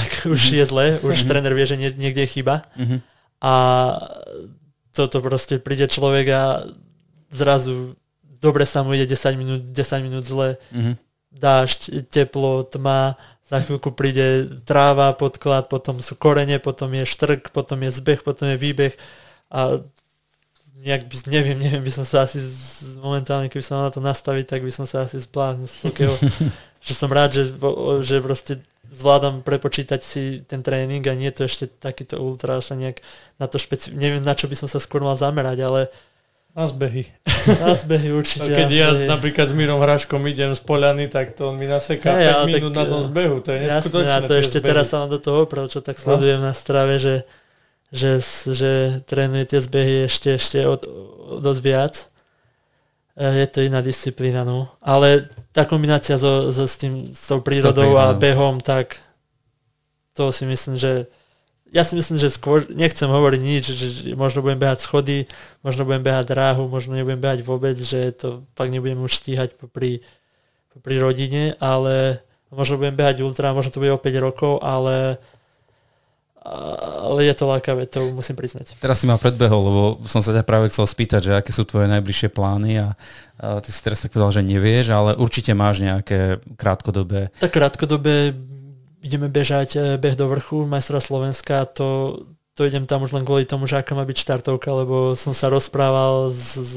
[0.00, 0.56] tak už mm-hmm.
[0.56, 1.28] je zle, už mm-hmm.
[1.28, 2.64] tréner vie, že nie, niekde je chyba.
[2.72, 3.00] Mm-hmm.
[3.38, 3.54] A
[4.90, 6.42] toto proste príde človek a
[7.30, 7.94] zrazu
[8.42, 10.58] dobre sa mu ide 10 minút, 10 minút zle.
[10.74, 10.94] Mm-hmm.
[11.38, 13.14] dážď, teplo, tma,
[13.48, 18.52] za chvíľku príde tráva, podklad, potom sú korene, potom je štrk, potom je zbeh, potom
[18.52, 18.92] je výbeh
[19.48, 19.80] a
[20.78, 24.04] nejak by, neviem, neviem, by som sa asi z, momentálne, keby som mal na to
[24.04, 25.74] nastaviť, tak by som sa asi zbláznil z
[26.86, 27.50] že som rád, že,
[28.04, 28.62] že proste
[28.92, 33.04] zvládam prepočítať si ten tréning a nie je to ešte takýto ultra, sa nejak
[33.36, 33.92] na to špeci...
[33.92, 35.80] neviem na čo by som sa skôr mal zamerať, ale
[36.58, 37.06] na zbehy.
[37.62, 38.50] Na zbehy určite.
[38.50, 42.10] No keď ja napríklad s Mírom Hraškom idem z Poliany, tak to on mi naseká
[42.18, 43.36] hey, 5 minút tak, na tom zbehu.
[43.46, 44.10] To je neskutočné.
[44.10, 44.68] Jasné, a to ešte zbehy.
[44.74, 46.02] teraz sa nám do toho oprav, čo tak no.
[46.02, 46.50] sledujem no.
[46.50, 47.16] na strave, že,
[47.94, 48.18] že,
[48.50, 48.72] že
[49.06, 50.82] trénuje tie zbehy ešte, ešte od,
[51.38, 51.94] dosť viac.
[53.18, 54.70] E, je to iná disciplína, no.
[54.78, 59.02] Ale tá kombinácia so, so, s, tým, s tou prírodou a behom, tak
[60.14, 61.10] to si myslím, že
[61.68, 65.28] ja si myslím, že skôr nechcem hovoriť nič, že, že možno budem behať schody,
[65.60, 70.00] možno budem behať dráhu, možno nebudem behať vôbec, že to fakt nebudem už stíhať popri,
[70.72, 75.20] popri rodine, ale možno budem behať ultra, možno to bude o 5 rokov, ale
[76.42, 78.78] ale je to lákavé, to musím priznať.
[78.78, 81.90] Teraz si ma predbehol, lebo som sa ťa práve chcel spýtať, že aké sú tvoje
[81.90, 82.88] najbližšie plány a,
[83.36, 87.34] a ty si teraz tak povedal, že nevieš, ale určite máš nejaké krátkodobé...
[87.42, 88.32] Tak krátkodobé
[89.02, 92.20] ideme bežať eh, beh do vrchu majstra Slovenska, to,
[92.54, 95.50] to idem tam už len kvôli tomu, že aká má byť štartovka, lebo som sa
[95.50, 96.74] rozprával s, s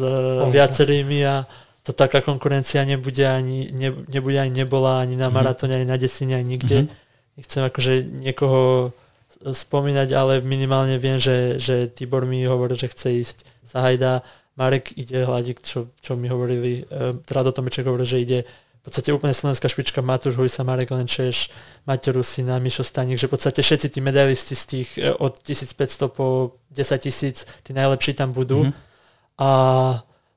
[0.49, 1.45] viacerými a
[1.81, 5.33] to taká konkurencia nebude ani, ne, nebude ani nebola ani na mm-hmm.
[5.33, 6.85] maratóne, ani na desine, ani nikde.
[6.85, 6.99] Mm-hmm.
[7.41, 8.93] Nechcem akože niekoho
[9.39, 14.25] spomínať, ale minimálne viem, že, že Tibor mi hovorí, že chce ísť Sahajda,
[14.59, 16.83] Marek ide hľadiť, čo, čo mi hovorili,
[17.25, 18.39] Rado Tomeček hovorí, že ide
[18.81, 21.53] v podstate úplne slovenská špička Matúš Hojsa, Marek Lenčeš,
[21.85, 26.09] Maťo Rusina, Mišo Staník, že v podstate všetci tí medailisti z tých e, od 1500
[26.09, 28.65] po 10 tisíc, tí najlepší tam budú.
[28.65, 29.37] Mm-hmm.
[29.37, 29.49] A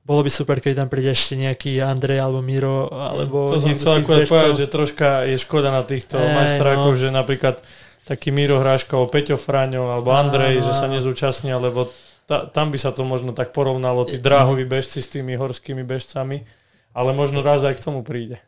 [0.05, 3.49] bolo by super, keď tam príde ešte nejaký Andrej alebo Miro, alebo...
[3.49, 7.01] To som chcel akurát povedať, že troška je škoda na týchto hey, majstrákov, no.
[7.01, 7.65] že napríklad
[8.05, 11.89] taký Miro Hráška Peťo Fráňo alebo Andrej, že sa nezúčastnia, lebo
[12.25, 16.45] ta, tam by sa to možno tak porovnalo, tí dráhoví bežci s tými horskými bežcami
[16.95, 18.39] ale možno raz aj k tomu príde.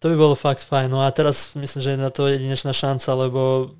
[0.00, 0.88] To by bolo fakt fajn.
[0.88, 3.76] No a teraz myslím, že je na to jedinečná šanca, lebo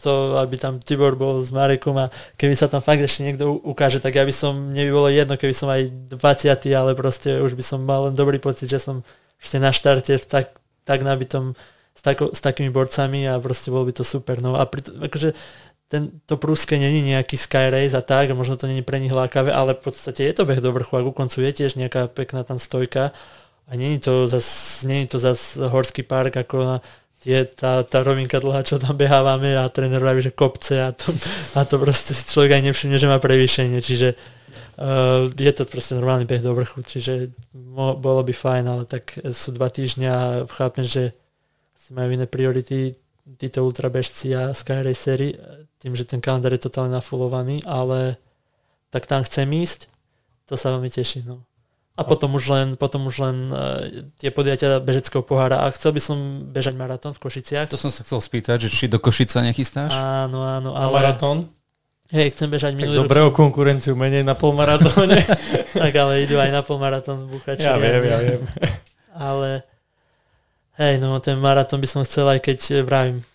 [0.00, 2.08] to, aby tam Tibor bol s Marekom a
[2.40, 5.34] keby sa tam fakt ešte niekto ukáže, tak ja by som, mne by bolo jedno,
[5.36, 9.04] keby som aj 20, ale proste už by som mal len dobrý pocit, že som
[9.36, 10.56] proste na štarte v tak,
[10.88, 11.52] tak nabitom
[11.98, 14.38] s, tako, s takými borcami a proste bolo by to super.
[14.38, 15.34] No a pri, akože
[15.90, 19.10] ten, to prúske není nejaký sky race a tak, a možno to není pre nich
[19.10, 22.06] lákavé, ale v podstate je to beh do vrchu a ku koncu je tiež nejaká
[22.12, 23.10] pekná tam stojka
[23.66, 26.76] a není to zas, není to zas horský park ako na
[27.24, 31.10] tie, tá, tá rovinka dlhá, čo tam behávame a tréner vraví, že kopce a to,
[31.58, 35.98] a to proste si človek aj nevšimne, že má prevýšenie, čiže uh, je to proste
[35.98, 40.26] normálny beh do vrchu, čiže mo, bolo by fajn, ale tak sú dva týždňa a
[40.46, 41.16] chápem, že
[41.90, 42.96] majú iné priority
[43.36, 45.36] títo ultrabežci a Sky Racery,
[45.78, 48.16] tým, že ten kalendár je totálne nafulovaný, ale
[48.88, 49.86] tak tam chcem ísť,
[50.48, 51.24] to sa veľmi teším.
[51.28, 51.48] No
[51.98, 53.82] a potom už len, potom už len uh,
[54.22, 55.66] tie podujatia bežeckého pohára.
[55.66, 57.66] A chcel by som bežať maratón v Košiciach.
[57.74, 59.90] To som sa chcel spýtať, že či do Košica nechystáš?
[59.98, 60.78] Áno, áno.
[60.78, 60.94] Ale...
[60.94, 61.50] maratón?
[62.14, 63.10] Hej, chcem bežať minulý rok.
[63.10, 65.26] Dobrého konkurenciu menej na polmaratóne.
[65.82, 67.66] tak ale idú aj na polmaratón v Buchači.
[67.66, 68.42] Ja viem, ja viem.
[69.12, 69.66] ale
[70.78, 73.26] hej, no ten maratón by som chcel, aj keď eh, vravím,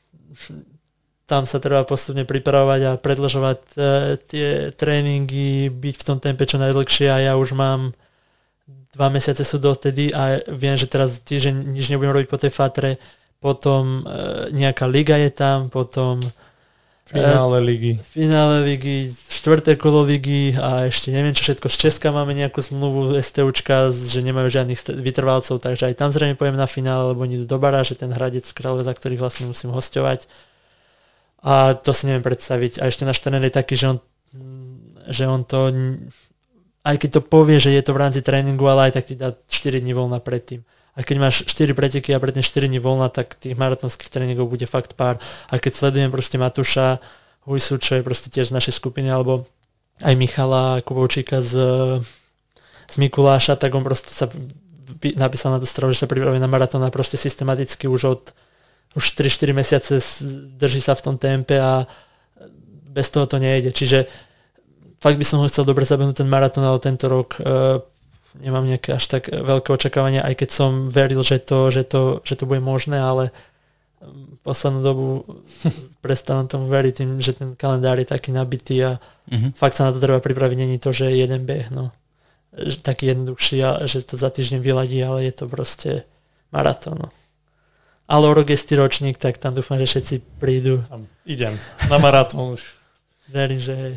[1.24, 6.60] tam sa treba postupne pripravovať a predlžovať uh, tie tréningy, byť v tom tempe čo
[6.60, 7.96] najdlhšie a ja už mám
[8.94, 13.02] dva mesiace sú dotedy a viem, že teraz týždeň nič nebudem robiť po tej fatre,
[13.42, 16.22] potom e, nejaká liga je tam, potom
[17.04, 17.92] Finále e, ligy.
[18.00, 19.12] Finále ligy,
[19.44, 21.68] štvrté kolo ligy a ešte neviem čo všetko.
[21.68, 26.56] Z Česka máme nejakú zmluvu STUčka, že nemajú žiadnych vytrvalcov, takže aj tam zrejme pojem
[26.56, 30.32] na finále, lebo idú do že ten hradec Kráľové, za ktorých vlastne musím hostovať.
[31.44, 32.80] A to si neviem predstaviť.
[32.80, 33.98] A ešte náš tréner je taký, že on,
[35.12, 35.76] že on to
[36.84, 39.36] aj keď to povie, že je to v rámci tréningu, ale aj tak ti dá
[39.36, 40.64] 4 dní voľna predtým.
[40.96, 44.68] A keď máš 4 preteky a predtým 4 dní voľna, tak tých maratónskych tréningov bude
[44.68, 45.20] fakt pár.
[45.52, 47.04] A keď sledujem proste Matúša
[47.44, 49.48] Hujsu, čo je proste tiež z našej skupiny, alebo
[50.00, 51.54] aj Michala Kubovčíka z,
[52.88, 54.32] z Mikuláša, tak on proste sa
[55.20, 58.24] napísal na tú stranu, že sa pripravuje na maratón a proste systematicky už od
[58.94, 59.94] už 3-4 mesiace
[60.58, 61.90] drží sa v tom tempe a
[62.94, 63.74] bez toho to nejde.
[63.74, 64.06] Čiže
[65.02, 67.82] fakt by som ho chcel dobre zabehnúť ten maratón, ale tento rok uh,
[68.38, 72.38] nemám nejaké až tak veľké očakávania, aj keď som veril, že to, že to, že
[72.38, 73.34] to bude možné, ale
[74.44, 75.24] poslednú dobu
[76.06, 79.56] prestávam tomu veriť tým, že ten kalendár je taký nabitý a uh-huh.
[79.56, 80.58] fakt sa na to treba pripraviť.
[80.60, 81.96] Není to, že jeden beh, no.
[82.84, 86.06] Taký jednoduchší a že to za týždeň vyladí, ale je to proste
[86.54, 87.02] maratón.
[87.02, 87.10] No.
[88.08, 90.84] ale o rok je ročník, tak tam dúfam, že všetci prídu.
[90.86, 91.56] Tam idem
[91.90, 92.62] na maratón už.
[93.32, 93.96] Verím, že hej.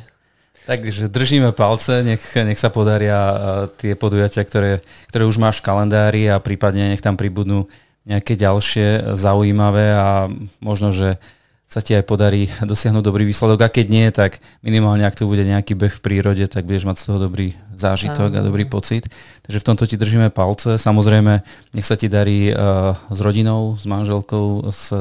[0.66, 3.38] Takže držíme palce, nech, nech sa podaria
[3.78, 7.70] tie podujatia, ktoré, ktoré už máš v kalendári a prípadne nech tam pribudnú
[8.06, 10.30] nejaké ďalšie zaujímavé a
[10.62, 11.18] možno, že
[11.66, 15.42] sa ti aj podarí dosiahnuť dobrý výsledok a keď nie, tak minimálne ak to bude
[15.42, 19.10] nejaký beh v prírode, tak budeš mať z toho dobrý zážitok a dobrý pocit.
[19.42, 20.78] Takže v tomto ti držíme palce.
[20.78, 21.42] Samozrejme,
[21.74, 24.94] nech sa ti darí uh, s rodinou, s manželkou, s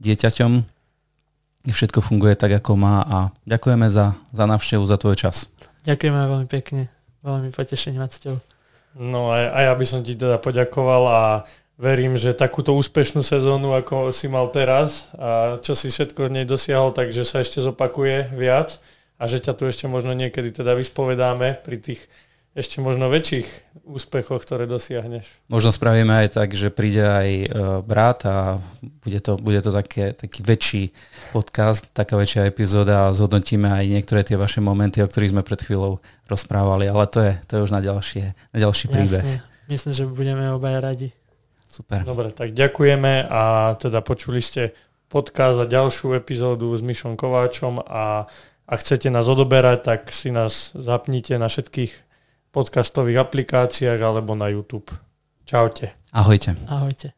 [0.00, 0.64] dieťaťom.
[1.68, 5.52] Všetko funguje tak, ako má a ďakujeme za, za návštevu, za tvoj čas.
[5.84, 6.88] Ďakujeme veľmi pekne.
[7.20, 8.36] Veľmi potešenie mať s ťou.
[8.96, 11.22] No a, a ja by som ti teda poďakoval a
[11.76, 16.46] verím, že takúto úspešnú sezónu, ako si mal teraz a čo si všetko v nej
[16.48, 18.80] dosiahol, takže sa ešte zopakuje viac
[19.20, 22.00] a že ťa tu ešte možno niekedy teda vyspovedáme pri tých
[22.56, 23.44] ešte možno väčších
[23.84, 25.28] úspechoch, ktoré dosiahneš.
[25.52, 27.44] Možno spravíme aj tak, že príde aj uh,
[27.84, 28.56] brat a
[29.04, 30.82] bude to, bude to také, taký väčší
[31.36, 35.60] podcast, taká väčšia epizóda a zhodnotíme aj niektoré tie vaše momenty, o ktorých sme pred
[35.60, 36.00] chvíľou
[36.32, 39.26] rozprávali, ale to je, to je už na, ďalšie, na ďalší príbeh.
[39.36, 39.44] Jasne.
[39.68, 41.12] Myslím, že budeme obaja radi.
[41.76, 42.00] Super.
[42.08, 44.72] Dobre, tak ďakujeme a teda počuli ste
[45.12, 48.24] podcast a ďalšiu epizódu s Mišom Kováčom a
[48.66, 51.92] ak chcete nás odoberať, tak si nás zapnite na všetkých
[52.50, 54.88] podcastových aplikáciách alebo na YouTube.
[55.44, 55.94] Čaute.
[56.16, 56.56] Ahojte.
[56.66, 57.15] Ahojte.